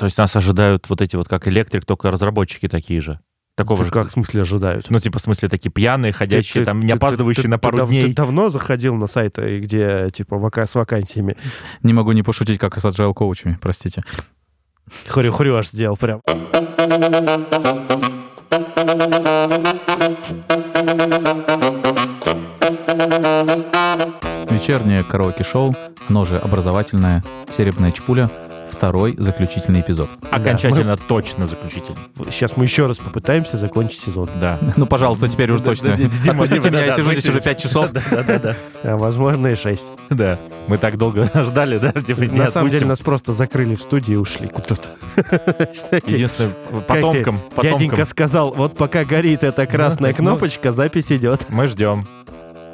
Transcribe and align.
То 0.00 0.06
есть 0.06 0.16
нас 0.16 0.34
ожидают 0.34 0.88
вот 0.88 1.02
эти 1.02 1.14
вот, 1.16 1.28
как 1.28 1.46
электрик, 1.46 1.84
только 1.84 2.10
разработчики 2.10 2.68
такие 2.68 3.02
же. 3.02 3.20
Такого 3.54 3.84
же. 3.84 3.90
Как 3.90 4.08
в 4.08 4.12
смысле 4.12 4.40
ожидают? 4.40 4.88
Ну, 4.88 4.98
типа, 4.98 5.18
в 5.18 5.22
смысле, 5.22 5.50
такие 5.50 5.70
пьяные, 5.70 6.14
ходящие, 6.14 6.62
Ты- 6.62 6.64
там, 6.64 6.80
ты- 6.80 6.86
не 6.86 6.92
ты- 6.94 6.96
опаздывающие 6.96 7.42
ты- 7.42 7.48
на 7.50 7.58
ты 7.58 7.60
пару 7.60 7.76
дав- 7.76 7.88
дней. 7.90 8.04
Ты 8.06 8.14
давно 8.14 8.48
заходил 8.48 8.94
на 8.94 9.08
сайты, 9.08 9.58
где, 9.60 10.08
типа, 10.10 10.36
вака- 10.38 10.64
с 10.66 10.74
вакансиями? 10.74 11.36
Не 11.82 11.92
могу 11.92 12.12
не 12.12 12.22
пошутить, 12.22 12.58
как 12.58 12.78
и 12.78 12.80
с 12.80 12.84
agile 12.86 13.12
коучами, 13.12 13.58
простите. 13.60 14.02
Хрю-хрю 15.06 15.56
аж 15.56 15.68
сделал 15.68 15.98
прям. 15.98 16.22
Вечернее 24.50 25.04
караоке-шоу, 25.04 25.74
оно 26.08 26.24
же 26.24 26.38
образовательное 26.38 27.22
«Серебряная 27.50 27.92
чпуля», 27.92 28.30
второй 28.70 29.14
заключительный 29.18 29.80
эпизод. 29.80 30.08
Окончательно 30.30 30.96
точно 30.96 31.46
заключительно. 31.46 31.98
Сейчас 32.30 32.56
мы 32.56 32.64
еще 32.64 32.86
раз 32.86 32.98
попытаемся 32.98 33.56
закончить 33.56 34.00
сезон. 34.00 34.28
Да. 34.40 34.58
Ну, 34.76 34.86
пожалуйста, 34.86 35.28
теперь 35.28 35.50
уже 35.50 35.62
Да, 35.62 35.70
точно. 35.70 35.90
да, 35.90 35.96
да, 35.96 36.04
Дима, 36.04 36.44
Отпустите 36.44 36.70
меня, 36.70 36.80
я 36.80 36.86
да, 36.90 36.96
сижу 36.96 37.08
да, 37.08 37.12
здесь 37.14 37.24
уже 37.24 37.38
сидим. 37.38 37.44
5 37.44 37.62
часов. 37.62 37.90
Да-да-да. 37.92 38.56
А 38.82 38.96
возможно 38.96 39.48
и 39.48 39.54
шесть. 39.54 39.86
Да. 40.10 40.38
Мы 40.68 40.78
так 40.78 40.96
долго 40.98 41.30
ждали, 41.44 41.78
да, 41.78 41.92
типа, 41.92 42.22
На 42.32 42.48
самом 42.48 42.70
деле 42.70 42.86
нас 42.86 43.00
просто 43.00 43.32
закрыли 43.32 43.74
в 43.74 43.82
студии 43.82 44.12
и 44.12 44.16
ушли 44.16 44.48
куда-то. 44.48 44.90
Единственное, 46.06 46.52
потомкам? 46.86 47.40
Дяденька 47.62 48.04
сказал, 48.04 48.52
вот 48.52 48.76
пока 48.76 49.04
горит 49.04 49.42
эта 49.44 49.66
красная 49.66 50.10
Ну, 50.10 50.16
кнопочка, 50.16 50.72
запись 50.72 51.10
идет. 51.12 51.46
Мы 51.48 51.68
ждем, 51.68 52.04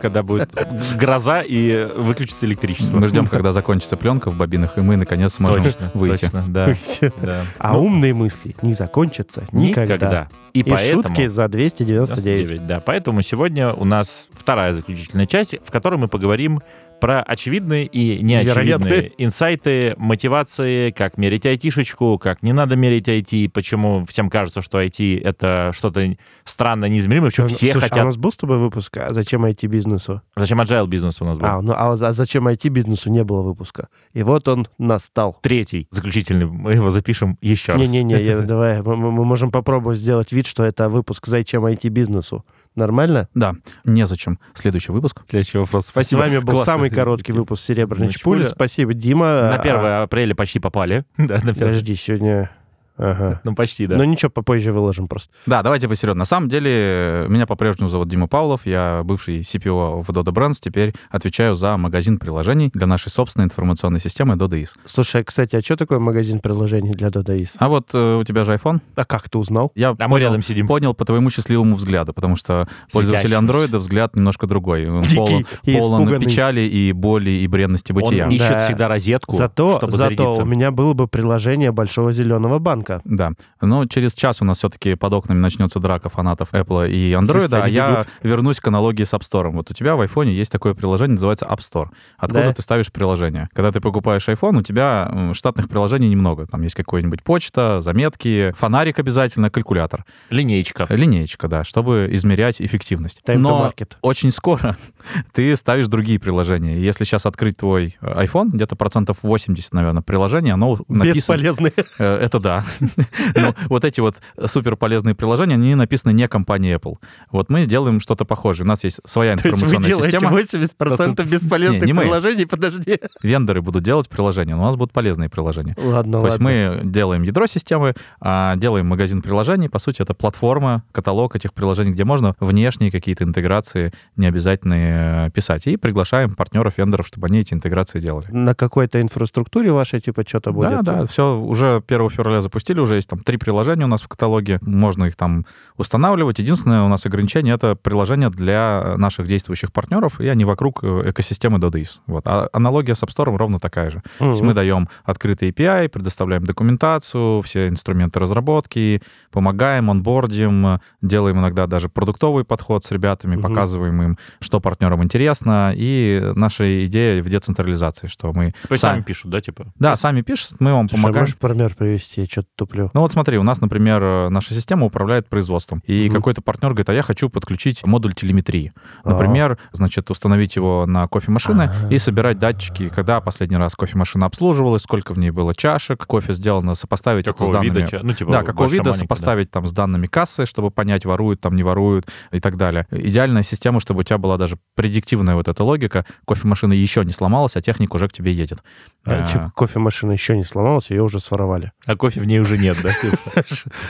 когда 0.00 0.22
будет 0.22 0.50
гроза 0.96 1.42
и 1.42 1.84
выключится 1.96 2.46
электричество. 2.46 2.98
Мы 2.98 3.08
ждем, 3.08 3.26
когда 3.26 3.52
закончится 3.52 3.96
пленка 3.96 4.30
в 4.30 4.36
бобинах, 4.36 4.78
и 4.78 4.80
мы, 4.80 4.96
наконец, 4.96 5.34
сможем 5.34 5.64
Точно, 5.64 5.90
выйти. 5.94 6.22
точно, 6.22 6.44
да. 6.48 6.74
да. 7.22 7.42
А 7.58 7.72
Ну, 7.72 7.84
умные 7.84 8.14
мысли 8.14 8.54
не 8.62 8.74
закончатся 8.74 9.44
никогда. 9.52 9.94
никогда. 9.94 10.28
И, 10.52 10.60
И 10.60 10.62
поэтому... 10.62 11.02
шутки 11.02 11.26
за 11.26 11.48
299. 11.48 12.24
99, 12.46 12.66
да. 12.66 12.80
Поэтому 12.80 13.22
сегодня 13.22 13.72
у 13.72 13.84
нас 13.84 14.28
вторая 14.32 14.72
заключительная 14.72 15.26
часть, 15.26 15.54
в 15.64 15.70
которой 15.70 15.96
мы 15.96 16.08
поговорим 16.08 16.60
про 17.00 17.22
очевидные 17.22 17.86
и 17.86 18.22
неочевидные 18.22 19.12
инсайты, 19.18 19.94
мотивации, 19.96 20.90
как 20.90 21.18
мерить 21.18 21.46
айтишечку, 21.46 22.18
как 22.18 22.42
не 22.42 22.52
надо 22.52 22.76
мерить 22.76 23.08
IT, 23.08 23.50
почему 23.50 24.04
всем 24.06 24.30
кажется, 24.30 24.62
что 24.62 24.82
IT— 24.82 25.20
это 25.24 25.72
что-то 25.74 26.16
странно 26.44 26.86
неизмеримое, 26.86 27.30
почему 27.30 27.48
все 27.48 27.72
Слушай, 27.72 27.74
а 27.74 27.78
у 27.78 27.80
хотят... 27.80 28.04
нас 28.04 28.16
был 28.16 28.32
с 28.32 28.36
тобой 28.36 28.58
выпуск 28.58 28.96
«А 28.96 29.12
зачем 29.12 29.44
IT-бизнесу? 29.44 30.22
Зачем 30.36 30.60
agile 30.60 30.86
бизнес 30.86 31.20
у 31.20 31.24
нас 31.24 31.38
был? 31.38 31.46
А, 31.46 31.60
ну 31.60 31.74
а 31.76 31.96
за- 31.96 32.12
зачем 32.12 32.48
IT-бизнесу 32.48 33.10
не 33.10 33.24
было 33.24 33.42
выпуска? 33.42 33.88
И 34.12 34.22
вот 34.22 34.48
он 34.48 34.66
настал. 34.78 35.38
Третий 35.42 35.88
заключительный, 35.90 36.46
мы 36.46 36.74
его 36.74 36.90
запишем 36.90 37.38
еще 37.40 37.72
раз. 37.72 37.80
Не-не-не, 37.80 38.42
давай, 38.46 38.82
мы, 38.82 38.96
мы 38.96 39.24
можем 39.24 39.50
попробовать 39.50 39.98
сделать 39.98 40.32
вид, 40.32 40.46
что 40.46 40.64
это 40.64 40.88
выпуск 40.88 41.26
«Зачем 41.26 41.64
IT-бизнесу». 41.66 42.44
Нормально? 42.76 43.28
Да, 43.34 43.54
незачем. 43.84 44.38
Следующий 44.54 44.92
выпуск. 44.92 45.22
Следующий 45.28 45.58
вопрос. 45.58 45.86
С 45.86 45.88
Спасибо. 45.88 46.20
вами 46.20 46.38
был 46.38 46.52
Классно. 46.52 46.72
самый 46.74 46.90
короткий 46.90 47.32
выпуск 47.32 47.64
«Серебряной 47.64 48.10
чпули». 48.10 48.44
Спасибо, 48.44 48.92
Дима. 48.94 49.24
На 49.24 49.54
А, 49.56 49.60
1 49.60 49.74
апреля 50.04 50.34
почти 50.34 50.60
попали. 50.60 51.04
Да, 51.16 51.36
на 51.42 51.50
1. 51.50 51.54
Подожди, 51.54 51.94
сегодня... 51.96 52.50
Ага. 52.98 53.40
Ну, 53.44 53.54
почти, 53.54 53.86
да. 53.86 53.96
Ну 53.96 54.04
ничего, 54.04 54.30
попозже 54.30 54.72
выложим 54.72 55.06
просто. 55.08 55.32
Да, 55.46 55.62
давайте 55.62 55.88
посерьезно. 55.88 56.20
На 56.20 56.24
самом 56.24 56.48
деле, 56.48 57.26
меня 57.28 57.46
по-прежнему 57.46 57.88
зовут 57.90 58.08
Дима 58.08 58.26
Павлов, 58.26 58.62
я 58.66 59.02
бывший 59.04 59.40
CPO 59.40 60.02
в 60.02 60.10
Dodo 60.10 60.32
Brands, 60.32 60.56
теперь 60.60 60.94
отвечаю 61.10 61.54
за 61.54 61.76
магазин 61.76 62.18
приложений 62.18 62.70
для 62.74 62.86
нашей 62.86 63.10
собственной 63.10 63.46
информационной 63.46 64.00
системы 64.00 64.34
DodoIS. 64.34 64.68
Слушай, 64.84 65.24
кстати, 65.24 65.56
а 65.56 65.60
что 65.60 65.76
такое 65.76 65.98
магазин 65.98 66.40
приложений 66.40 66.92
для 66.92 67.08
Dodaис? 67.08 67.54
А 67.58 67.68
вот 67.68 67.90
э, 67.94 68.16
у 68.16 68.24
тебя 68.24 68.44
же 68.44 68.54
iPhone? 68.54 68.80
А 68.94 69.04
как 69.04 69.28
ты 69.28 69.38
узнал? 69.38 69.72
Я 69.74 69.94
А 69.98 70.08
мы 70.08 70.18
рядом 70.20 70.42
сидим. 70.42 70.66
понял 70.66 70.94
по 70.94 71.04
твоему 71.04 71.30
счастливому 71.30 71.76
взгляду, 71.76 72.12
потому 72.14 72.36
что 72.36 72.68
пользователь 72.92 73.28
Светящимся. 73.28 73.52
Android 73.74 73.78
взгляд 73.78 74.16
немножко 74.16 74.46
другой. 74.46 74.88
Он 74.88 75.02
Дикий 75.02 75.16
полон, 75.16 75.44
и 75.64 75.76
полон 75.78 76.02
испуганный. 76.04 76.24
печали 76.26 76.60
и 76.62 76.92
боли 76.92 77.30
и 77.30 77.46
бренности 77.46 77.92
бытия. 77.92 78.24
Он 78.26 78.30
ищет 78.30 78.48
Да. 78.48 78.64
всегда 78.64 78.88
розетку, 78.88 79.36
Зато, 79.36 79.76
чтобы 79.78 79.92
зато 79.92 80.02
зарядиться. 80.16 80.42
у 80.42 80.46
меня 80.46 80.70
было 80.70 80.94
бы 80.94 81.06
приложение 81.08 81.72
Большого 81.72 82.12
Зеленого 82.12 82.58
банка. 82.58 82.85
Да. 83.04 83.32
Но 83.60 83.86
через 83.86 84.14
час 84.14 84.42
у 84.42 84.44
нас 84.44 84.58
все-таки 84.58 84.94
под 84.94 85.12
окнами 85.12 85.38
начнется 85.38 85.78
драка 85.80 86.08
фанатов 86.08 86.52
Apple 86.52 86.90
и 86.90 87.12
Android, 87.12 87.48
Слушай, 87.48 87.62
а 87.62 87.68
я 87.68 87.90
бегут. 87.90 88.08
вернусь 88.22 88.60
к 88.60 88.66
аналогии 88.68 89.04
с 89.04 89.12
App 89.12 89.20
Store. 89.20 89.50
Вот 89.50 89.70
у 89.70 89.74
тебя 89.74 89.96
в 89.96 90.00
iPhone 90.02 90.28
есть 90.28 90.52
такое 90.52 90.74
приложение, 90.74 91.14
называется 91.14 91.46
App 91.46 91.58
Store. 91.58 91.88
Откуда 92.18 92.44
Да. 92.44 92.52
ты 92.54 92.62
ставишь 92.62 92.92
приложение? 92.92 93.48
Когда 93.52 93.72
ты 93.72 93.80
покупаешь 93.80 94.26
iPhone, 94.28 94.58
у 94.58 94.62
тебя 94.62 95.30
штатных 95.34 95.68
приложений 95.68 96.08
немного. 96.10 96.46
Там 96.46 96.62
есть 96.62 96.74
какой-нибудь 96.74 97.22
почта, 97.22 97.80
заметки, 97.80 98.52
фонарик 98.58 98.98
обязательно, 98.98 99.50
калькулятор. 99.50 100.04
Линеечка. 100.30 100.86
Линеечка, 100.90 101.48
да, 101.48 101.64
чтобы 101.64 102.08
измерять 102.12 102.60
эффективность. 102.60 103.20
Time 103.26 103.38
Но 103.38 103.72
очень 104.02 104.30
скоро 104.30 104.76
ты 105.32 105.54
ставишь 105.56 105.86
другие 105.88 106.18
приложения. 106.18 106.78
Если 106.78 107.04
сейчас 107.04 107.26
открыть 107.26 107.56
твой 107.56 107.96
э, 108.00 108.24
iPhone, 108.24 108.50
где-то 108.52 108.76
процентов 108.76 109.18
80, 109.22 109.72
наверное, 109.72 110.02
приложений, 110.02 110.50
оно 110.50 110.78
написано... 110.88 111.14
Бесполезные. 111.36 111.72
Э, 111.98 112.16
Это 112.16 112.40
да. 112.40 112.64
Но 113.34 113.54
вот 113.68 113.84
эти 113.84 114.00
вот 114.00 114.16
супер 114.46 114.76
полезные 114.76 115.14
приложения, 115.14 115.54
они 115.54 115.74
написаны 115.74 116.12
не 116.12 116.28
компанией 116.28 116.74
Apple. 116.74 116.96
Вот 117.30 117.50
мы 117.50 117.66
делаем 117.66 118.00
что-то 118.00 118.24
похожее. 118.24 118.64
У 118.64 118.68
нас 118.68 118.84
есть 118.84 119.00
своя 119.04 119.36
То 119.36 119.48
есть 119.48 119.62
вы 119.62 119.66
информационная 119.66 119.88
делаете 119.88 120.66
система. 120.68 121.20
80% 121.20 121.24
бесполезных 121.28 121.96
приложений? 121.96 122.46
Подожди. 122.46 123.00
Вендоры 123.22 123.62
будут 123.62 123.82
делать 123.82 124.08
приложения, 124.08 124.54
но 124.54 124.62
у 124.62 124.66
нас 124.66 124.76
будут 124.76 124.92
полезные 124.92 125.28
приложения. 125.28 125.74
Ладно, 125.78 126.20
То 126.20 126.26
есть 126.26 126.40
мы 126.40 126.80
делаем 126.84 127.22
ядро 127.22 127.46
системы, 127.46 127.94
а 128.20 128.56
делаем 128.56 128.86
магазин 128.86 129.22
приложений. 129.22 129.68
По 129.68 129.78
сути, 129.78 130.02
это 130.02 130.14
платформа, 130.14 130.82
каталог 130.92 131.36
этих 131.36 131.52
приложений, 131.52 131.92
где 131.92 132.04
можно 132.04 132.34
внешние 132.40 132.90
какие-то 132.90 133.24
интеграции 133.24 133.92
не 134.16 134.26
обязательно 134.26 135.26
э, 135.26 135.30
писать. 135.30 135.66
И 135.66 135.76
приглашаем 135.76 136.34
партнеров, 136.34 136.78
вендоров, 136.78 137.06
чтобы 137.06 137.26
они 137.26 137.40
эти 137.40 137.54
интеграции 137.54 138.00
делали. 138.00 138.26
На 138.30 138.54
какой-то 138.54 139.00
инфраструктуре 139.00 139.72
вашей, 139.72 140.00
типа, 140.00 140.24
что-то 140.26 140.52
будет? 140.52 140.82
Да, 140.82 140.82
да, 140.82 141.04
все 141.04 141.38
уже 141.38 141.82
1 141.86 142.10
февраля 142.10 142.42
запустили, 142.42 142.65
уже 142.74 142.96
есть 142.96 143.08
там 143.08 143.20
три 143.20 143.36
приложения 143.36 143.84
у 143.84 143.88
нас 143.88 144.02
в 144.02 144.08
каталоге, 144.08 144.58
можно 144.62 145.04
их 145.04 145.16
там 145.16 145.46
устанавливать. 145.76 146.38
Единственное 146.38 146.82
у 146.82 146.88
нас 146.88 147.06
ограничение— 147.06 147.54
это 147.56 147.76
приложения 147.76 148.30
для 148.30 148.94
наших 148.96 149.28
действующих 149.28 149.72
партнеров, 149.72 150.20
и 150.20 150.28
они 150.28 150.44
вокруг 150.44 150.82
э, 150.82 151.10
экосистемы 151.10 151.58
DoDIS. 151.58 151.98
Вот. 152.06 152.24
А 152.26 152.48
аналогия 152.52 152.94
с 152.94 153.02
App 153.02 153.14
Store 153.14 153.36
ровно 153.36 153.58
такая 153.58 153.90
же. 153.90 154.02
То 154.18 154.30
есть 154.30 154.42
мы 154.42 154.54
даем 154.54 154.88
открытый 155.04 155.50
API, 155.50 155.88
предоставляем 155.88 156.44
документацию, 156.44 157.42
все 157.42 157.68
инструменты 157.68 158.18
разработки, 158.20 159.02
помогаем, 159.30 159.90
онбордим, 159.90 160.80
делаем 161.02 161.38
иногда 161.38 161.66
даже 161.66 161.88
продуктовый 161.88 162.44
подход 162.44 162.84
с 162.84 162.90
ребятами, 162.90 163.34
Мгм. 163.36 163.42
показываем 163.42 164.02
им, 164.02 164.18
что 164.40 164.60
партнерам 164.60 165.02
интересно, 165.02 165.72
и 165.76 166.32
наша 166.34 166.84
идея 166.86 167.22
в 167.22 167.28
децентрализации, 167.28 168.06
что 168.06 168.32
мы 168.32 168.52
То 168.52 168.72
есть 168.72 168.80
сами- 168.80 168.94
сами 168.96 169.02
пишут, 169.02 169.30
да, 169.30 169.40
типа? 169.40 169.66
да, 169.78 169.96
сами 169.96 170.22
пишут, 170.22 170.56
мы 170.60 170.72
вам 170.72 170.88
Слушай, 170.88 171.02
помогаем. 171.02 171.22
можешь 171.22 171.36
пример 171.36 171.74
привести? 171.74 172.22
Я 172.22 172.26
что-то 172.26 172.48
туплю. 172.56 172.90
Ну 172.94 173.00
вот 173.02 173.12
смотри, 173.12 173.38
у 173.38 173.42
нас, 173.42 173.60
например, 173.60 174.02
э, 174.02 174.28
наша 174.30 174.54
система 174.54 174.86
управляет 174.86 175.28
производством, 175.28 175.82
и 175.86 176.06
Мгм. 176.06 176.14
какой-то 176.16 176.42
партнер 176.42 176.70
говорит, 176.70 176.88
а 176.88 176.94
я 176.94 177.02
хочу 177.02 177.28
подключить 177.28 177.84
модуль 177.86 178.14
телеметрии. 178.14 178.72
Например, 179.04 179.58
значит, 179.72 180.10
установить 180.10 180.56
его 180.56 180.86
на 180.86 181.06
кофемашины 181.08 181.70
А. 181.88 181.92
и 181.92 181.98
собирать 181.98 182.38
датчики, 182.38 182.88
когда 182.88 183.20
последний 183.20 183.56
раз 183.56 183.74
кофемашина 183.76 184.26
обслуживалась, 184.26 184.82
сколько 184.82 185.12
в 185.14 185.18
ней 185.18 185.30
было 185.30 185.54
чашек, 185.54 186.04
кофе 186.06 186.32
сделано, 186.32 186.74
сопоставить 186.74 187.26
это 187.28 187.32
с 187.32 187.38
Какого 187.38 187.52
данными. 187.54 187.84
вида? 187.84 188.00
Ну, 188.02 188.12
типа, 188.12 188.32
Да, 188.32 188.42
какого 188.42 188.66
вида 188.66 188.84
маленький, 188.84 188.98
да. 189.00 189.04
сопоставить 189.04 189.50
там 189.50 189.66
с 189.66 189.72
данными 189.72 190.06
кассы, 190.06 190.46
чтобы 190.46 190.70
понять, 190.70 191.04
воруют, 191.04 191.40
там 191.40 191.54
не 191.54 191.62
воруют 191.62 192.06
и 192.32 192.40
так 192.40 192.56
далее. 192.56 192.86
Идеальная 192.90 193.42
система, 193.42 193.80
чтобы 193.80 194.00
у 194.00 194.02
тебя 194.02 194.18
была 194.18 194.36
даже 194.38 194.56
предиктивная 194.74 195.34
вот 195.34 195.48
эта 195.48 195.62
логика. 195.62 196.06
Кофемашина 196.26 196.72
еще 196.72 197.04
не 197.04 197.12
сломалась, 197.12 197.56
а 197.56 197.60
техник 197.60 197.94
уже 197.94 198.08
к 198.08 198.12
тебе 198.12 198.32
едет. 198.32 198.58
А, 199.04 199.22
А, 199.22 199.26
Типа, 199.26 199.52
кофемашина 199.54 200.12
еще 200.12 200.36
не 200.36 200.44
сломалась, 200.44 200.90
ее 200.90 201.02
уже 201.02 201.20
своровали. 201.20 201.72
А 201.86 201.96
кофе 201.96 202.20
в 202.20 202.24
ней 202.24 202.38
уже 202.46 202.58
нет, 202.58 202.76
да? 202.82 202.90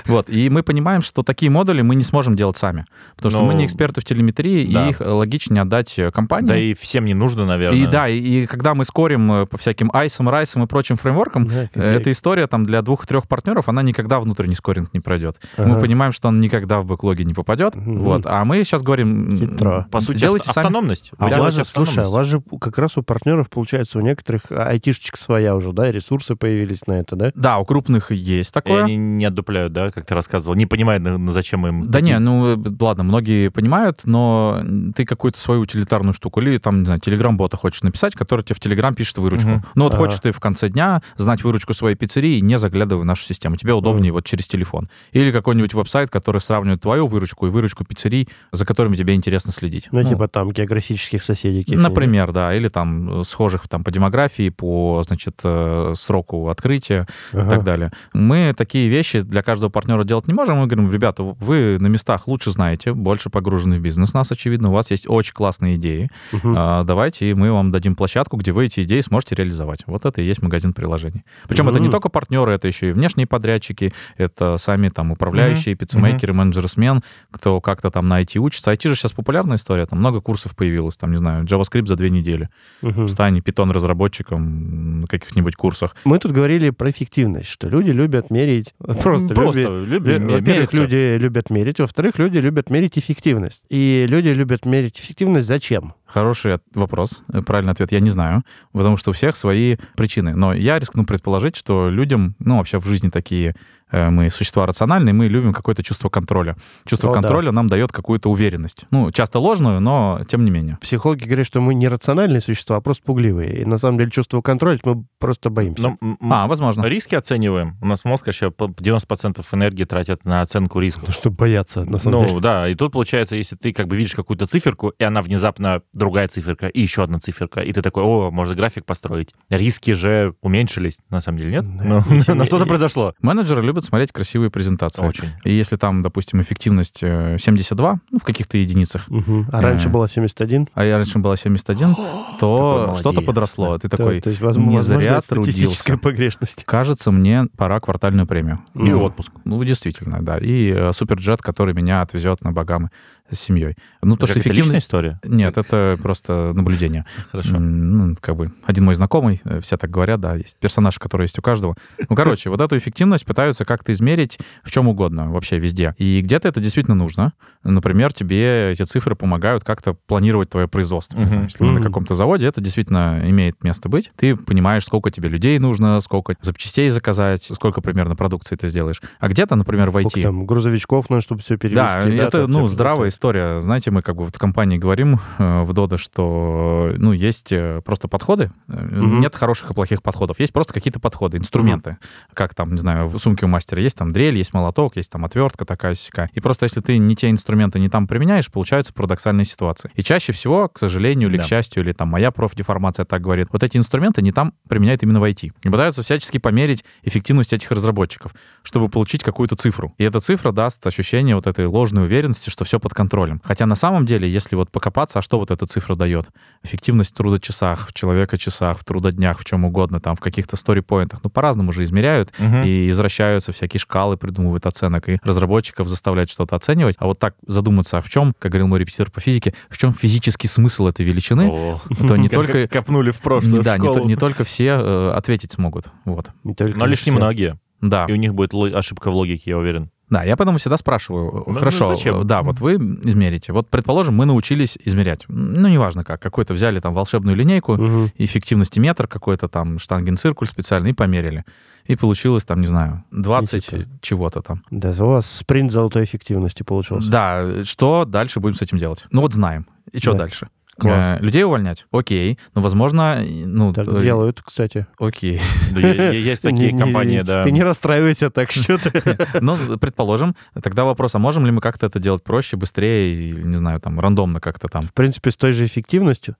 Вот, 0.06 0.28
и 0.28 0.48
мы 0.50 0.62
понимаем, 0.62 1.02
что 1.02 1.22
такие 1.22 1.50
модули 1.50 1.82
мы 1.82 1.94
не 1.94 2.02
сможем 2.02 2.36
делать 2.36 2.56
сами, 2.56 2.86
потому 3.16 3.30
что 3.30 3.40
Ну, 3.40 3.46
мы 3.46 3.54
не 3.54 3.66
эксперты 3.66 4.00
в 4.00 4.04
телеметрии, 4.04 4.64
и 4.64 4.90
их 4.90 5.00
логичнее 5.00 5.62
отдать 5.62 5.98
э, 5.98 6.10
компании. 6.10 6.48
Да 6.48 6.56
и 6.56 6.74
всем 6.74 7.04
не 7.04 7.14
нужно, 7.14 7.46
наверное. 7.46 7.78
И 7.78 7.86
да, 7.86 8.08
и, 8.08 8.46
когда 8.46 8.74
мы 8.74 8.84
скорим 8.84 9.32
э, 9.32 9.46
по 9.46 9.56
всяким 9.58 9.90
айсам, 9.92 10.28
райсам 10.28 10.64
и 10.64 10.66
прочим 10.66 10.96
фреймворкам, 10.96 11.50
э, 11.50 11.68
эта 11.74 12.10
история 12.10 12.46
там 12.46 12.64
для 12.64 12.82
двух-трех 12.82 13.28
партнеров, 13.28 13.68
она 13.68 13.82
никогда 13.82 14.20
внутренний 14.20 14.54
скоринг 14.54 14.92
не 14.92 15.00
пройдет. 15.00 15.36
Мы 15.56 15.78
понимаем, 15.80 16.12
что 16.12 16.28
он 16.28 16.40
никогда 16.40 16.80
в 16.80 16.86
бэклоге 16.86 17.24
не 17.24 17.34
попадет. 17.34 17.74
Вот, 17.76 18.22
а 18.26 18.44
мы 18.44 18.62
сейчас 18.64 18.82
говорим, 18.82 19.36
Хитро. 19.38 19.86
По 19.90 20.00
сути, 20.00 20.20
делайте 20.20 20.50
автономность. 20.50 21.12
А 21.18 21.28
Вы 21.28 21.36
у 21.36 21.38
вас 21.40 21.54
же, 21.54 21.64
слушай, 21.64 22.04
а 22.04 22.08
у 22.08 22.12
вас 22.12 22.26
же 22.26 22.42
как 22.60 22.78
раз 22.78 22.96
у 22.96 23.02
партнеров, 23.02 23.48
получается, 23.50 23.98
у 23.98 24.02
некоторых 24.02 24.42
айтишечек 24.50 25.16
своя 25.16 25.54
уже, 25.54 25.72
да, 25.72 25.90
ресурсы 25.90 26.36
появились 26.36 26.86
на 26.86 26.94
это, 27.00 27.16
да? 27.16 27.32
Да, 27.34 27.58
у 27.58 27.64
крупных 27.64 28.12
есть 28.12 28.45
есть 28.46 28.50
И 28.50 28.54
такое. 28.54 28.84
они 28.84 28.96
не 28.96 29.24
отдупляют, 29.24 29.72
да, 29.72 29.90
как 29.90 30.06
ты 30.06 30.14
рассказывал, 30.14 30.54
не 30.56 30.66
понимают, 30.66 31.02
зачем 31.32 31.66
им. 31.66 31.82
Да 31.82 31.92
такие- 31.92 32.14
не, 32.14 32.18
ну 32.18 32.54
э, 32.54 32.70
ладно, 32.80 33.04
многие 33.04 33.48
понимают, 33.50 34.00
но 34.04 34.62
ты 34.94 35.04
какую-то 35.04 35.38
свою 35.40 35.60
утилитарную 35.62 36.14
штуку 36.14 36.40
или 36.40 36.58
там, 36.58 36.80
не 36.80 36.84
знаю, 36.86 37.00
телеграм-бота 37.00 37.56
хочешь 37.56 37.82
написать, 37.82 38.14
который 38.14 38.42
тебе 38.42 38.54
в 38.54 38.60
телеграм 38.60 38.94
пишет 38.94 39.18
выручку. 39.18 39.48
Мгм. 39.48 39.64
Ну 39.74 39.84
вот 39.84 39.94
Ага. 39.94 40.04
хочешь 40.04 40.20
ты 40.20 40.32
в 40.32 40.40
конце 40.40 40.68
дня 40.68 41.02
знать 41.16 41.42
выручку 41.44 41.74
своей 41.74 41.96
пиццерии, 41.96 42.40
не 42.40 42.58
заглядывая 42.58 43.02
в 43.02 43.04
нашу 43.04 43.24
систему. 43.24 43.56
Тебе 43.56 43.72
удобнее 43.74 44.12
вот 44.12 44.24
через 44.24 44.46
телефон. 44.46 44.88
Или 45.12 45.32
какой-нибудь 45.32 45.74
веб-сайт, 45.74 46.10
который 46.10 46.40
сравнивает 46.40 46.80
твою 46.80 47.06
выручку 47.06 47.46
и 47.46 47.50
выручку 47.50 47.84
пиццерий, 47.84 48.28
за 48.52 48.64
которыми 48.64 48.96
тебе 48.96 49.14
интересно 49.14 49.52
следить. 49.52 49.88
Ну, 49.92 50.02
типа 50.04 50.28
там 50.28 50.50
географических 50.50 51.22
соседей. 51.22 51.64
Например, 51.76 52.32
да, 52.32 52.54
или 52.54 52.68
там 52.68 53.20
э, 53.20 53.24
схожих 53.24 53.68
там 53.68 53.84
по 53.84 53.90
демографии, 53.90 54.48
по, 54.50 55.02
значит, 55.06 55.40
э, 55.44 55.94
сроку 55.96 56.48
открытия 56.48 57.06
и 57.32 57.36
Ага. 57.36 57.50
так 57.50 57.64
далее. 57.64 57.92
Мы 58.12 58.35
такие 58.56 58.88
вещи 58.88 59.20
для 59.20 59.42
каждого 59.42 59.70
партнера 59.70 60.04
делать 60.04 60.28
не 60.28 60.34
можем. 60.34 60.58
Мы 60.58 60.66
говорим, 60.66 60.90
ребята, 60.92 61.22
вы 61.22 61.78
на 61.78 61.86
местах 61.86 62.28
лучше 62.28 62.50
знаете, 62.50 62.92
больше 62.92 63.30
погружены 63.30 63.76
в 63.76 63.80
бизнес 63.80 64.14
нас, 64.14 64.32
очевидно, 64.32 64.70
у 64.70 64.72
вас 64.72 64.90
есть 64.90 65.06
очень 65.08 65.34
классные 65.34 65.76
идеи. 65.76 66.10
Мгм. 66.32 66.54
А, 66.56 66.84
Давайте 66.84 67.34
мы 67.34 67.52
вам 67.52 67.70
дадим 67.70 67.94
площадку, 67.94 68.36
где 68.36 68.52
вы 68.52 68.66
эти 68.66 68.80
идеи 68.82 69.00
сможете 69.00 69.34
реализовать. 69.34 69.80
Вот 69.86 70.04
это 70.06 70.20
и 70.20 70.24
есть 70.24 70.42
магазин 70.42 70.72
приложений. 70.72 71.24
Причем 71.48 71.68
это 71.68 71.78
не 71.78 71.90
только 71.90 72.08
партнеры, 72.08 72.52
это 72.52 72.66
еще 72.66 72.90
и 72.90 72.92
внешние 72.92 73.26
подрядчики, 73.26 73.92
это 74.16 74.56
сами 74.58 74.88
там 74.88 75.12
управляющие, 75.12 75.74
пиццемейкеры, 75.74 76.32
менеджеры 76.32 76.68
смен, 76.68 77.02
кто 77.30 77.60
как-то 77.60 77.90
там 77.90 78.08
на 78.08 78.20
IT 78.22 78.38
учится. 78.38 78.72
IT 78.72 78.88
же 78.88 78.94
сейчас 78.94 79.12
популярная 79.12 79.56
история, 79.56 79.86
там 79.86 79.98
много 79.98 80.20
курсов 80.20 80.56
появилось, 80.56 80.96
там, 80.96 81.10
не 81.10 81.18
знаю, 81.18 81.44
JavaScript 81.44 81.86
за 81.86 81.96
две 81.96 82.10
недели. 82.10 82.48
Мгм. 82.82 83.08
Стань 83.08 83.42
питон 83.42 83.70
разработчиком 83.70 85.00
на 85.00 85.06
каких-нибудь 85.06 85.56
курсах. 85.56 85.94
Мы 86.04 86.18
тут 86.18 86.32
говорили 86.32 86.70
про 86.70 86.90
эффективность, 86.90 87.48
что 87.48 87.68
люди 87.68 87.90
любят 87.90 88.25
мерить... 88.30 88.74
Просто, 88.78 89.34
Просто 89.34 89.60
люби- 89.60 89.86
любим 89.86 90.10
Лю- 90.12 90.20
ме- 90.26 90.34
Во-первых, 90.38 90.72
люди 90.74 91.16
любят 91.18 91.50
мерить, 91.50 91.78
во-вторых, 91.80 92.18
люди 92.18 92.38
любят 92.38 92.70
мерить 92.70 92.98
эффективность. 92.98 93.64
И 93.68 94.06
люди 94.08 94.28
любят 94.28 94.64
мерить 94.64 94.98
эффективность 94.98 95.46
зачем? 95.46 95.94
Хороший 96.06 96.58
вопрос. 96.74 97.22
Э, 97.32 97.42
Правильный 97.42 97.72
ответ 97.72 97.92
я 97.92 98.00
не 98.00 98.10
знаю, 98.10 98.42
потому 98.72 98.96
что 98.96 99.10
у 99.10 99.14
всех 99.14 99.36
свои 99.36 99.76
причины. 99.96 100.34
Но 100.34 100.52
я 100.54 100.78
рискну 100.78 101.04
предположить, 101.04 101.56
что 101.56 101.88
людям, 101.90 102.34
ну, 102.38 102.58
вообще 102.58 102.78
в 102.78 102.86
жизни 102.86 103.08
такие 103.10 103.50
э, 103.50 103.54
мы 103.92 104.30
существа 104.30 104.66
рациональные, 104.66 105.12
мы 105.12 105.28
любим 105.28 105.52
какое-то 105.52 105.82
чувство 105.82 106.08
контроля. 106.08 106.56
Чувство 106.86 107.10
О, 107.10 107.14
да. 107.14 107.20
контроля 107.20 107.52
нам 107.52 107.68
дает 107.68 107.92
какую-то 107.92 108.30
уверенность. 108.30 108.86
Ну, 108.90 109.10
часто 109.12 109.38
ложную, 109.38 109.80
но 109.80 110.20
тем 110.28 110.44
не 110.44 110.50
менее. 110.50 110.78
Психологи 110.80 111.24
говорят, 111.24 111.46
что 111.46 111.60
мы 111.60 111.74
не 111.74 111.88
рациональные 111.88 112.40
существа, 112.40 112.76
а 112.76 112.80
просто 112.80 113.04
пугливые. 113.04 113.62
И 113.62 113.64
на 113.64 113.78
самом 113.78 113.98
деле 113.98 114.10
чувство 114.10 114.40
контроля 114.40 114.78
мы 114.84 115.04
просто 115.18 115.50
боимся. 115.50 115.96
Ну, 116.00 116.16
м- 116.20 116.32
А, 116.32 116.46
возможно. 116.46 116.84
Риски 116.84 117.14
оцениваем. 117.14 117.76
У 117.80 117.86
нас 117.86 118.04
мозг 118.04 118.26
еще 118.28 118.50
по- 118.50 118.66
90% 118.68 119.46
энергии 119.52 119.84
тратят 119.84 120.24
на 120.24 120.40
оценку 120.42 120.80
риска. 120.80 121.00
Потому 121.00 121.14
что 121.14 121.30
боятся, 121.30 121.84
на 121.84 121.98
самом 121.98 122.22
Ну 122.22 122.28
деле. 122.28 122.40
да, 122.40 122.68
и 122.68 122.74
тут 122.74 122.92
получается, 122.92 123.36
если 123.36 123.56
ты 123.56 123.72
как 123.72 123.86
бы 123.88 123.96
видишь 123.96 124.14
какую-то 124.14 124.46
циферку, 124.46 124.88
и 124.98 125.04
она 125.04 125.22
внезапно 125.22 125.82
другая 125.92 126.28
циферка, 126.28 126.66
и 126.68 126.80
еще 126.80 127.02
одна 127.02 127.18
циферка, 127.18 127.60
и 127.60 127.72
ты 127.72 127.82
такой, 127.82 128.02
о, 128.02 128.30
можно 128.30 128.54
график 128.54 128.84
построить. 128.84 129.34
Риски 129.50 129.92
же 129.92 130.34
уменьшились, 130.42 130.98
на 131.10 131.20
самом 131.20 131.38
деле, 131.38 131.50
нет? 131.52 131.64
Да. 131.76 131.84
Ну, 131.84 132.02
но 132.28 132.34
не- 132.34 132.44
что-то 132.46 132.66
произошло. 132.66 133.14
Менеджеры 133.20 133.62
любят 133.62 133.75
смотреть 133.84 134.12
красивые 134.12 134.50
презентации. 134.50 135.02
Очень. 135.04 135.28
И 135.44 135.52
если 135.52 135.76
там, 135.76 136.02
допустим, 136.02 136.40
эффективность 136.40 137.00
э, 137.02 137.36
72, 137.38 137.98
ну, 138.10 138.18
в 138.18 138.24
каких-то 138.24 138.58
единицах, 138.58 139.08
Мгм. 139.08 139.48
А 139.52 139.60
раньше 139.60 139.88
Э, 139.88 139.92
было 139.92 140.08
71? 140.08 140.68
а 140.74 140.84
я 140.84 140.96
раньше 140.96 141.18
было 141.18 141.36
71, 141.36 141.94
Такой 141.94 142.06
то 142.40 142.94
что-то 142.98 143.20
подросло. 143.20 143.78
Ты 143.78 143.88
такой, 143.88 144.20
то 144.20 144.30
есть, 144.30 144.40
возможно, 144.40 144.70
не 144.70 144.80
зря 144.80 145.20
трудился. 145.20 145.96
погрешность. 145.96 146.64
кажется, 146.64 147.10
мне 147.10 147.46
пора 147.56 147.80
квартальную 147.80 148.26
премию. 148.26 148.60
И 148.74 148.78
Ну, 148.78 149.02
отпуск. 149.02 149.32
Ну, 149.44 149.62
действительно, 149.64 150.22
да. 150.22 150.38
И 150.38 150.70
э, 150.70 150.92
суперджет, 150.92 151.42
который 151.42 151.74
меня 151.74 152.02
отвезет 152.02 152.42
на 152.42 152.52
Багамы 152.52 152.90
с 153.30 153.38
семьей. 153.38 153.76
Ну, 154.02 154.16
то, 154.16 154.26
Как 154.26 154.30
что 154.30 154.40
это 154.40 154.48
личная 154.48 154.62
эффективность... 154.62 154.86
история? 154.86 155.20
Нет, 155.24 155.56
это 155.56 155.98
просто 156.02 156.52
наблюдение. 156.54 157.04
Хорошо. 157.30 157.58
Ну, 157.58 158.16
как 158.20 158.36
бы 158.36 158.52
один 158.64 158.84
мой 158.84 158.94
знакомый, 158.94 159.40
э, 159.44 159.60
все 159.60 159.76
так 159.76 159.90
говорят, 159.90 160.20
да, 160.20 160.34
есть 160.34 160.56
персонаж, 160.58 160.98
который 160.98 161.22
есть 161.22 161.38
у 161.38 161.42
каждого. 161.42 161.76
Ну, 162.08 162.16
короче, 162.16 162.50
вот 162.50 162.60
эту 162.60 162.76
эффективность 162.78 163.24
пытаются 163.26 163.64
как-то 163.64 163.92
измерить 163.92 164.38
в 164.62 164.70
чем 164.70 164.88
угодно, 164.88 165.30
вообще 165.30 165.58
везде. 165.58 165.94
И 165.98 166.20
где-то 166.20 166.48
это 166.48 166.60
действительно 166.60 166.94
нужно. 166.94 167.32
Например, 167.62 168.12
тебе 168.12 168.70
эти 168.70 168.82
цифры 168.82 169.16
помогают 169.16 169.64
как-то 169.64 169.94
планировать 169.94 170.50
твое 170.50 170.68
производство. 170.68 171.26
Знаю, 171.26 171.44
если 171.44 171.64
на 171.64 171.80
каком-то 171.80 172.14
заводе, 172.14 172.46
это 172.46 172.60
действительно 172.60 173.20
имеет 173.24 173.62
место 173.64 173.88
быть. 173.88 174.12
Ты 174.16 174.36
понимаешь, 174.36 174.84
сколько 174.84 175.10
тебе 175.10 175.28
людей 175.28 175.58
нужно, 175.58 176.00
сколько 176.00 176.34
запчастей 176.40 176.88
заказать, 176.88 177.50
сколько 177.52 177.80
примерно 177.80 178.16
продукции 178.16 178.56
ты 178.56 178.68
сделаешь. 178.68 179.00
А 179.18 179.28
где-то, 179.28 179.56
например, 179.56 179.90
в 179.90 179.96
IT... 179.96 180.08
Сколько 180.10 180.22
там 180.22 180.46
грузовичков 180.46 181.10
нужно, 181.10 181.22
чтобы 181.22 181.40
все 181.42 181.56
перевести. 181.56 182.16
Да, 182.16 182.24
это, 182.24 182.46
ну, 182.46 182.66
здравая 182.68 183.08
история. 183.16 183.60
Знаете, 183.60 183.90
мы 183.90 184.02
как 184.02 184.14
бы 184.16 184.26
в 184.26 184.32
компании 184.32 184.76
говорим 184.78 185.18
э, 185.38 185.62
в 185.62 185.72
Дода, 185.72 185.96
что, 185.98 186.92
ну, 186.96 187.12
есть 187.12 187.50
э, 187.50 187.80
просто 187.84 188.08
подходы. 188.08 188.50
Э, 188.68 188.76
Мгм. 188.76 189.20
Нет 189.20 189.34
хороших 189.34 189.70
и 189.70 189.74
плохих 189.74 190.02
подходов. 190.02 190.38
Есть 190.38 190.52
просто 190.52 190.72
какие-то 190.74 191.00
подходы, 191.00 191.38
инструменты. 191.38 191.96
Как 192.34 192.54
там, 192.54 192.72
не 192.72 192.78
знаю, 192.78 193.06
в 193.08 193.18
сумке 193.18 193.46
у 193.46 193.48
мастера 193.48 193.80
есть 193.82 193.96
там 193.96 194.12
дрель, 194.12 194.36
есть 194.36 194.52
молоток, 194.52 194.96
есть 194.96 195.10
там 195.10 195.24
отвертка 195.24 195.64
такая 195.64 195.94
сика. 195.94 196.28
И 196.34 196.40
просто 196.40 196.64
если 196.64 196.80
ты 196.80 196.98
не 196.98 197.16
те 197.16 197.30
инструменты 197.30 197.80
не 197.80 197.88
там 197.88 198.06
применяешь, 198.06 198.50
получаются 198.50 198.92
парадоксальные 198.92 199.44
ситуации. 199.46 199.90
И 199.94 200.02
чаще 200.02 200.32
всего, 200.32 200.68
к 200.68 200.78
сожалению 200.78 201.28
или 201.30 201.38
Да. 201.38 201.42
к 201.42 201.46
счастью, 201.46 201.82
или 201.82 201.92
там 201.92 202.08
моя 202.08 202.30
профдеформация 202.30 203.04
так 203.06 203.22
говорит, 203.22 203.48
вот 203.50 203.62
эти 203.62 203.76
инструменты 203.78 204.20
не 204.22 204.32
там 204.32 204.52
применяют 204.68 205.02
именно 205.02 205.20
в 205.20 205.24
IT. 205.24 205.52
И 205.62 205.68
пытаются 205.70 206.02
всячески 206.02 206.38
померить 206.38 206.84
эффективность 207.02 207.52
этих 207.52 207.70
разработчиков, 207.70 208.32
чтобы 208.62 208.88
получить 208.88 209.22
какую-то 209.24 209.56
цифру. 209.56 209.94
И 209.98 210.04
эта 210.04 210.20
цифра 210.20 210.52
даст 210.52 210.86
ощущение 210.86 211.34
вот 211.34 211.46
этой 211.46 211.66
ложной 211.66 212.04
уверенности, 212.04 212.50
что 212.50 212.64
все 212.64 212.78
под 212.78 212.92
контролем. 212.92 213.05
Хотя 213.44 213.66
на 213.66 213.74
самом 213.74 214.06
деле, 214.06 214.28
если 214.28 214.56
вот 214.56 214.70
покопаться, 214.70 215.18
а 215.18 215.22
что 215.22 215.38
вот 215.38 215.50
эта 215.50 215.66
цифра 215.66 215.94
дает? 215.94 216.26
Эффективность 216.62 217.12
в 217.12 217.16
трудочасах, 217.16 217.88
в 217.88 217.94
человека-часах, 217.94 218.78
в 218.78 218.84
трудоднях, 218.84 219.38
в 219.40 219.44
чем 219.44 219.64
угодно, 219.64 220.00
там, 220.00 220.16
в 220.16 220.20
каких-то 220.20 220.56
стори-поинтах. 220.56 221.20
Ну, 221.22 221.30
по-разному 221.30 221.72
же 221.72 221.84
измеряют 221.84 222.32
Мгм. 222.38 222.64
и 222.64 222.88
извращаются 222.88 223.52
всякие 223.52 223.78
шкалы, 223.80 224.16
придумывают 224.16 224.66
оценок, 224.66 225.08
и 225.08 225.18
разработчиков 225.22 225.88
заставляют 225.88 226.30
что-то 226.30 226.56
оценивать. 226.56 226.96
А 226.98 227.06
вот 227.06 227.18
так 227.18 227.34
задуматься, 227.46 227.98
а 227.98 228.00
в 228.00 228.08
чем, 228.08 228.34
как 228.38 228.52
говорил 228.52 228.68
мой 228.68 228.78
репетитор 228.78 229.10
по 229.10 229.20
физике, 229.20 229.54
в 229.68 229.78
чем 229.78 229.92
физический 229.92 230.48
смысл 230.48 230.86
этой 230.86 231.04
величины, 231.04 231.48
О, 231.50 231.80
то 232.06 232.16
не 232.16 232.28
только... 232.28 232.68
Копнули 232.68 233.10
в 233.10 233.16
не- 233.16 233.22
прошлую 233.22 233.62
да, 233.62 233.78
не, 233.78 234.16
только 234.16 234.44
все 234.44 234.66
э, 234.66 235.10
ответить 235.12 235.52
смогут. 235.52 235.86
Вот. 236.04 236.30
Но 236.44 236.86
лишь 236.86 237.06
немногие. 237.06 237.58
Да. 237.80 238.06
И 238.08 238.12
у 238.12 238.16
них 238.16 238.34
будет 238.34 238.54
ошибка 238.54 239.10
в 239.10 239.14
логике, 239.14 239.50
я 239.50 239.58
уверен. 239.58 239.90
Да, 240.08 240.22
я 240.22 240.36
поэтому 240.36 240.58
всегда 240.58 240.76
спрашиваю, 240.76 241.42
Ну, 241.48 241.54
хорошо, 241.54 241.88
ну, 241.88 241.94
зачем? 241.96 242.26
да, 242.26 242.42
вот 242.42 242.60
вы 242.60 242.74
измерите. 242.76 243.52
Вот, 243.52 243.68
предположим, 243.68 244.14
мы 244.14 244.24
научились 244.24 244.78
измерять. 244.84 245.24
Ну, 245.28 245.66
неважно 245.68 246.04
как, 246.04 246.22
какой-то 246.22 246.54
взяли 246.54 246.78
там 246.78 246.94
волшебную 246.94 247.36
линейку, 247.36 247.74
Мгм. 247.76 248.10
эффективности 248.16 248.78
метр 248.78 249.08
какой-то 249.08 249.48
там, 249.48 249.78
штангенциркуль 249.80 250.46
специальный, 250.46 250.90
и 250.90 250.92
померили. 250.92 251.44
И 251.86 251.96
получилось 251.96 252.44
там, 252.44 252.60
не 252.60 252.66
знаю, 252.68 253.02
20 253.10 253.72
Нифига. 253.72 253.90
чего-то 254.00 254.42
там. 254.42 254.62
Да, 254.70 254.90
у 254.90 255.06
вас 255.08 255.30
спринт 255.30 255.72
золотой 255.72 256.04
эффективности 256.04 256.62
получился. 256.62 257.10
Да, 257.10 257.64
что 257.64 258.04
дальше 258.04 258.38
будем 258.40 258.54
с 258.54 258.62
этим 258.62 258.78
делать? 258.78 259.04
Ну 259.10 259.22
вот 259.22 259.34
знаем. 259.34 259.66
И 259.92 259.98
что 259.98 260.12
Да. 260.12 260.18
дальше? 260.18 260.48
Класс. 260.78 261.18
Э, 261.20 261.24
людей 261.24 261.42
увольнять? 261.44 261.86
Окей. 261.90 262.38
Ну, 262.54 262.60
возможно, 262.62 263.24
и- 263.24 263.44
ну, 263.46 263.72
Так 263.72 263.88
э, 263.88 264.02
делают, 264.02 264.42
кстати. 264.42 264.86
окей. 264.98 265.40
Есть 265.74 266.42
такие 266.42 266.76
компании, 266.76 267.22
да. 267.22 267.42
Ты 267.44 267.50
не 267.50 267.62
расстраивайся 267.62 268.30
так, 268.30 268.50
что 268.50 268.76
ты... 268.78 268.90
Ну, 269.40 269.56
предположим, 269.78 270.34
тогда 270.62 270.84
вопрос, 270.84 271.14
а 271.14 271.18
можем 271.18 271.46
ли 271.46 271.52
мы 271.52 271.60
как-то 271.60 271.86
это 271.86 271.98
делать 271.98 272.22
проще, 272.22 272.56
быстрее, 272.56 273.32
не 273.32 273.56
знаю, 273.56 273.80
там, 273.80 273.98
рандомно 274.00 274.40
как-то 274.40 274.68
там? 274.68 274.82
В 274.82 274.92
принципе, 274.92 275.30
с 275.30 275.36
той 275.36 275.52
же 275.52 275.64
эффективностью 275.64 276.36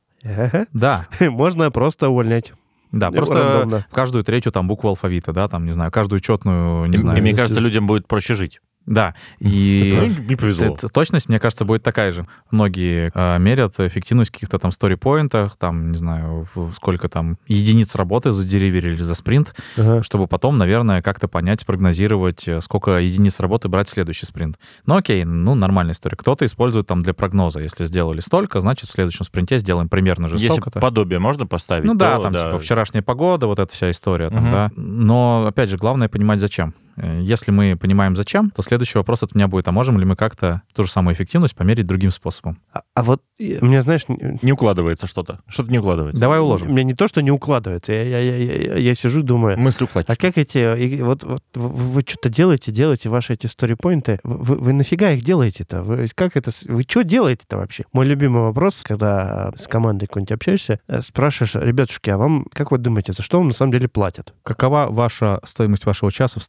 Да, 0.73 1.07
можно 1.21 1.71
просто 1.71 2.09
увольнять. 2.09 2.53
да, 2.93 3.11
просто 3.11 3.35
рандомно. 3.35 3.87
каждую 3.93 4.25
третью 4.25 4.53
там 4.53 4.69
букву 4.69 4.89
алфавита, 4.91 5.33
да, 5.33 5.49
там, 5.49 5.65
не 5.65 5.73
знаю, 5.73 5.91
каждую 5.91 6.21
четную, 6.21 6.87
не 6.87 6.97
И 6.97 6.99
знаю. 6.99 7.21
мне 7.21 7.31
если- 7.31 7.43
кажется, 7.43 7.61
людям 7.61 7.87
будет 7.87 8.07
проще 8.07 8.35
жить. 8.35 8.61
Да, 8.87 9.15
и 9.41 10.15
Не 10.29 10.37
повезло. 10.37 10.77
т- 10.77 10.89
точность, 10.89 11.29
мне 11.29 11.41
кажется, 11.41 11.65
будет 11.65 11.83
такая 11.83 12.13
же. 12.13 12.25
Многие 12.53 13.11
э, 13.15 13.39
мерят 13.39 13.79
эффективность 13.81 14.31
в 14.31 14.35
каких-то 14.35 14.59
там 14.61 14.71
стори-поинтах, 14.71 15.57
там, 15.57 15.91
не 15.91 15.99
знаю, 15.99 16.47
сколько 16.75 17.09
там 17.09 17.37
единиц 17.49 17.95
работы 17.97 18.31
за 18.31 18.47
деливери 18.47 18.93
или 18.93 19.03
за 19.03 19.15
спринт, 19.15 19.55
Ага. 19.77 20.03
чтобы 20.03 20.27
потом, 20.29 20.57
наверное, 20.59 21.03
как-то 21.03 21.27
понять, 21.29 21.61
спрогнозировать, 21.63 22.47
э, 22.49 22.61
сколько 22.61 22.99
единиц 22.99 23.41
работы 23.41 23.69
брать 23.69 23.89
в 23.89 23.91
следующий 23.91 24.27
спринт. 24.27 24.57
Ну 24.87 24.97
окей, 24.97 25.25
ну 25.25 25.55
нормальная 25.55 25.95
история. 25.95 26.17
Кто-то 26.17 26.45
использует 26.47 26.87
там 26.87 27.03
для 27.03 27.13
прогноза. 27.13 27.61
Если 27.61 27.85
сделали 27.85 28.21
столько, 28.21 28.61
значит 28.61 28.89
в 28.89 28.93
следующем 28.93 29.25
спринте 29.25 29.59
сделаем 29.59 29.89
примерно 29.89 30.29
же 30.29 30.37
Если 30.37 30.49
столько-то. 30.49 30.79
подобие 30.81 31.19
можно 31.19 31.47
поставить, 31.47 31.85
Ну 31.85 31.95
да, 31.95 32.17
то 32.17 32.23
там 32.23 32.35
типа 32.35 32.59
вчерашняя 32.61 33.03
погода, 33.03 33.47
вот 33.49 33.59
эта 33.59 33.73
вся 33.73 33.91
история 33.91 34.31
там, 34.31 34.51
да. 34.51 34.71
Но, 34.77 35.47
опять 35.49 35.71
же, 35.71 35.77
главное 35.77 36.09
понимать, 36.09 36.41
зачем. 36.41 36.75
Э, 36.97 37.21
Если 37.23 37.51
мы 37.51 37.77
понимаем 37.77 38.17
зачем, 38.17 38.51
то 38.51 38.63
следующий 38.63 38.99
вопрос 38.99 39.23
от 39.23 39.35
меня 39.35 39.49
будет, 39.49 39.69
а 39.69 39.73
можем 39.73 39.99
ли 39.99 40.05
мы 40.05 40.17
как-то 40.17 40.63
ту 40.75 40.85
же 40.85 40.91
самую 40.91 41.15
эффективность 41.15 41.55
померить 41.55 41.87
другим 41.87 42.11
способом? 42.11 42.59
А, 42.73 42.83
а 42.95 43.03
вот 43.03 43.23
э, 43.39 43.59
мне, 43.61 43.83
знаешь, 43.83 44.03
Не 44.09 44.53
укладывается 44.53 45.07
что-то. 45.07 45.41
Что-то 45.49 45.71
не 45.71 45.79
укладывается. 45.79 46.21
Давай 46.21 46.41
уложим. 46.41 46.69
мне 46.71 46.85
не 46.85 46.95
то, 46.95 47.09
что 47.09 47.21
не 47.23 47.31
укладывается. 47.31 47.93
Я, 47.93 48.03
я, 48.03 48.21
я, 48.21 48.37
я, 48.37 48.75
я 48.77 48.95
сижу, 48.95 49.23
думаю, 49.23 49.59
Мысль 49.59 49.85
укладить. 49.85 50.09
а 50.09 50.17
как 50.17 50.39
эти... 50.39 50.59
и 50.79 51.03
Вот, 51.03 51.25
вот 51.25 51.43
вы, 51.55 51.69
вы 51.69 52.01
что-то 52.07 52.29
делаете, 52.29 52.73
делаете 52.73 53.09
ваши 53.09 53.35
эти 53.35 53.47
сторипоинты. 53.47 54.21
Вы, 54.23 54.57
вы 54.57 54.73
нафига 54.73 55.11
их 55.11 55.23
делаете-то? 55.25 55.83
Вы, 55.83 56.09
как 56.15 56.37
это... 56.37 56.51
Вы 56.67 56.83
что 56.83 57.03
делаете-то 57.03 57.57
вообще? 57.59 57.85
Мой 57.93 58.07
любимый 58.07 58.43
вопрос, 58.43 58.83
когда 58.83 59.53
с 59.57 59.67
командой 59.67 60.07
какой-нибудь 60.07 60.33
общаешься, 60.33 60.81
э, 60.89 61.01
спрашиваешь, 61.01 61.55
ребятушки, 61.55 62.11
а 62.11 62.17
вам, 62.19 62.47
как 62.53 62.71
вы 62.73 62.79
думаете, 62.79 63.13
за 63.13 63.23
что 63.23 63.39
вам 63.39 63.49
на 63.49 63.55
самом 63.55 63.73
деле 63.73 63.89
платят? 63.89 64.35
Какова 64.43 64.87
ваша 64.91 65.41
стоимость 65.45 65.87
вашего 65.87 66.11
часа 66.11 66.41
в 66.41 66.43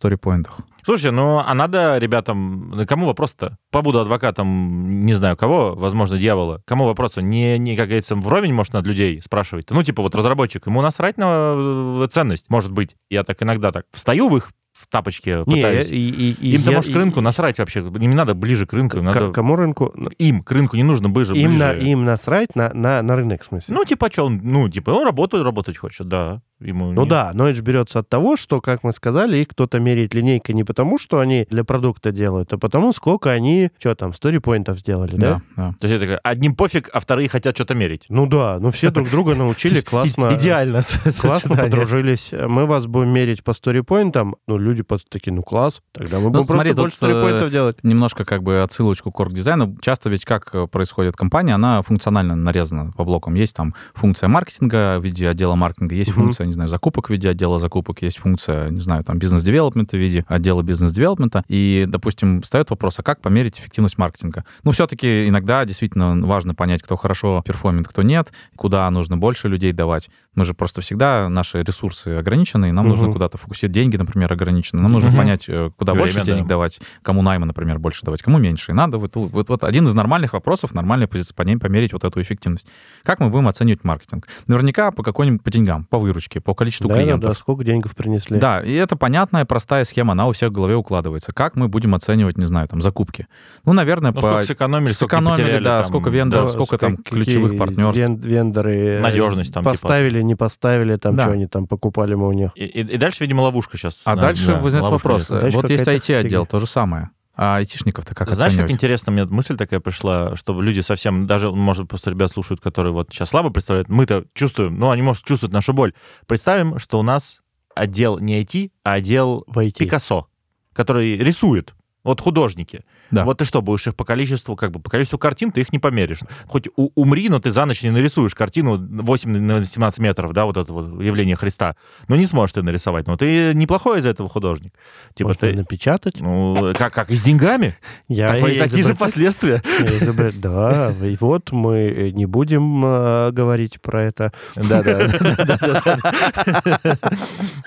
сторипоинтах? 0.44 0.60
Слушайте, 0.84 1.12
ну 1.12 1.40
а 1.46 1.54
надо 1.54 1.98
ребятам... 1.98 2.70
ну, 2.72 2.86
Кому 2.86 3.08
вопрос-то? 3.08 3.58
Побуду 3.72 4.00
адвокатом, 4.00 5.06
не 5.06 5.14
знаю 5.14 5.36
кого, 5.36 5.76
возможно, 5.76 6.18
дьявола. 6.18 6.62
Кому 6.66 6.86
вопрос? 6.86 7.18
Не, 7.18 7.58
не 7.58 7.76
как 7.76 7.88
говорится, 7.88 8.16
вровень, 8.16 8.54
может, 8.54 8.74
над 8.74 8.86
людей 8.88 9.22
спрашивать. 9.22 9.70
Ну, 9.70 9.84
типа 9.84 10.02
вот 10.02 10.16
разработчик, 10.16 10.66
ему 10.68 10.82
насрать 10.82 11.18
на 11.18 11.56
э, 12.04 12.08
ценность, 12.10 12.46
может 12.50 12.72
быть. 12.72 12.96
Я 13.10 13.24
так 13.24 13.42
иногда 13.44 13.72
так 13.72 13.86
встаю 13.92 14.30
в 14.30 14.38
их 14.38 14.52
в 14.74 14.88
тапочке, 14.88 15.38
Не, 15.48 15.56
пытаюсь. 15.56 15.90
и, 15.90 15.96
и- 16.10 16.32
и 16.40 16.56
Им-то, 16.56 16.72
может, 16.72 16.94
к 16.94 16.96
рынку 16.96 17.20
и- 17.20 17.24
насрать 17.24 17.58
вообще. 17.58 17.80
Им 17.80 17.94
не 18.00 18.16
надо 18.16 18.36
ближе 18.36 18.68
к 18.68 18.74
рынку, 18.74 18.98
им 18.98 19.04
к- 19.04 19.06
надо... 19.08 19.32
Кому 19.32 19.56
рынку? 19.56 19.92
Ну, 19.96 20.10
Им, 20.20 20.44
к 20.44 20.52
рынку 20.52 20.78
не 20.78 20.84
нужно 20.84 21.10
ближе, 21.10 21.36
Им, 21.36 21.50
ближе. 21.50 21.64
на, 21.66 21.72
им 21.74 22.06
насрать 22.06 22.56
на, 22.56 22.72
на, 22.76 23.02
на 23.02 23.16
рынок, 23.16 23.42
в 23.42 23.48
смысле? 23.48 23.76
Ну, 23.76 23.84
типа, 23.86 24.10
что 24.12 24.26
он, 24.28 24.40
ну, 24.44 24.70
типа, 24.70 24.92
он 24.92 25.04
работает, 25.04 25.44
работать 25.44 25.78
хочет, 25.78 26.08
да. 26.08 26.44
Ему 26.60 26.92
Ну 26.92 27.04
не- 27.04 27.10
да, 27.10 27.32
но 27.34 27.48
это 27.48 27.56
же 27.56 27.62
берется 27.62 28.00
от 28.00 28.10
того, 28.10 28.36
что, 28.36 28.62
как 28.62 28.84
мы 28.84 28.92
сказали, 28.92 29.38
их 29.38 29.50
кто-то 29.50 29.80
меряет 29.80 30.14
линейкой 30.14 30.56
не 30.56 30.64
потому, 30.64 30.98
что 30.98 31.20
они 31.20 31.46
для 31.50 31.64
продукта 31.64 32.12
делают, 32.12 32.52
а 32.54 32.58
потому, 32.58 32.94
сколько 32.94 33.32
они, 33.32 33.70
что 33.80 33.94
там, 33.96 34.14
сторипоинтов 34.14 34.80
сделали, 34.80 35.16
да? 35.16 35.42
да. 35.56 35.76
То 35.80 35.88
есть 35.88 36.04
это 36.04 36.20
одним 36.24 36.56
пофиг, 36.56 36.90
а 36.94 37.00
вторые 37.00 37.30
хотят 37.30 37.56
что-то 37.56 37.76
мерить. 37.76 38.06
Ну 38.10 38.26
да, 38.26 38.58
ну 38.60 38.72
все 38.72 38.90
друг 38.90 39.10
друга 39.10 39.36
научили, 39.36 39.82
классно. 39.88 40.34
Идеально. 40.34 40.82
Классно 41.20 41.56
подружились. 41.56 42.32
Мы 42.32 42.66
вас 42.66 42.88
будем 42.88 43.10
мерить 43.10 43.44
по 43.44 43.54
сторипоинтам. 43.54 44.36
Ну, 44.48 44.58
люди 44.58 44.82
просто 44.82 45.10
такие, 45.10 45.34
ну 45.34 45.44
класс, 45.44 45.82
тогда 45.92 46.20
мы 46.20 46.30
будем 46.30 46.46
смотри, 46.46 46.74
просто 46.74 46.82
больше 46.82 46.98
тут, 46.98 47.10
э, 47.10 47.12
сторипоинтов 47.12 47.52
делать. 47.52 47.84
Немножко 47.84 48.26
как 48.26 48.42
бы 48.44 48.62
отсылочку 48.62 49.12
к 49.12 49.20
орг-дизайну. 49.20 49.78
Часто 49.82 50.10
ведь 50.10 50.26
как 50.26 50.50
э, 50.54 50.68
происходит 50.68 51.16
компания, 51.16 51.54
она 51.54 51.82
функционально 51.82 52.36
нарезана 52.36 52.92
по 52.92 53.04
блокам. 53.04 53.36
Есть 53.36 53.56
там 53.56 53.76
функция 53.94 54.28
маркетинга 54.28 55.00
в 55.00 55.04
виде 55.04 55.30
отдела 55.30 55.56
маркетинга, 55.56 55.96
есть 55.96 56.12
функция, 56.12 56.47
не 56.48 56.54
знаю, 56.54 56.70
закупок 56.70 57.08
в 57.08 57.10
виде 57.12 57.30
отдела 57.30 57.60
закупок, 57.60 58.02
есть 58.02 58.18
функция, 58.18 58.70
не 58.70 58.80
знаю, 58.80 59.04
там 59.04 59.20
бизнес-девелопмента 59.20 59.98
в 59.98 60.00
виде 60.00 60.26
отдела 60.28 60.62
бизнес-девелопмента. 60.62 61.44
И, 61.48 61.86
допустим, 61.88 62.42
встает 62.42 62.70
вопрос, 62.70 63.00
а 63.00 63.04
как 63.04 63.22
померить 63.22 63.60
эффективность 63.60 63.98
маркетинга? 63.98 64.46
Ну, 64.64 64.72
все-таки 64.72 65.28
иногда 65.28 65.66
действительно 65.66 66.20
важно 66.26 66.56
понять, 66.56 66.82
кто 66.82 66.96
хорошо 66.96 67.44
перформит, 67.46 67.88
кто 67.88 68.02
нет, 68.02 68.32
куда 68.56 68.90
нужно 68.90 69.18
больше 69.18 69.48
людей 69.48 69.72
давать. 69.74 70.10
Мы 70.36 70.46
же 70.46 70.54
просто 70.54 70.82
всегда, 70.82 71.30
наши 71.30 71.62
ресурсы 71.64 72.10
ограничены, 72.10 72.70
и 72.70 72.72
нам 72.72 72.86
Мгм. 72.86 72.90
нужно 72.96 73.12
куда-то 73.12 73.38
фокусировать. 73.38 73.74
Деньги, 73.74 73.98
например, 73.98 74.32
ограничены. 74.32 74.82
Нам 74.82 74.92
нужно 74.92 75.10
Мгм. 75.10 75.18
понять, 75.18 75.46
э, 75.48 75.72
куда 75.76 75.94
Время, 75.94 76.06
больше 76.06 76.24
денег 76.24 76.44
да. 76.44 76.50
давать, 76.50 76.80
кому 77.02 77.22
найма, 77.22 77.46
например, 77.46 77.80
больше 77.80 78.06
давать, 78.06 78.22
кому 78.22 78.38
меньше. 78.38 78.72
И 78.72 78.76
надо 78.76 78.98
вот, 78.98 79.16
вот, 79.16 79.50
вот 79.50 79.64
один 79.64 79.88
из 79.88 79.94
нормальных 79.94 80.34
вопросов, 80.34 80.74
нормальная 80.74 81.08
позиция, 81.08 81.36
по 81.36 81.42
ней 81.42 81.58
померить 81.58 81.94
вот 81.94 82.04
эту 82.04 82.22
эффективность. 82.22 82.68
Как 83.04 83.20
мы 83.20 83.30
будем 83.30 83.48
оценивать 83.48 83.84
маркетинг? 83.84 84.28
Наверняка 84.48 84.92
по 84.92 85.04
какой-нибудь, 85.04 85.44
по 85.44 85.52
деньгам, 85.52 85.86
по 85.86 85.98
выручке, 85.98 86.37
по 86.40 86.54
количеству 86.54 86.88
Да, 86.88 86.94
да, 86.96 87.00
да, 87.00 87.04
клиентов. 87.06 87.38
сколько 87.38 87.64
денег 87.64 87.94
принесли. 87.96 88.40
Да, 88.40 88.62
и 88.62 88.74
это 88.74 88.96
понятная, 88.96 89.46
простая 89.46 89.84
схема, 89.86 90.14
она 90.14 90.28
у 90.28 90.32
всех 90.34 90.50
в 90.50 90.54
голове 90.54 90.76
укладывается. 90.76 91.34
Как 91.34 91.56
мы 91.56 91.68
будем 91.68 91.96
оценивать, 91.96 92.38
не 92.38 92.46
знаю, 92.46 92.68
там, 92.68 92.82
закупки? 92.82 93.28
Ну, 93.66 93.74
наверное, 93.74 94.12
Ну, 94.12 94.16
по... 94.16 94.22
сколько 94.22 94.44
сэкономили, 94.44 94.92
сколько 94.92 95.16
сэкономили, 95.18 95.42
потеряли, 95.44 95.64
да, 95.64 95.78
там, 95.82 95.88
сколько 95.90 96.10
вендоров, 96.10 96.48
Да, 96.48 96.54
сколько 96.54 96.78
там 96.78 96.98
ключевых 96.98 97.58
партнерств. 97.58 98.00
вен- 98.00 98.18
вендоры 98.20 98.76
э, 98.78 99.00
Надежность 99.02 99.54
там, 99.54 99.64
типа. 99.64 99.72
поставили, 99.72 100.22
не 100.22 100.36
поставили, 100.36 100.96
там 100.98 101.16
Да. 101.16 101.24
что 101.24 101.32
они 101.34 101.48
там 101.48 101.68
покупали 101.68 102.14
мы 102.16 102.28
у 102.28 102.34
них. 102.34 102.52
И, 102.56 102.66
и- 102.66 102.82
и 102.94 102.98
дальше, 102.98 103.24
видимо, 103.24 103.42
ловушка 103.42 103.78
сейчас. 103.78 104.02
А 104.06 104.16
дальше 104.16 104.54
возникает 104.56 104.92
вопрос. 104.92 105.28
Дальше 105.28 105.58
вот 105.58 105.70
есть 105.70 105.88
IT-отдел, 105.88 106.46
то 106.46 106.60
же 106.60 106.68
самое. 106.68 107.10
А 107.40 107.58
айтишников-то 107.58 108.16
как 108.16 108.30
Знаешь, 108.30 108.54
как 108.54 108.64
оценивать? 108.64 108.72
интересно, 108.72 109.12
мне 109.12 109.24
мысль 109.26 109.56
такая 109.56 109.80
пришла, 109.80 110.36
чтобы 110.36 110.64
люди 110.64 110.80
совсем, 110.80 111.28
даже, 111.28 111.52
может, 111.52 111.88
просто 111.88 112.10
ребят 112.10 112.32
слушают, 112.32 112.62
которые 112.62 112.94
вот 112.94 113.10
сейчас 113.12 113.30
слабо 113.30 113.52
представляют, 113.52 113.90
мы-то 113.90 114.26
чувствуем, 114.34 114.80
ну, 114.80 114.90
они, 114.90 115.04
может, 115.04 115.24
чувствуют 115.24 115.54
нашу 115.54 115.72
боль. 115.72 115.94
Представим, 116.26 116.80
что 116.80 117.00
у 117.00 117.04
нас 117.04 117.42
отдел 117.76 118.18
не 118.18 118.42
IT, 118.42 118.72
а 118.84 118.94
отдел 118.94 119.44
В 119.46 119.60
IT. 119.60 119.78
Пикассо, 119.78 120.28
который 120.74 121.16
рисует. 121.18 121.76
Вот 122.04 122.22
художники. 122.22 122.86
Да. 123.12 123.24
Вот 123.24 123.38
ты 123.38 123.46
что, 123.46 123.62
будешь 123.62 123.88
их 123.88 123.96
по 123.96 124.04
количеству, 124.06 124.56
как 124.56 124.72
бы, 124.72 124.80
по 124.80 124.90
количеству 124.90 125.18
картин 125.18 125.52
ты 125.52 125.62
их 125.62 125.72
не 125.72 125.80
померишь. 125.80 126.20
Хоть 126.48 126.68
у- 126.76 126.90
умри, 126.96 127.30
но 127.30 127.40
ты 127.40 127.52
за 127.52 127.66
ночь 127.66 127.82
не 127.84 127.90
нарисуешь 127.90 128.36
картину 128.36 128.78
8 128.78 129.38
на 129.40 129.64
17 129.64 130.00
метров, 130.00 130.34
да, 130.34 130.46
вот 130.46 130.58
это 130.58 130.74
вот 130.74 131.02
явление 131.02 131.36
Христа. 131.36 131.76
Ну, 132.08 132.16
не 132.16 132.26
сможешь 132.26 132.54
ты 132.54 132.64
нарисовать. 132.64 133.08
Но 133.08 133.16
ты 133.18 133.54
неплохой 133.54 134.00
из 134.00 134.06
этого 134.06 134.28
художник. 134.30 134.74
Типа 135.14 135.30
Может, 135.30 135.42
ты... 135.42 135.54
напечатать? 135.54 136.20
Ну, 136.20 136.74
как, 136.78 136.94
как, 136.94 137.10
и 137.12 137.16
с 137.16 137.22
деньгами? 137.24 137.74
Я 138.08 138.34
Такой- 138.34 138.56
и 138.56 138.60
такие 138.60 138.84
же 138.84 138.96
последствия. 138.96 139.62
изобрет- 139.80 140.40
Да, 140.40 140.94
и 141.02 141.16
вот 141.20 141.52
мы 141.52 141.78
э, 141.78 142.10
не 142.12 142.26
будем 142.26 142.84
э, 142.86 143.32
говорить 143.32 143.82
про 143.82 144.04
это. 144.04 144.32
Да-да. 144.56 145.08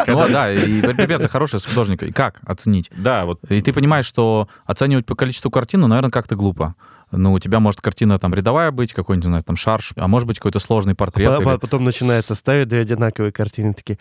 Ну, 0.07 0.29
да, 0.29 0.53
и 0.53 0.81
примерно 0.83 1.29
хороший 1.29 1.61
художник. 1.61 2.03
И 2.03 2.13
как 2.13 2.41
оценить? 2.45 2.91
Да, 2.97 3.25
вот 3.25 3.41
И 3.49 3.61
ты 3.63 3.73
понимаешь, 3.73 4.07
что 4.07 4.49
оценивать 4.67 5.07
по 5.07 5.15
количеству 5.15 5.51
картин, 5.51 5.81
ну, 5.81 5.87
наверное, 5.89 6.11
как-то 6.11 6.37
глупо. 6.37 6.75
Ну, 7.13 7.33
у 7.33 7.39
тебя 7.41 7.59
может 7.59 7.81
картина 7.81 8.19
там 8.21 8.33
рядовая 8.35 8.71
быть, 8.71 8.93
какой-нибудь, 8.93 9.25
не 9.25 9.29
знаю, 9.31 9.43
там 9.43 9.57
шарш, 9.57 9.93
а 9.97 10.07
может 10.07 10.29
быть 10.29 10.39
какой-то 10.39 10.61
сложный 10.61 10.95
портрет. 10.95 11.29
По- 11.37 11.43
или- 11.43 11.45
по- 11.45 11.59
Потом 11.59 11.83
начинается 11.85 12.35
ставить 12.37 12.69
две 12.69 12.81
одинаковые 12.81 13.33
картины, 13.33 13.75
такие, 13.75 13.99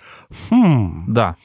хм, 0.51 1.05
Да, 1.07 1.35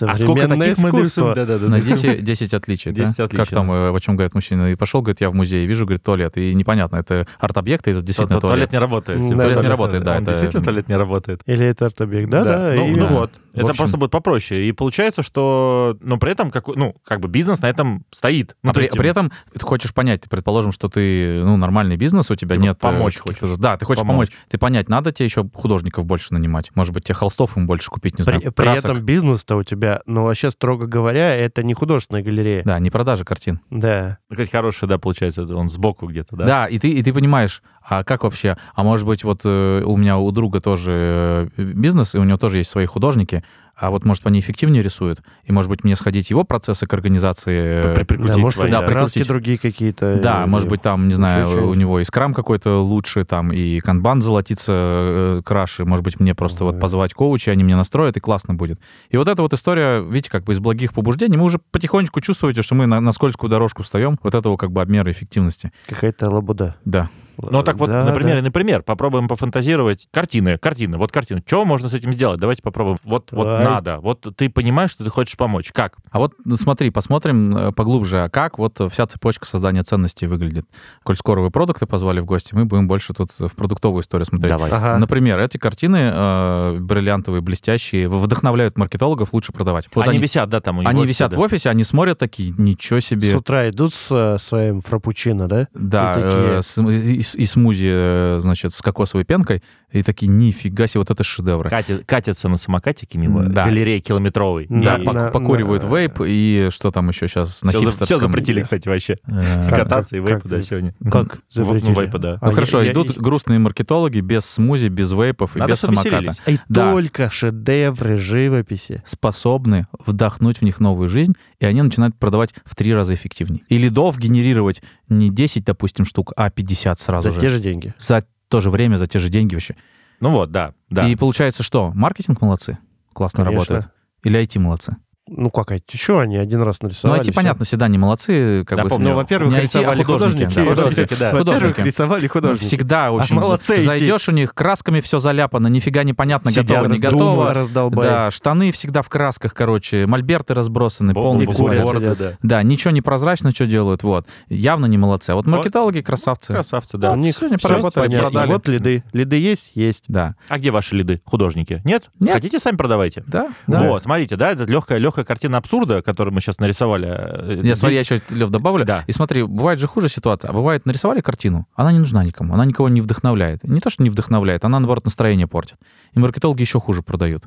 А 0.00 0.16
сколько 0.16 0.40
современное 0.40 0.68
таких 0.70 0.78
мы 0.78 0.92
нарисуем? 0.92 1.06
искусство. 1.06 1.34
Да-да-да. 1.34 1.68
найдите 1.68 2.16
10 2.22 2.54
отличий. 2.54 2.90
да? 2.92 3.04
10 3.04 3.20
отличий, 3.20 3.44
Как 3.44 3.48
там, 3.54 3.70
э, 3.70 3.90
о 3.94 4.00
чем 4.00 4.16
говорит 4.16 4.34
мужчина? 4.34 4.72
И 4.72 4.76
пошел, 4.76 5.02
говорит, 5.02 5.20
я 5.20 5.28
в 5.30 5.34
музей, 5.34 5.66
вижу, 5.66 5.84
говорит, 5.84 6.02
туалет. 6.02 6.36
И 6.38 6.54
непонятно, 6.54 6.96
это 6.96 7.26
арт-объект, 7.38 7.86
это 7.86 8.00
действительно 8.00 8.40
Туалет 8.40 8.70
туалет. 8.70 8.72
не 8.72 8.78
работает. 8.78 9.20
Типа, 9.28 9.42
туалет 9.42 9.62
не 9.62 9.68
работает, 9.68 10.02
да, 10.04 10.16
это- 10.16 10.24
Действительно 10.30 10.62
туалет 10.64 10.88
не 10.88 10.96
работает. 10.96 11.40
Или 11.46 11.66
это 11.66 11.86
арт-объект, 11.86 12.30
да-да. 12.30 12.72
Ну, 12.76 12.86
и- 12.88 12.90
ну 12.92 13.06
да. 13.08 13.12
вот. 13.14 13.30
В 13.52 13.56
Это 13.58 13.66
общем- 13.66 13.76
просто 13.76 13.98
будет 13.98 14.10
попроще. 14.10 14.66
И 14.68 14.72
получается, 14.72 15.22
что, 15.22 15.96
ну, 16.00 16.18
при 16.18 16.32
этом, 16.32 16.50
как, 16.50 16.66
ну, 16.68 16.96
как 17.04 17.20
бы 17.20 17.28
бизнес 17.28 17.60
на 17.62 17.66
этом 17.68 18.04
стоит. 18.10 18.56
Ну, 18.64 18.70
а 18.70 18.74
при, 18.74 18.84
есть, 18.84 18.96
при 18.96 19.08
этом 19.08 19.30
ты 19.52 19.60
хочешь 19.64 19.94
понять, 19.94 20.22
ты, 20.22 20.28
предположим, 20.28 20.72
что 20.72 20.88
ты, 20.88 21.40
ну, 21.44 21.56
нормальный 21.56 21.96
бизнес, 21.96 22.30
у 22.30 22.34
тебя 22.34 22.56
Типа 22.56 22.62
нет... 22.64 22.76
э, 22.76 22.80
помочь 22.80 23.18
хочешь. 23.18 23.56
Да, 23.58 23.76
ты 23.76 23.84
хочешь 23.84 24.00
Помочь. 24.00 24.30
помочь. 24.30 24.30
Ты 24.48 24.58
понять, 24.58 24.88
надо 24.88 25.12
тебе 25.12 25.26
еще 25.26 25.48
художников 25.54 26.04
больше 26.04 26.32
нанимать. 26.34 26.70
Может 26.74 26.92
быть, 26.94 27.04
тебе 27.04 27.14
холстов 27.14 27.56
им 27.56 27.66
больше 27.66 27.90
купить, 27.90 28.18
не 28.18 28.24
знаю, 28.24 28.40
При, 28.52 28.76
этом 28.76 29.00
бизнес-то 29.02 29.54
у 29.56 29.62
тебя, 29.62 29.73
ну, 30.06 30.24
вообще, 30.24 30.50
строго 30.50 30.86
говоря, 30.86 31.34
это 31.34 31.62
не 31.62 31.74
художественная 31.74 32.22
галерея. 32.22 32.62
Да, 32.64 32.78
не 32.78 32.90
продажа 32.90 33.24
картин. 33.24 33.60
Да. 33.70 34.18
Кстати, 34.30 34.50
хороший, 34.50 34.88
да, 34.88 34.98
получается, 34.98 35.44
он 35.54 35.68
сбоку 35.68 36.06
где-то, 36.06 36.36
да? 36.36 36.44
Да, 36.44 36.66
и, 36.66 36.78
ты, 36.78 36.90
и 36.90 37.02
ты 37.02 37.12
понимаешь, 37.12 37.62
а 37.82 38.04
как 38.04 38.24
вообще? 38.24 38.56
А 38.74 38.82
может 38.82 39.06
быть, 39.06 39.24
вот 39.24 39.42
э, 39.44 39.82
у 39.84 39.96
меня 39.96 40.18
у 40.18 40.30
друга 40.30 40.60
тоже 40.60 41.50
э, 41.56 41.62
бизнес, 41.62 42.14
и 42.14 42.18
у 42.18 42.24
него 42.24 42.38
тоже 42.38 42.58
есть 42.58 42.70
свои 42.70 42.86
художники, 42.86 43.44
а 43.76 43.90
вот, 43.90 44.04
может, 44.04 44.26
они 44.26 44.40
эффективнее 44.40 44.82
рисуют, 44.82 45.20
и, 45.44 45.52
может 45.52 45.68
быть, 45.68 45.84
мне 45.84 45.96
сходить 45.96 46.30
его 46.30 46.44
процессы 46.44 46.86
к 46.86 46.94
организации... 46.94 47.82
э, 47.84 47.94
При- 47.94 48.04
прикрутить 48.04 48.36
да, 48.36 48.40
может, 48.40 48.58
свои, 48.58 48.70
да, 48.70 48.86
краски 48.86 49.24
другие 49.24 49.58
какие-то. 49.58 50.20
Да, 50.22 50.44
э, 50.44 50.46
может 50.46 50.68
быть, 50.68 50.82
там, 50.82 51.08
не 51.08 51.14
знаю, 51.14 51.48
еще 51.48 51.60
у 51.60 51.74
него 51.74 52.00
и 52.00 52.04
скрам 52.04 52.34
какой-то 52.34 52.82
лучше, 52.82 53.24
там, 53.24 53.52
и 53.52 53.80
канбан 53.80 54.22
золотится 54.22 54.72
э, 54.74 55.42
краше. 55.44 55.84
Может 55.84 56.04
быть, 56.04 56.20
мне 56.20 56.34
просто 56.34 56.64
вот 56.64 56.74
Ой. 56.76 56.80
позвать 56.80 57.14
коуча, 57.14 57.50
они 57.50 57.64
мне 57.64 57.76
настроят, 57.76 58.16
и 58.16 58.20
классно 58.20 58.54
будет. 58.54 58.80
И 59.10 59.16
вот 59.16 59.28
эта 59.28 59.42
вот 59.42 59.52
история, 59.52 60.02
видите, 60.02 60.30
как 60.30 60.44
бы 60.44 60.52
из 60.52 60.60
благих 60.60 60.92
побуждений, 60.92 61.36
мы 61.36 61.44
уже 61.44 61.58
потихонечку 61.70 62.20
чувствуете, 62.20 62.62
что 62.62 62.74
мы 62.74 62.86
на, 62.86 63.00
на 63.00 63.12
скользкую 63.12 63.50
дорожку 63.50 63.82
встаем 63.82 64.18
вот 64.22 64.34
этого 64.34 64.56
как 64.56 64.70
бы 64.72 64.82
обмера 64.82 65.10
эффективности. 65.10 65.72
Какая-то 65.88 66.30
лабуда. 66.30 66.76
Да. 66.84 67.10
Ну, 67.38 67.62
так 67.62 67.76
вот, 67.76 67.88
Да, 67.90 68.04
например, 68.04 68.36
да. 68.36 68.42
например, 68.42 68.82
попробуем 68.82 69.28
пофантазировать. 69.28 70.08
Картины, 70.12 70.58
картины, 70.58 70.96
вот 70.98 71.12
картины. 71.12 71.42
Что 71.46 71.64
можно 71.64 71.88
с 71.88 71.94
этим 71.94 72.12
сделать? 72.12 72.40
Давайте 72.40 72.62
попробуем. 72.62 72.98
Вот, 73.04 73.30
вот 73.32 73.44
Давай. 73.44 73.64
надо. 73.64 73.98
Вот 73.98 74.26
ты 74.36 74.48
понимаешь, 74.48 74.90
что 74.90 75.04
ты 75.04 75.10
хочешь 75.10 75.36
помочь. 75.36 75.70
Как? 75.72 75.96
А 76.10 76.18
вот 76.18 76.34
ну, 76.44 76.56
смотри, 76.56 76.90
посмотрим 76.90 77.56
э, 77.56 77.72
поглубже, 77.72 78.24
а 78.24 78.28
как 78.28 78.58
вот 78.58 78.80
вся 78.90 79.06
цепочка 79.06 79.46
создания 79.46 79.82
ценностей 79.82 80.26
выглядит. 80.26 80.66
Коль 81.02 81.16
скоро 81.16 81.40
вы 81.40 81.50
продукты 81.50 81.86
позвали 81.86 82.20
в 82.20 82.24
гости, 82.24 82.54
мы 82.54 82.64
будем 82.64 82.88
больше 82.88 83.12
тут 83.14 83.30
в 83.38 83.54
продуктовую 83.54 84.02
историю 84.02 84.26
смотреть. 84.26 84.50
Давай. 84.50 84.70
Ага. 84.70 84.98
Например, 84.98 85.38
эти 85.40 85.56
картины 85.58 86.10
э, 86.14 86.78
бриллиантовые, 86.80 87.40
блестящие, 87.42 88.08
вдохновляют 88.08 88.78
маркетологов 88.78 89.32
лучше 89.32 89.52
продавать. 89.52 89.88
Вот 89.94 90.02
они, 90.02 90.12
они, 90.12 90.18
висят, 90.22 90.48
да, 90.48 90.60
там 90.60 90.78
у 90.78 90.80
него 90.80 90.90
они 90.90 91.00
офисе, 91.00 91.10
висят 91.12 91.30
да. 91.32 91.38
в 91.38 91.40
офисе, 91.40 91.70
они 91.70 91.84
смотрят 91.84 92.18
такие, 92.18 92.54
ничего 92.56 93.00
себе. 93.00 93.32
С 93.32 93.34
утра 93.34 93.68
идут 93.68 93.94
с 93.94 94.06
э, 94.10 94.38
своим 94.38 94.80
фрапучино, 94.80 95.48
да? 95.48 95.68
Да, 95.74 96.12
И 96.12 96.22
такие- 96.22 96.58
э, 96.58 96.62
с- 96.62 96.76
и, 97.24 97.42
и 97.42 97.44
смузи, 97.46 97.88
э, 97.88 98.36
значит, 98.40 98.74
с 98.74 98.82
кокосовой 98.82 99.24
пенкой, 99.24 99.62
И 99.92 100.02
такие, 100.02 100.26
нифига 100.26 100.88
себе, 100.88 100.98
вот 101.02 101.10
это 101.12 101.22
шедевры. 101.22 101.70
Катя- 101.70 102.02
катятся 102.04 102.48
на 102.48 102.56
самокатике 102.56 103.16
мимо 103.16 103.44
Да. 103.44 103.62
галереи 103.64 104.00
километровой. 104.00 104.66
Да, 104.68 104.98
На- 104.98 105.04
пок- 105.04 105.12
на- 105.14 105.28
покуривают 105.30 105.84
на- 105.84 105.86
вейп 105.96 106.20
и 106.26 106.66
что 106.72 106.90
там 106.90 107.10
еще 107.10 107.28
сейчас 107.28 107.62
на 107.62 107.70
все, 107.70 107.80
хипстерском. 107.80 108.22
запретили, 108.22 108.62
кстати, 108.62 108.88
вообще. 108.88 109.14
Э, 109.28 109.68
Кататься 109.70 110.16
и 110.16 110.18
вейпы, 110.20 110.48
да, 110.48 110.60
сегодня. 110.62 110.94
Как 111.12 111.38
Ну, 111.54 111.64
запретили? 111.64 111.94
вейпы, 111.94 112.18
да. 112.18 112.38
Ну 112.42 112.48
А 112.48 112.50
хорошо, 112.52 112.80
я- 112.80 112.86
я- 112.86 112.92
идут 112.92 113.16
грустные 113.18 113.60
маркетологи 113.60 114.18
без 114.18 114.44
смузи, 114.46 114.88
без 114.88 115.12
вейпов 115.12 115.56
и 115.56 115.60
без 115.64 115.78
самоката. 115.78 116.34
И 116.48 116.58
только 116.74 117.30
шедевры 117.30 118.16
живописи. 118.16 119.00
Способны 119.06 119.86
вдохнуть 120.04 120.58
в 120.58 120.62
них 120.62 120.80
новую 120.80 121.08
жизнь, 121.08 121.34
и 121.60 121.66
они 121.66 121.82
начинают 121.82 122.16
продавать 122.18 122.50
в 122.64 122.74
три 122.74 122.92
раза 122.92 123.14
эффективнее. 123.14 123.62
И 123.68 123.78
лидов 123.78 124.18
генерировать 124.18 124.82
не 125.08 125.30
10, 125.30 125.64
допустим, 125.64 126.04
штук, 126.04 126.32
а 126.36 126.50
50 126.50 126.98
сразу 126.98 127.13
За 127.20 127.30
же. 127.30 127.40
те 127.40 127.48
же 127.48 127.60
деньги. 127.60 127.94
За 127.98 128.24
то 128.48 128.60
же 128.60 128.70
время, 128.70 128.96
за 128.96 129.06
те 129.06 129.18
же 129.18 129.28
деньги 129.28 129.54
вообще. 129.54 129.76
Ну 130.20 130.30
вот, 130.30 130.50
да, 130.50 130.74
да. 130.90 131.08
И 131.08 131.16
получается 131.16 131.62
что? 131.62 131.92
Маркетинг 131.94 132.40
молодцы? 132.40 132.78
Классно 133.12 133.44
Конечно. 133.44 133.74
работает. 133.74 133.94
Или 134.22 134.40
IT 134.40 134.58
молодцы? 134.58 134.96
Ну 135.26 135.48
как, 135.50 135.72
а 135.72 135.78
еще 135.90 136.20
они 136.20 136.36
один 136.36 136.60
раз 136.60 136.76
Ну, 136.82 136.88
нарисовали. 136.88 137.20
IT, 137.20 137.24
всё. 137.24 137.32
понятно, 137.32 137.64
всегда 137.64 137.88
не 137.88 137.96
молодцы. 137.96 138.62
Как 138.66 138.76
бы, 138.78 138.84
Напомню, 138.84 139.08
Ну, 139.10 139.14
во-первых, 139.16 139.54
не 139.54 139.58
IT, 139.58 139.60
а 139.60 139.62
рисовали 139.64 140.02
художники, 140.02 140.44
художники. 140.44 140.54
да, 140.54 140.74
художники, 140.74 141.14
да. 141.18 141.32
Во-первых, 141.32 141.38
Художники. 141.62 141.80
рисовали 141.80 142.26
художники. 142.26 142.64
Всегда, 142.64 143.10
в 143.10 143.16
общем, 143.16 143.36
молодцы 143.36 143.76
IT. 143.76 143.80
зайдешь 143.80 144.28
у 144.28 144.32
них, 144.32 144.54
красками 144.54 145.00
все 145.00 145.18
заляпано, 145.20 145.68
нифига 145.68 146.02
непонятно, 146.04 146.50
готово, 146.54 146.86
не 146.88 147.00
раздумывают. 147.00 147.00
готово. 147.00 147.54
раздолбай. 147.54 148.06
Да, 148.06 148.30
штаны 148.30 148.70
всегда 148.72 149.00
в 149.00 149.08
красках, 149.08 149.54
короче, 149.54 150.06
мольберты 150.06 150.52
разбросаны, 150.52 151.14
Бо- 151.14 151.22
полный 151.22 151.46
беспорядок. 151.46 151.86
бороды, 151.86 152.16
да. 152.18 152.32
Да, 152.42 152.62
ничего 152.62 152.90
не 152.90 153.00
прозрачно, 153.00 153.50
что 153.50 153.64
делают, 153.66 154.02
вот. 154.02 154.26
Явно 154.50 154.84
не 154.84 154.98
молодцы. 154.98 155.30
А 155.30 155.36
вот 155.36 155.46
маркетологи 155.46 156.02
красавцы. 156.02 156.52
Красавцы, 156.52 156.98
У 156.98 157.00
да. 157.00 157.16
них 157.16 157.34
сегодня 157.34 157.56
поработали, 157.58 158.14
продали. 158.18 158.46
И 158.46 158.52
вот 158.52 158.68
лиды. 158.68 159.04
Лиды 159.14 159.36
есть? 159.36 159.72
Есть. 159.74 160.04
Да. 160.08 160.34
А 160.50 160.58
где 160.58 160.70
ваши 160.70 160.94
лиды, 160.94 161.22
художники? 161.24 161.80
Нет? 161.84 162.10
Нет. 162.20 162.34
Хотите, 162.34 162.58
сами 162.58 162.76
продавайте? 162.76 163.24
Да, 163.26 163.48
да. 163.66 163.84
Вот, 163.84 164.02
смотрите, 164.02 164.36
да, 164.36 164.50
это 164.52 164.64
легкая, 164.64 164.98
легкая 164.98 165.13
картина 165.22 165.58
абсурда, 165.58 166.02
которую 166.02 166.34
мы 166.34 166.40
сейчас 166.40 166.58
нарисовали. 166.58 167.06
э, 167.08 167.60
Я 167.62 167.76
смотри, 167.76 167.94
я 167.94 168.00
еще, 168.00 168.20
Лев, 168.30 168.50
добавлю. 168.50 168.84
Да. 168.84 169.04
И 169.06 169.12
смотри, 169.12 169.44
бывает 169.44 169.78
же 169.78 169.86
хуже 169.86 170.08
ситуация. 170.08 170.50
А 170.50 170.52
бывает, 170.52 170.86
нарисовали 170.86 171.20
картину, 171.20 171.68
она 171.76 171.92
не 171.92 172.00
нужна 172.00 172.24
никому, 172.24 172.54
она 172.54 172.64
никого 172.64 172.88
не 172.88 173.00
вдохновляет. 173.00 173.62
Не 173.62 173.78
то, 173.78 173.90
что 173.90 174.02
не 174.02 174.10
вдохновляет, 174.10 174.64
она, 174.64 174.80
наоборот, 174.80 175.04
настроение 175.04 175.46
портит. 175.46 175.76
И 176.14 176.18
маркетологи 176.18 176.62
еще 176.62 176.80
хуже 176.80 177.02
продают. 177.02 177.44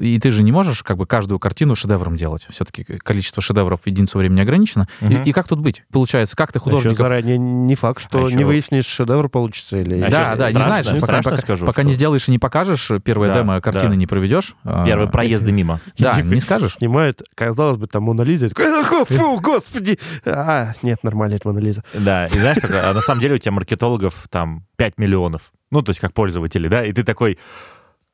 И 0.00 0.18
ты 0.18 0.30
же 0.30 0.42
не 0.42 0.50
можешь 0.50 0.82
как 0.82 0.96
бы 0.96 1.06
каждую 1.06 1.38
картину 1.38 1.76
шедевром 1.76 2.16
делать. 2.16 2.46
Все-таки 2.50 2.82
количество 2.84 3.42
шедевров 3.42 3.80
в 3.82 3.86
единицу 3.86 4.18
времени 4.18 4.40
ограничено. 4.40 4.88
И- 5.00 5.04
Мгм. 5.04 5.22
И, 5.24 5.32
как 5.32 5.46
тут 5.46 5.60
быть? 5.60 5.84
Получается, 5.92 6.34
как 6.36 6.52
ты 6.52 6.58
Еще 6.58 6.64
художников... 6.64 6.98
заранее 6.98 7.36
не 7.38 7.74
факт, 7.74 8.02
что 8.02 8.18
А 8.18 8.22
еще- 8.26 8.36
не 8.36 8.44
выяснишь, 8.44 8.86
шедевр 8.86 9.28
получится 9.28 9.78
или... 9.78 10.00
А 10.00 10.10
да, 10.10 10.36
да, 10.36 10.50
не 10.50 10.58
страшно, 10.58 10.64
знаешь, 10.82 10.86
пока, 10.86 10.98
страшно 11.06 11.30
пока- 11.32 11.42
скажу, 11.42 11.66
пока 11.66 11.82
что- 11.82 11.88
не 11.88 11.94
сделаешь 11.94 12.28
и 12.28 12.30
не 12.30 12.38
покажешь 12.38 12.90
первое 13.04 13.28
Да, 13.28 13.34
демо, 13.34 13.60
картины 13.60 13.90
да. 13.90 13.96
не 13.96 14.06
проведешь. 14.06 14.54
а, 14.64 14.84
Первые 14.86 15.08
проезды 15.08 15.52
мимо. 15.52 15.80
Да, 15.98 16.20
не 16.22 16.40
скажешь. 16.40 16.72
Снимают, 16.74 17.22
казалось 17.34 17.76
бы, 17.78 17.86
там 17.86 18.04
Мона 18.04 18.22
Лиза. 18.22 18.46
и 18.46 18.50
«Ах, 18.58 18.90
Фу, 19.08 19.38
господи! 19.40 19.98
А, 20.24 20.72
нет, 20.82 21.02
нормально, 21.04 21.34
это 21.34 21.48
Мона 21.48 21.58
Лиза. 21.58 21.84
Да, 21.92 22.26
и 22.26 22.38
знаешь, 22.38 22.56
а 22.62 22.94
на 22.94 23.00
самом 23.00 23.20
деле 23.20 23.34
у 23.34 23.38
тебя 23.38 23.52
маркетологов 23.52 24.14
там 24.30 24.64
5 24.76 24.98
миллионов. 24.98 25.52
Ну, 25.70 25.82
то 25.82 25.90
есть 25.90 26.00
как 26.00 26.12
пользователи, 26.14 26.68
да, 26.68 26.84
и 26.84 26.92
ты 26.92 27.04
такой, 27.04 27.38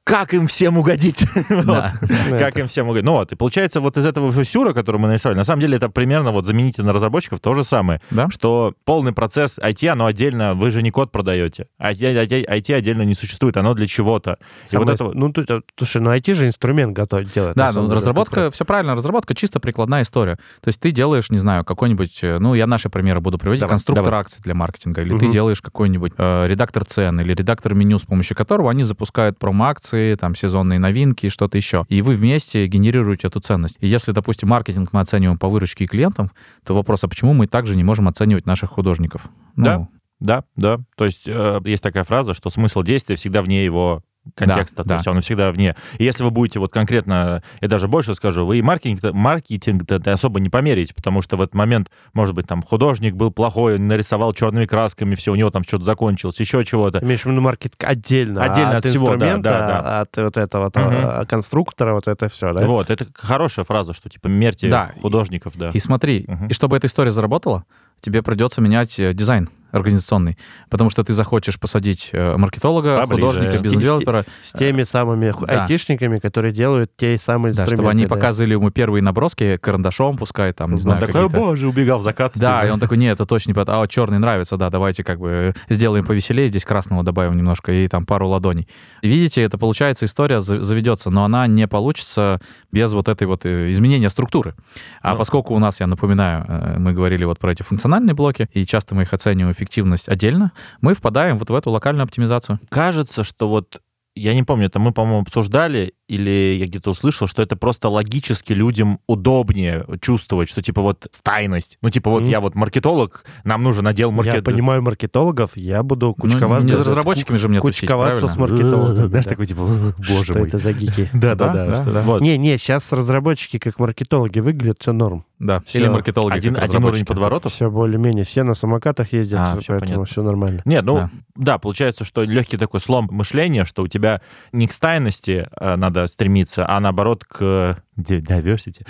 как 0.06 0.32
им 0.34 0.46
всем 0.46 0.78
угодить? 0.78 1.24
Вот. 1.50 1.66
Да. 1.66 1.92
Как 2.38 2.58
им 2.58 2.68
всем 2.68 2.88
угодить? 2.88 3.04
Ну 3.04 3.12
вот, 3.12 3.32
и 3.32 3.34
получается 3.34 3.80
вот 3.80 3.96
из 3.96 4.06
этого 4.06 4.44
сюра, 4.44 4.72
который 4.72 4.98
мы 4.98 5.08
нарисовали, 5.08 5.36
на 5.36 5.42
самом 5.44 5.60
деле 5.60 5.76
это 5.76 5.88
примерно 5.88 6.30
вот 6.30 6.46
замените 6.46 6.82
на 6.82 6.92
разработчиков 6.92 7.40
то 7.40 7.54
же 7.54 7.64
самое, 7.64 8.00
Да? 8.12 8.28
что 8.30 8.74
полный 8.84 9.12
процесс 9.12 9.58
IT, 9.58 9.88
оно 9.88 10.06
отдельно, 10.06 10.54
вы 10.54 10.70
же 10.70 10.82
не 10.82 10.92
код 10.92 11.10
продаете. 11.10 11.66
IT, 11.80 12.72
отдельно 12.74 13.02
не 13.02 13.14
существует, 13.14 13.56
оно 13.56 13.74
для 13.74 13.88
чего-то. 13.88 14.38
И 14.70 14.76
вот 14.76 14.82
Самое- 14.86 14.94
это 14.94 15.04
вот- 15.06 15.14
Ну, 15.16 15.32
тут, 15.32 15.48
слушай, 15.76 16.00
ну 16.00 16.10
IT 16.14 16.34
же 16.34 16.46
инструмент 16.46 16.92
готовить 16.92 17.34
делать. 17.34 17.56
Да, 17.56 17.70
ну, 17.74 17.82
деле. 17.82 17.94
разработка, 17.96 18.50
все 18.52 18.64
правильно, 18.64 18.94
разработка 18.94 19.34
чисто 19.34 19.58
прикладная 19.58 20.02
история. 20.02 20.36
То 20.60 20.68
есть 20.68 20.78
ты 20.80 20.92
делаешь, 20.92 21.30
не 21.30 21.38
знаю, 21.38 21.64
какой-нибудь, 21.64 22.20
э, 22.22 22.38
ну, 22.38 22.54
я 22.54 22.68
наши 22.68 22.88
примеры 22.90 23.20
буду 23.20 23.38
приводить, 23.38 23.60
Давай, 23.62 23.70
конструктор 23.72 24.04
давай. 24.04 24.20
акций 24.20 24.38
для 24.42 24.54
маркетинга, 24.54 25.02
или 25.02 25.18
ты 25.18 25.28
делаешь 25.28 25.60
какой-нибудь 25.60 26.12
э, 26.16 26.46
редактор 26.46 26.84
цен, 26.84 27.18
или 27.20 27.34
редактор 27.34 27.74
меню, 27.74 27.98
с 27.98 28.02
помощью 28.02 28.36
которого 28.36 28.70
они 28.70 28.84
запускают 28.84 29.38
промо-акции, 29.38 29.95
там, 30.18 30.34
сезонные 30.34 30.78
новинки 30.78 31.28
что-то 31.28 31.56
еще. 31.56 31.86
И 31.88 32.02
вы 32.02 32.14
вместе 32.14 32.66
генерируете 32.66 33.28
эту 33.28 33.40
ценность. 33.40 33.76
И 33.80 33.86
если, 33.86 34.12
допустим, 34.12 34.48
маркетинг 34.48 34.90
мы 34.92 35.00
оцениваем 35.00 35.38
по 35.38 35.48
выручке 35.48 35.86
клиентам, 35.86 36.30
то 36.64 36.74
вопрос, 36.74 37.04
а 37.04 37.08
почему 37.08 37.32
мы 37.34 37.46
также 37.46 37.76
не 37.76 37.84
можем 37.84 38.08
оценивать 38.08 38.46
наших 38.46 38.70
художников? 38.70 39.26
Ну, 39.56 39.64
Да. 39.64 39.88
Да, 40.18 40.44
да. 40.56 40.78
То 40.96 41.04
есть 41.04 41.24
э, 41.26 41.60
есть 41.66 41.82
такая 41.82 42.02
фраза, 42.02 42.32
что 42.32 42.48
смысл 42.48 42.82
действия 42.82 43.16
всегда 43.16 43.42
вне 43.42 43.64
его 43.64 44.02
контекста, 44.34 44.82
то 44.82 44.88
да. 44.88 44.94
есть 44.96 45.06
он 45.06 45.20
всегда 45.20 45.50
вне. 45.52 45.76
И 45.98 46.04
если 46.04 46.24
вы 46.24 46.30
будете 46.30 46.58
вот 46.58 46.72
конкретно, 46.72 47.42
я 47.60 47.68
даже 47.68 47.88
больше 47.88 48.14
скажу, 48.14 48.44
вы 48.44 48.58
и 48.58 48.62
маркетинг 48.62 49.02
маркетинг 49.12 49.82
особо 50.06 50.40
не 50.40 50.48
померяете, 50.48 50.94
потому 50.94 51.22
что 51.22 51.36
в 51.36 51.42
этот 51.42 51.54
момент, 51.54 51.90
может 52.12 52.34
быть, 52.34 52.46
там 52.46 52.62
художник 52.62 53.14
был 53.14 53.30
плохой, 53.30 53.76
он 53.76 53.86
нарисовал 53.88 54.32
черными 54.32 54.66
красками, 54.66 55.14
все, 55.14 55.32
у 55.32 55.34
него 55.36 55.50
там 55.50 55.62
что-то 55.62 55.84
закончилось, 55.84 56.38
еще 56.40 56.64
чего-то. 56.64 57.00
Имеешь 57.00 57.22
в 57.22 57.26
виду 57.26 57.40
маркетинг 57.40 57.82
отдельно, 57.84 58.42
Отдельно 58.42 58.76
от, 58.76 58.84
от 58.84 58.86
всего, 58.86 59.06
да, 59.06 59.12
инструмента, 59.14 59.42
да, 59.50 59.66
да. 59.82 60.00
от 60.00 60.16
вот 60.16 60.36
этого 60.36 60.70
а, 60.74 61.24
конструктора, 61.26 61.94
вот 61.94 62.08
это 62.08 62.28
все, 62.28 62.52
да? 62.52 62.64
Вот, 62.66 62.90
это 62.90 63.06
хорошая 63.14 63.64
фраза, 63.64 63.92
что 63.92 64.08
типа 64.08 64.28
мерьте 64.28 64.68
Да. 64.68 64.92
художников, 65.00 65.52
да. 65.56 65.70
И 65.72 65.78
смотри, 65.78 66.24
Мгм. 66.26 66.48
и 66.48 66.52
чтобы 66.52 66.76
эта 66.76 66.86
история 66.86 67.10
заработала, 67.10 67.64
тебе 68.00 68.22
придется 68.22 68.60
менять 68.60 68.98
э, 68.98 69.12
дизайн 69.12 69.48
организационный, 69.72 70.38
потому 70.70 70.88
что 70.88 71.04
ты 71.04 71.12
захочешь 71.12 71.60
посадить 71.60 72.08
э, 72.12 72.36
маркетолога, 72.38 72.98
Поближе. 73.02 73.26
художника, 73.28 73.58
С- 73.58 73.62
бизнес-девелопера, 73.62 74.24
С 74.42 74.52
теми 74.52 74.84
самыми 74.84 75.30
ху- 75.32 75.44
да. 75.44 75.62
айтишниками, 75.64 76.18
которые 76.18 76.52
делают 76.52 76.92
те 76.96 77.18
самые 77.18 77.52
да, 77.52 77.64
инструменты. 77.64 77.74
чтобы 77.76 77.90
они 77.90 78.04
да. 78.06 78.08
показывали 78.14 78.52
ему 78.52 78.70
первые 78.70 79.02
наброски 79.02 79.58
карандашом, 79.58 80.16
пускай 80.16 80.54
там, 80.54 80.70
не 80.70 80.74
Он 80.76 80.80
знаю, 80.80 80.98
такой, 81.00 81.20
«О, 81.20 81.24
какие-то... 81.24 81.46
боже, 81.46 81.68
убегал 81.68 81.98
в 81.98 82.02
закат. 82.04 82.32
Да, 82.36 82.60
типа. 82.60 82.68
и 82.68 82.70
он 82.70 82.80
такой, 82.80 82.96
нет, 82.96 83.14
это 83.16 83.26
точно 83.26 83.52
не... 83.52 83.60
А 83.60 83.78
вот 83.80 83.90
черный 83.90 84.18
нравится, 84.18 84.56
да, 84.56 84.70
давайте 84.70 85.04
как 85.04 85.18
бы 85.18 85.52
сделаем 85.68 86.06
повеселее, 86.06 86.48
здесь 86.48 86.64
красного 86.64 87.02
добавим 87.02 87.36
немножко 87.36 87.70
и 87.72 87.86
там 87.88 88.06
пару 88.06 88.28
ладоней. 88.28 88.68
Видите, 89.02 89.42
это 89.42 89.58
получается, 89.58 90.06
история 90.06 90.40
за- 90.40 90.60
заведется, 90.62 91.10
но 91.10 91.24
она 91.24 91.46
не 91.48 91.66
получится 91.68 92.40
без 92.72 92.94
вот 92.94 93.08
этой 93.08 93.26
вот 93.26 93.44
э, 93.44 93.70
изменения 93.72 94.08
структуры. 94.08 94.54
А 95.02 95.12
Ну. 95.12 95.18
поскольку 95.18 95.54
у 95.54 95.58
нас, 95.58 95.80
я 95.80 95.86
напоминаю, 95.86 96.44
э, 96.48 96.78
мы 96.78 96.94
говорили 96.94 97.24
вот 97.24 97.38
про 97.38 97.52
эти 97.52 97.62
функциональные 97.62 97.85
блоки, 98.14 98.48
и 98.52 98.64
часто 98.64 98.94
мы 98.94 99.02
их 99.02 99.12
оцениваем 99.12 99.52
эффективность 99.52 100.08
отдельно, 100.08 100.52
мы 100.80 100.94
впадаем 100.94 101.38
вот 101.38 101.50
в 101.50 101.54
эту 101.54 101.70
локальную 101.70 102.04
оптимизацию. 102.04 102.60
кажется, 102.68 103.24
что 103.24 103.48
вот 103.48 103.80
я 104.16 104.34
не 104.34 104.42
помню, 104.42 104.66
это 104.66 104.78
мы, 104.78 104.92
по-моему, 104.92 105.20
обсуждали, 105.20 105.94
или 106.08 106.56
я 106.58 106.66
где-то 106.66 106.90
услышал, 106.90 107.26
что 107.26 107.42
это 107.42 107.56
просто 107.56 107.88
логически 107.88 108.52
людям 108.52 109.00
удобнее 109.06 109.84
чувствовать, 110.00 110.48
что 110.48 110.62
типа 110.62 110.80
вот 110.82 111.06
стайность. 111.10 111.78
Ну, 111.82 111.90
типа 111.90 112.10
вот 112.10 112.22
Мгм. 112.22 112.30
я 112.30 112.40
вот 112.40 112.54
маркетолог, 112.54 113.24
нам 113.44 113.62
нужен 113.62 113.86
отдел 113.86 114.10
Я 114.10 114.16
маркетинга. 114.16 114.44
понимаю 114.52 114.82
маркетологов, 114.82 115.56
я 115.56 115.82
буду 115.82 116.08
Ну, 116.08 116.14
кучковаться. 116.14 116.66
не 116.66 116.72
с- 116.74 116.78
разработчиками 116.78 117.36
же 117.38 117.48
мне 117.48 117.60
тусить, 117.60 117.80
Кучковаться 117.80 118.28
с 118.28 118.36
правильно? 118.36 118.56
маркетологами. 118.64 119.06
Знаешь, 119.08 119.24
такой 119.26 119.46
типа, 119.46 119.62
боже 119.98 120.24
Что 120.24 120.38
мой. 120.38 120.48
это 120.48 120.58
за 120.58 120.72
гики? 120.72 121.10
Да, 121.16 121.34
да, 121.34 121.48
Да, 121.48 121.52
да. 121.52 121.66
да, 121.66 121.82
что- 121.82 121.92
да. 121.92 122.02
Вот. 122.02 122.20
Не, 122.22 122.38
не, 122.38 122.56
сейчас 122.58 122.92
разработчики 122.92 123.58
как 123.58 123.78
маркетологи 123.80 124.38
выглядят, 124.38 124.78
все 124.80 124.92
норм. 124.92 125.24
Да, 125.38 125.60
Всё. 125.66 125.80
или 125.80 125.88
маркетологи 125.88 126.34
Один, 126.34 126.54
как 126.54 126.64
один 126.64 126.82
уровень 126.84 127.04
подворотов. 127.04 127.52
Все 127.52 127.70
более-менее. 127.70 128.24
Все 128.24 128.42
на 128.42 128.54
самокатах 128.54 129.12
ездят, 129.12 129.38
А, 129.40 129.44
всё 129.58 129.64
поэтому 129.68 129.80
понятно. 129.80 130.04
все 130.06 130.22
нормально. 130.22 130.62
Нет, 130.64 130.82
ну 130.84 130.96
Да. 130.96 131.10
да. 131.34 131.58
получается, 131.58 132.04
что 132.06 132.22
легкий 132.22 132.56
такой 132.56 132.80
слом 132.80 133.08
мышления, 133.10 133.66
что 133.66 133.82
у 133.82 133.88
тебя 133.88 134.22
не 134.52 134.66
к 134.66 134.72
стайности 134.72 135.46
э, 135.60 135.76
надо 135.96 136.08
стремиться, 136.08 136.68
а 136.68 136.80
наоборот 136.80 137.24
к 137.24 137.76
diversity. 137.96 138.86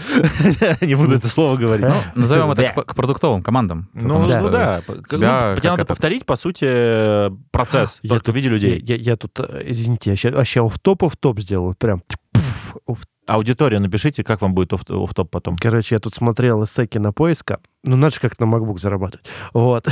Не 0.85 0.95
буду 0.95 1.17
это 1.17 1.29
слово 1.29 1.57
говорить. 1.57 1.87
Ну, 1.87 2.21
Назовем 2.23 2.51
это 2.51 2.73
к, 2.83 2.95
продуктовым 2.95 3.43
командам. 3.43 3.89
Ну, 3.95 4.27
ну 4.27 4.49
да. 4.49 4.81
тебя 5.09 5.55
Ну, 5.55 5.57
тебе 5.57 5.71
надо 5.71 5.85
повторить, 5.85 6.27
по 6.27 6.37
сути, 6.37 7.31
процесс, 7.51 7.99
Я 8.03 8.11
только 8.11 8.33
в 8.33 8.35
виде 8.35 8.49
людей. 8.49 8.81
Я, 8.81 9.17
тут, 9.17 9.39
э, 9.41 9.63
извините, 9.67 10.11
я 10.11 10.17
сейчас 10.17 10.35
вообще 10.35 10.67
в 10.67 10.79
топ 10.79 11.05
в 11.05 11.17
топ 11.17 11.41
сделал. 11.41 11.69
вот 11.69 11.79
Прям 11.79 12.03
Аудитория, 13.27 13.81
напишите, 13.81 14.23
как 14.23 14.41
вам 14.41 14.55
будет 14.55 14.73
оф- 14.73 14.89
офф-топ 14.89 15.31
потом. 15.31 15.57
Короче, 15.57 15.97
я 15.97 15.99
тут 15.99 16.15
смотрел 16.15 16.63
эссе 16.63 16.87
кинопоиска. 16.87 17.59
Ну, 17.83 17.97
надо 17.97 18.15
же 18.15 18.21
как 18.21 18.39
на 18.39 18.45
MacBook 18.45 18.79
зарабатывать. 18.79 19.27
Вот. 19.53 19.89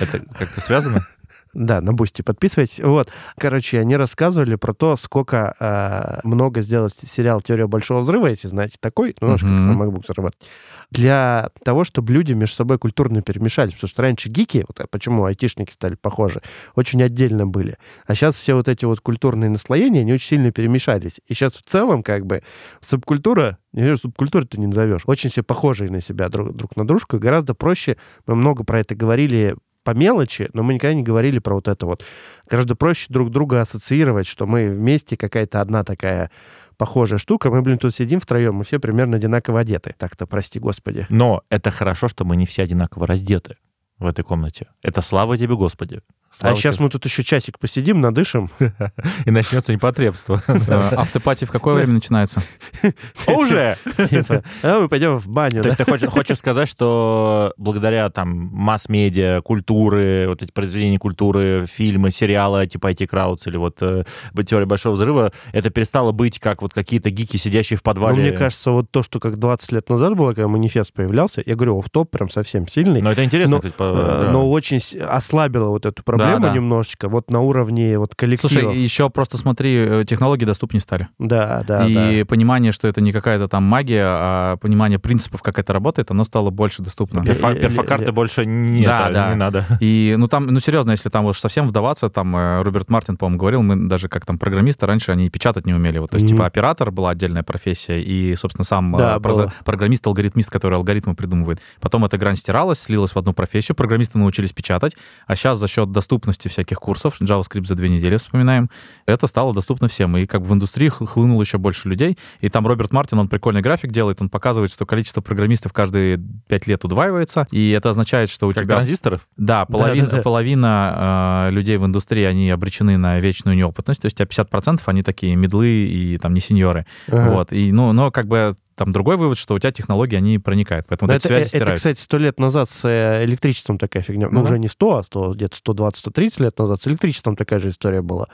Это 0.00 0.20
как-то 0.36 0.60
связано? 0.60 1.06
Да, 1.54 1.82
на 1.82 1.92
Бусти 1.92 2.22
подписывайтесь. 2.22 2.80
Вот, 2.80 3.10
короче, 3.38 3.78
они 3.78 3.96
рассказывали 3.96 4.54
про 4.54 4.72
то, 4.72 4.96
сколько 4.96 5.54
э, 5.60 6.26
много 6.26 6.62
сделал 6.62 6.88
сериал 6.88 7.42
«Теория 7.42 7.66
большого 7.66 8.00
взрыва», 8.00 8.28
если 8.28 8.48
знаете 8.48 8.76
такой, 8.80 9.14
ну, 9.20 9.26
немножко 9.28 9.48
как 9.48 9.56
Мгм. 9.58 9.78
на 9.78 9.82
MacBook 9.82 10.04
зарабатывать, 10.06 10.46
для 10.90 11.50
того, 11.62 11.84
чтобы 11.84 12.12
люди 12.12 12.32
между 12.32 12.56
собой 12.56 12.78
культурно 12.78 13.20
перемешались. 13.20 13.74
Потому 13.74 13.88
что 13.88 14.02
раньше 14.02 14.28
гики, 14.30 14.64
вот 14.66 14.80
почему 14.90 15.24
айтишники 15.26 15.72
стали 15.72 15.94
похожи, 15.94 16.40
очень 16.74 17.02
отдельно 17.02 17.46
были. 17.46 17.76
А 18.06 18.14
сейчас 18.14 18.36
все 18.36 18.54
вот 18.54 18.68
эти 18.68 18.86
вот 18.86 19.00
культурные 19.00 19.50
наслоения, 19.50 20.00
они 20.00 20.12
очень 20.14 20.28
сильно 20.28 20.52
перемешались. 20.52 21.20
И 21.28 21.34
сейчас 21.34 21.54
в 21.54 21.62
целом 21.62 22.02
как 22.02 22.24
бы 22.24 22.42
субкультура, 22.80 23.58
не 23.72 23.94
субкультуры 23.96 24.46
ты 24.46 24.58
не 24.58 24.66
назовешь, 24.66 25.02
очень 25.06 25.28
все 25.28 25.42
похожие 25.42 25.90
на 25.90 26.00
себя 26.00 26.28
друг, 26.30 26.54
друг 26.56 26.76
на 26.76 26.86
дружку, 26.86 27.16
и 27.16 27.20
гораздо 27.20 27.54
проще, 27.54 27.96
мы 28.26 28.36
много 28.36 28.64
про 28.64 28.80
это 28.80 28.94
говорили 28.94 29.56
по 29.84 29.90
мелочи, 29.92 30.48
но 30.52 30.62
мы 30.62 30.74
никогда 30.74 30.94
не 30.94 31.02
говорили 31.02 31.38
про 31.38 31.54
вот 31.54 31.68
это 31.68 31.86
вот. 31.86 32.04
Гораздо 32.48 32.76
проще 32.76 33.06
друг 33.08 33.30
друга 33.30 33.60
ассоциировать, 33.60 34.26
что 34.26 34.46
мы 34.46 34.70
вместе 34.70 35.16
какая-то 35.16 35.60
одна 35.60 35.84
такая 35.84 36.30
похожая 36.76 37.18
штука. 37.18 37.50
Мы, 37.50 37.62
блин, 37.62 37.78
тут 37.78 37.94
сидим 37.94 38.20
втроем, 38.20 38.56
мы 38.56 38.64
все 38.64 38.78
примерно 38.78 39.16
одинаково 39.16 39.60
одеты. 39.60 39.94
Так-то, 39.98 40.26
прости 40.26 40.58
господи. 40.58 41.06
Но 41.08 41.42
это 41.48 41.70
хорошо, 41.70 42.08
что 42.08 42.24
мы 42.24 42.36
не 42.36 42.46
все 42.46 42.62
одинаково 42.62 43.06
раздеты 43.06 43.56
в 43.98 44.06
этой 44.06 44.24
комнате. 44.24 44.66
Это 44.82 45.00
слава 45.02 45.36
тебе, 45.36 45.54
Господи. 45.54 46.00
Слава 46.38 46.56
а 46.56 46.58
сейчас 46.58 46.76
тебе. 46.76 46.84
мы 46.84 46.90
тут 46.90 47.04
еще 47.04 47.22
часик 47.22 47.58
посидим, 47.58 48.00
надышим. 48.00 48.50
И 49.26 49.30
начнется 49.30 49.72
непотребство. 49.72 50.42
Автопати 50.46 51.44
в 51.44 51.50
какое 51.50 51.74
время 51.74 51.94
начинается? 51.94 52.42
Уже! 53.26 53.76
Типа, 54.08 54.42
а 54.62 54.80
мы 54.80 54.88
пойдем 54.88 55.16
в 55.18 55.28
баню. 55.28 55.62
То 55.62 55.68
есть 55.68 55.78
ты 55.78 55.84
хочешь, 55.84 56.38
сказать, 56.38 56.68
что 56.68 57.52
благодаря 57.58 58.08
там 58.10 58.48
масс-медиа, 58.52 59.42
культуры, 59.42 60.26
вот 60.28 60.42
эти 60.42 60.50
произведения 60.50 60.98
культуры, 60.98 61.66
фильмы, 61.70 62.10
сериалы 62.10 62.66
типа 62.66 62.92
IT 62.92 63.06
Краудс 63.06 63.46
или 63.46 63.56
вот 63.58 63.76
э, 63.80 64.04
«Теория 64.46 64.66
Большого 64.66 64.94
Взрыва», 64.94 65.32
это 65.52 65.70
перестало 65.70 66.12
быть 66.12 66.38
как 66.38 66.62
вот 66.62 66.72
какие-то 66.72 67.10
гики, 67.10 67.36
сидящие 67.36 67.76
в 67.76 67.80
Ну, 67.80 67.84
подвале? 67.84 68.22
мне 68.22 68.32
кажется, 68.32 68.70
вот 68.70 68.90
то, 68.90 69.02
что 69.02 69.20
как 69.20 69.38
20 69.38 69.72
лет 69.72 69.90
назад 69.90 70.16
было, 70.16 70.32
когда 70.32 70.48
манифест 70.48 70.92
появлялся, 70.92 71.42
я 71.44 71.54
говорю, 71.54 71.78
оф-топ 71.78 72.10
прям 72.10 72.30
совсем 72.30 72.66
сильный. 72.66 73.02
Но 73.02 73.12
это 73.12 73.22
интересно, 73.22 73.60
Но, 73.78 73.82
Э, 73.82 74.32
очень 74.42 74.80
ослабило 75.00 75.68
вот 75.68 75.86
эту 75.86 76.02
проблему 76.02 76.21
да. 76.38 76.52
немножечко, 76.52 77.08
вот 77.08 77.30
на 77.30 77.40
уровне 77.40 77.98
вот 77.98 78.14
коллектива. 78.14 78.48
Слушай, 78.50 78.76
еще 78.78 79.10
просто 79.10 79.38
смотри, 79.38 79.74
э, 79.76 80.04
технологии 80.06 80.44
доступнее 80.44 80.80
стали. 80.80 81.08
Да, 81.18 81.64
да, 81.66 81.86
и 81.86 82.20
да. 82.20 82.26
понимание, 82.26 82.72
что 82.72 82.88
это 82.88 83.00
не 83.00 83.12
какая-то 83.12 83.48
там 83.48 83.64
магия, 83.64 84.04
а 84.06 84.56
понимание 84.56 84.98
принципов, 84.98 85.42
как 85.42 85.58
это 85.58 85.72
работает, 85.72 86.10
оно 86.10 86.24
стало 86.24 86.50
больше 86.50 86.82
доступно. 86.82 87.20
Перфа- 87.20 87.52
Ле- 87.54 87.60
перфокарты 87.60 88.06
ле- 88.06 88.12
больше 88.12 88.46
не, 88.46 88.84
Да, 88.84 89.04
это, 89.06 89.12
да. 89.14 89.28
не 89.30 89.34
надо. 89.36 89.66
И, 89.80 90.14
ну, 90.18 90.26
там, 90.28 90.46
ну, 90.46 90.60
серьезно, 90.60 90.92
если 90.92 91.08
там 91.08 91.24
уж 91.26 91.38
совсем 91.38 91.66
вдаваться, 91.68 92.08
там, 92.08 92.34
э, 92.36 92.62
Роберт 92.62 92.88
Мартин, 92.90 93.16
по-моему, 93.16 93.38
говорил, 93.38 93.62
мы 93.62 93.76
даже 93.88 94.08
как 94.08 94.24
там 94.26 94.38
программисты 94.38 94.86
раньше, 94.86 95.12
они 95.12 95.28
печатать 95.30 95.66
не 95.66 95.74
умели. 95.74 95.98
Вот, 95.98 96.10
то 96.10 96.16
есть, 96.16 96.24
Мгм. 96.26 96.36
типа, 96.36 96.46
оператор 96.46 96.90
была 96.90 97.10
отдельная 97.10 97.42
профессия, 97.42 98.00
и, 98.00 98.34
собственно, 98.36 98.64
сам 98.64 98.94
э, 98.94 98.98
Да, 98.98 99.18
было. 99.18 99.52
программист-алгоритмист, 99.64 100.50
который 100.50 100.76
алгоритмы 100.78 101.14
придумывает. 101.14 101.60
Потом 101.80 102.04
эта 102.04 102.18
грань 102.18 102.36
стиралась, 102.36 102.78
слилась 102.80 103.12
в 103.12 103.16
одну 103.18 103.32
профессию, 103.32 103.74
программисты 103.74 104.18
научились 104.18 104.52
печатать, 104.52 104.96
а 105.26 105.34
сейчас 105.36 105.58
за 105.58 105.66
счет 105.68 105.90
доступности 105.90 106.11
всяких 106.20 106.78
курсов, 106.78 107.20
JavaScript 107.20 107.66
за 107.66 107.74
две 107.74 107.88
недели 107.88 108.16
вспоминаем, 108.16 108.70
это 109.06 109.26
стало 109.26 109.54
доступно 109.54 109.88
всем. 109.88 110.16
И 110.16 110.26
как 110.26 110.42
в 110.42 110.52
индустрии 110.52 110.88
хл- 110.88 111.06
хлынуло 111.06 111.42
еще 111.42 111.58
больше 111.58 111.88
людей. 111.88 112.18
И 112.40 112.48
там 112.48 112.66
Роберт 112.66 112.92
Мартин, 112.92 113.18
он 113.18 113.28
прикольный 113.28 113.60
график 113.62 113.90
делает, 113.92 114.20
он 114.20 114.28
показывает, 114.28 114.72
что 114.72 114.86
количество 114.86 115.20
программистов 115.20 115.72
каждые 115.72 116.20
пять 116.48 116.66
лет 116.66 116.84
удваивается, 116.84 117.46
и 117.50 117.70
это 117.70 117.90
означает, 117.90 118.30
что 118.30 118.48
у 118.48 118.52
Как 118.52 118.64
тебя... 118.64 118.76
транзисторов? 118.76 119.26
Да, 119.36 119.64
половина, 119.66 120.06
Да-да-да. 120.06 120.22
половина 120.22 121.46
э, 121.48 121.52
людей 121.52 121.76
в 121.76 121.86
индустрии, 121.86 122.24
они 122.24 122.50
обречены 122.50 122.96
на 122.98 123.18
вечную 123.20 123.56
неопытность. 123.56 124.02
То 124.02 124.06
есть, 124.06 124.20
а 124.20 124.24
50% 124.24 124.80
они 124.86 125.02
такие 125.02 125.36
медлы 125.36 125.68
и 125.68 126.18
там 126.18 126.34
не 126.34 126.40
сеньоры. 126.40 126.86
Ага. 127.08 127.32
Вот. 127.32 127.52
И, 127.52 127.72
ну, 127.72 127.92
но 127.92 128.10
как 128.10 128.26
бы 128.26 128.56
там 128.82 128.92
другой 128.92 129.16
вывод, 129.16 129.38
что 129.38 129.54
у 129.54 129.58
тебя 129.58 129.70
технологии, 129.70 130.16
они 130.16 130.38
проникают. 130.38 130.86
Поэтому 130.88 131.10
вот 131.10 131.16
эти 131.16 131.26
это, 131.26 131.28
связи 131.28 131.46
это, 131.46 131.56
стираются. 131.56 131.74
кстати, 131.76 132.00
сто 132.00 132.18
лет 132.18 132.40
назад 132.40 132.68
с 132.68 132.84
э, 132.84 133.24
электричеством 133.24 133.78
такая 133.78 134.02
фигня. 134.02 134.28
Ну, 134.28 134.40
Ну 134.40 134.42
уже 134.42 134.58
не 134.58 134.66
100, 134.66 134.96
а 134.96 135.02
100, 135.04 135.34
где-то 135.34 135.56
120-130 135.64 136.42
лет 136.42 136.58
назад 136.58 136.80
с 136.80 136.88
электричеством 136.88 137.36
такая 137.36 137.60
же 137.60 137.68
история 137.68 138.02
была. 138.02 138.26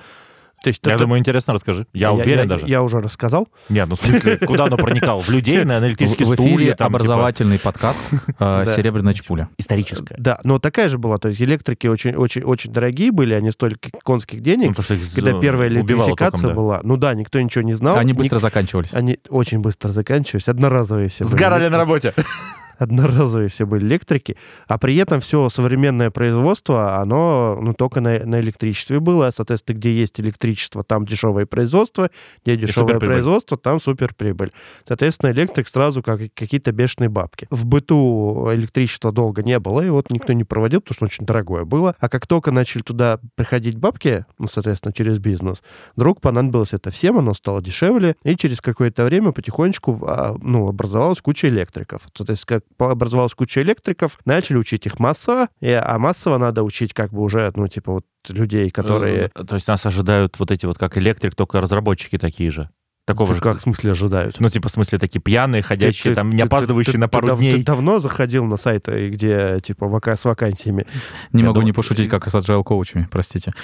То 0.63 0.69
есть 0.69 0.81
Я 0.85 0.93
это- 0.95 1.05
думаю, 1.05 1.21
интересно 1.21 1.55
расскажи. 1.55 1.87
Я 1.93 2.13
уверен 2.13 2.49
даже. 2.49 2.67
Я 2.67 2.83
уже 2.83 3.01
рассказал. 3.01 3.49
Нет, 3.69 3.89
ну 3.89 3.95
в 3.95 3.99
смысле, 4.01 4.37
куда 4.47 4.65
оно 4.65 4.77
проникало? 4.77 5.21
В 5.21 5.29
людей, 5.31 5.65
на 5.65 5.79
в, 5.79 5.85
электрические 5.85 6.27
в 6.27 6.35
эфире 6.35 6.49
стулья? 6.51 6.75
там, 6.75 6.89
типа, 6.89 6.97
образовательный 6.97 7.59
подкаст 7.59 8.01
э. 8.41 8.65
«Серебряная 8.77 9.15
чпуля». 9.15 9.49
историческое. 9.59 10.17
Да, 10.19 10.41
но 10.43 10.59
такая 10.59 10.89
же 10.89 10.99
была. 10.99 11.19
То 11.19 11.29
есть 11.29 11.41
электрики 11.41 11.87
очень-очень-очень 11.87 12.73
дорогие 12.73 13.13
были, 13.13 13.35
они 13.35 13.51
стоили 13.51 13.77
конских 14.03 14.41
денег. 14.43 14.69
Ну, 14.69 14.75
потому 14.75 14.85
что 14.85 14.95
их 14.95 15.13
Когда 15.15 15.39
первая 15.41 15.69
электрификация 15.69 16.17
током, 16.31 16.49
да. 16.49 16.55
была, 16.55 16.81
ну 16.83 16.97
да, 16.97 17.15
никто 17.15 17.41
ничего 17.41 17.63
не 17.63 17.73
знал. 17.75 17.97
Они 17.97 18.13
ник- 18.13 18.19
быстро 18.19 18.39
заканчивались. 18.41 18.93
Они 18.93 19.19
очень 19.29 19.61
быстро 19.61 19.91
заканчивались, 19.93 20.49
одноразовые 20.49 21.09
все 21.09 21.25
были. 21.25 21.33
Сгорали 21.33 21.69
на 21.69 21.77
работе. 21.77 22.15
одноразовые 22.89 23.49
все 23.49 23.67
были 23.67 23.85
электрики, 23.85 24.37
а 24.67 24.79
при 24.79 24.97
этом 24.97 25.21
все 25.21 25.49
современное 25.49 26.11
производство, 26.11 26.97
оно 26.97 27.59
ну, 27.61 27.75
только 27.75 28.01
на, 28.01 28.25
на 28.25 28.41
электричестве 28.41 29.01
было. 29.01 29.31
Соответственно, 29.35 29.77
где 29.77 29.93
есть 29.93 30.21
электричество, 30.21 30.85
там 30.85 31.05
дешевое 31.05 31.47
производство, 31.47 32.11
где 32.45 32.57
дешевое 32.57 32.99
производство, 32.99 33.57
там 33.57 33.81
суперприбыль. 33.81 34.53
Соответственно, 34.87 35.33
электрик 35.33 35.69
сразу 35.69 36.03
как 36.03 36.21
какие-то 36.35 36.73
бешеные 36.73 37.09
бабки. 37.09 37.47
В 37.51 37.67
быту 37.67 38.49
электричества 38.53 39.13
долго 39.13 39.43
не 39.43 39.59
было, 39.59 39.81
и 39.81 39.91
вот 39.91 40.11
никто 40.11 40.33
не 40.33 40.45
проводил, 40.45 40.81
потому 40.81 40.95
что 40.95 41.05
очень 41.07 41.27
дорогое 41.27 41.65
было. 41.65 41.97
А 41.99 42.09
как 42.09 42.27
только 42.27 42.51
начали 42.51 42.83
туда 42.83 43.19
приходить 43.35 43.77
бабки, 43.77 44.25
ну, 44.39 44.47
соответственно, 44.47 44.93
через 44.93 45.19
бизнес, 45.19 45.63
вдруг 45.97 46.21
понадобилось 46.21 46.73
это 46.73 46.91
всем, 46.91 47.19
оно 47.19 47.35
стало 47.35 47.63
дешевле, 47.63 48.17
и 48.23 48.37
через 48.37 48.61
какое-то 48.61 49.05
время 49.05 49.33
потихонечку 49.33 50.01
а, 50.07 50.37
ну, 50.41 50.69
образовалась 50.69 51.21
куча 51.21 51.49
электриков. 51.49 52.03
Соответственно, 52.15 52.61
образовалась 52.79 53.35
куча 53.35 53.63
электриков, 53.63 54.19
начали 54.25 54.57
учить 54.57 54.87
их 54.87 54.99
массово, 54.99 55.49
и, 55.61 55.71
а 55.71 55.99
массово 55.99 56.39
надо 56.39 56.63
учить 56.63 56.93
как 56.95 57.13
бы 57.13 57.23
уже, 57.23 57.53
ну, 57.57 57.67
типа 57.69 57.93
вот 57.93 58.05
людей, 58.29 58.71
которые... 58.71 59.31
Э, 59.35 59.45
То 59.45 59.55
есть 59.55 59.67
нас 59.69 59.85
ожидают 59.87 60.39
вот 60.39 60.51
эти 60.51 60.67
вот 60.67 60.79
как 60.79 60.97
электрик, 60.99 61.35
только 61.35 61.61
разработчики 61.61 62.19
такие 62.19 62.51
же. 62.51 62.69
Такого 63.07 63.31
Ты 63.31 63.37
же. 63.37 63.41
как 63.41 63.57
в 63.59 63.61
смысле 63.63 63.93
ожидают? 63.93 64.39
Ну, 64.39 64.51
типа, 64.51 64.69
в 64.69 64.73
смысле, 64.73 64.99
такие 64.99 65.19
пьяные, 65.23 65.63
ходящие, 65.63 66.13
Ты- 66.13 66.15
там, 66.17 66.31
ты- 66.31 66.37
не 66.37 66.43
ты- 66.43 66.47
опаздывающие 66.47 66.93
ты- 66.93 66.99
на 66.99 67.07
ты 67.09 67.13
пару 67.13 67.27
дав- 67.29 67.39
дней. 67.39 67.53
Ты 67.55 67.63
давно 67.65 68.01
заходил 68.01 68.45
на 68.45 68.59
сайты, 68.59 69.09
где, 69.09 69.61
типа, 69.63 69.87
вака- 69.87 70.15
с 70.15 70.27
вакансиями? 70.27 70.87
Не 71.33 71.41
Я 71.41 71.47
могу 71.47 71.55
думаю, 71.55 71.67
не 71.69 71.73
пошутить, 71.73 72.11
как 72.11 72.29
с 72.29 72.35
agile 72.35 72.63
коучами, 72.65 73.09
простите. 73.11 73.55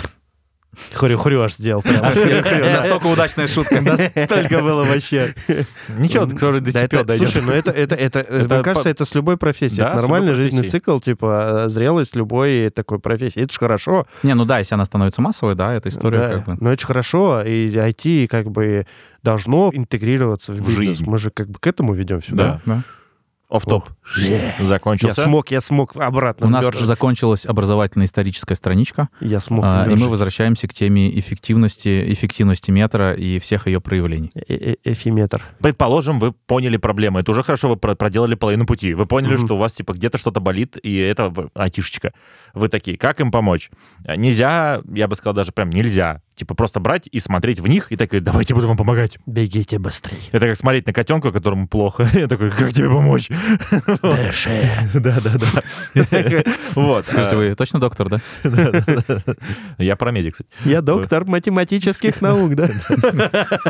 Хрю-хрю 0.92 1.42
аж 1.42 1.54
сделал. 1.54 1.82
Настолько 1.84 3.06
удачная 3.06 3.46
шутка. 3.46 3.80
Настолько 3.80 4.60
было 4.60 4.84
вообще. 4.84 5.34
Ничего, 5.88 6.26
который 6.26 6.60
до 6.60 6.78
это- 6.78 7.04
дойдет. 7.04 7.30
Слушай, 7.30 7.44
ну 7.46 7.52
это, 7.52 7.70
это, 7.70 7.94
это, 7.94 8.26
мне 8.54 8.62
кажется, 8.62 8.88
это 8.88 9.04
с 9.04 9.14
любой 9.14 9.36
профессией. 9.36 9.84
Это 9.84 9.96
нормальный 9.96 10.34
жизненный 10.34 10.68
цикл, 10.68 10.98
типа, 10.98 11.64
э, 11.66 11.68
зрелость 11.68 12.16
любой 12.16 12.70
такой 12.70 12.98
профессии. 12.98 13.42
Это 13.42 13.52
же 13.52 13.58
хорошо. 13.58 14.06
Не, 14.22 14.34
ну 14.34 14.44
да, 14.44 14.58
если 14.58 14.74
она 14.74 14.84
становится 14.84 15.22
массовой, 15.22 15.54
да, 15.54 15.72
эта 15.74 15.88
история 15.88 16.28
как 16.28 16.44
бы... 16.46 16.56
Но 16.60 16.72
это 16.72 16.80
же 16.80 16.86
хорошо, 16.86 17.42
и 17.42 17.68
IT 17.68 18.26
как 18.28 18.50
бы 18.50 18.86
должно 19.22 19.70
интегрироваться 19.72 20.52
в, 20.52 20.60
бизнес. 20.60 21.00
Мы 21.00 21.18
же 21.18 21.30
как 21.30 21.48
бы 21.48 21.58
к 21.58 21.66
этому 21.66 21.94
ведем 21.94 22.22
сюда. 22.22 22.60
Да. 22.64 22.74
Да. 22.74 22.82
Оф-топ. 23.50 23.88
Я 24.16 24.54
Закончился. 24.64 25.22
смог, 25.22 25.50
я 25.50 25.60
смог 25.60 25.94
обратно. 25.96 26.46
У 26.46 26.50
нас 26.50 26.64
вмёрзить. 26.64 26.86
закончилась 26.86 27.46
образовательно-историческая 27.46 28.54
страничка, 28.54 29.08
Я 29.20 29.38
смог. 29.40 29.64
а, 29.64 29.84
и 29.88 29.94
мы 29.94 30.08
возвращаемся 30.08 30.66
к 30.66 30.74
теме 30.74 31.16
эффективности, 31.18 32.12
эффективности 32.12 32.70
метра 32.70 33.14
и 33.14 33.38
всех 33.38 33.66
ее 33.66 33.80
проявлений. 33.80 34.30
Э- 34.34 34.42
э- 34.48 34.76
Эфиметр. 34.84 35.42
Предположим, 35.60 36.18
вы 36.18 36.32
поняли 36.32 36.76
проблему. 36.78 37.18
Это 37.18 37.30
уже 37.32 37.42
хорошо, 37.42 37.68
вы 37.68 37.76
про- 37.76 37.94
проделали 37.94 38.34
половину 38.34 38.66
пути. 38.66 38.94
Вы 38.94 39.06
поняли, 39.06 39.36
что 39.36 39.54
у 39.54 39.58
вас 39.58 39.72
типа 39.74 39.92
где-то 39.92 40.18
что-то 40.18 40.40
болит, 40.40 40.76
и 40.82 40.96
это 40.96 41.32
айтишечка. 41.54 42.12
Вы 42.54 42.68
такие, 42.68 42.96
как 42.96 43.20
им 43.20 43.30
помочь? 43.30 43.70
Нельзя, 44.16 44.80
я 44.92 45.06
бы 45.06 45.14
сказал, 45.16 45.34
даже 45.34 45.52
прям 45.52 45.70
нельзя. 45.70 46.22
Типа 46.36 46.54
просто 46.54 46.80
брать 46.80 47.08
и 47.12 47.20
смотреть 47.20 47.60
в 47.60 47.68
них, 47.68 47.92
и 47.92 47.96
такой, 47.96 48.18
давайте 48.18 48.54
буду 48.54 48.66
вам 48.66 48.76
помогать. 48.76 49.18
Бегите 49.24 49.78
быстрее. 49.78 50.18
Это 50.32 50.48
как 50.48 50.56
смотреть 50.56 50.84
на 50.86 50.92
котенка, 50.92 51.30
которому 51.30 51.68
плохо. 51.68 52.08
Я 52.14 52.26
такой, 52.26 52.50
как 52.50 52.72
тебе 52.72 52.88
помочь? 52.88 53.28
Дыши. 54.02 54.68
Да, 54.94 55.20
да, 55.20 55.32
да. 55.38 56.42
Вот. 56.74 57.06
Скажите, 57.06 57.36
а, 57.36 57.38
вы 57.38 57.54
точно 57.54 57.78
доктор, 57.78 58.08
да? 58.08 58.20
Я 59.78 59.94
про 59.94 60.10
медик, 60.10 60.32
кстати. 60.32 60.50
Я 60.64 60.82
доктор 60.82 61.24
математических 61.24 62.20
наук, 62.20 62.56
да? 62.56 62.68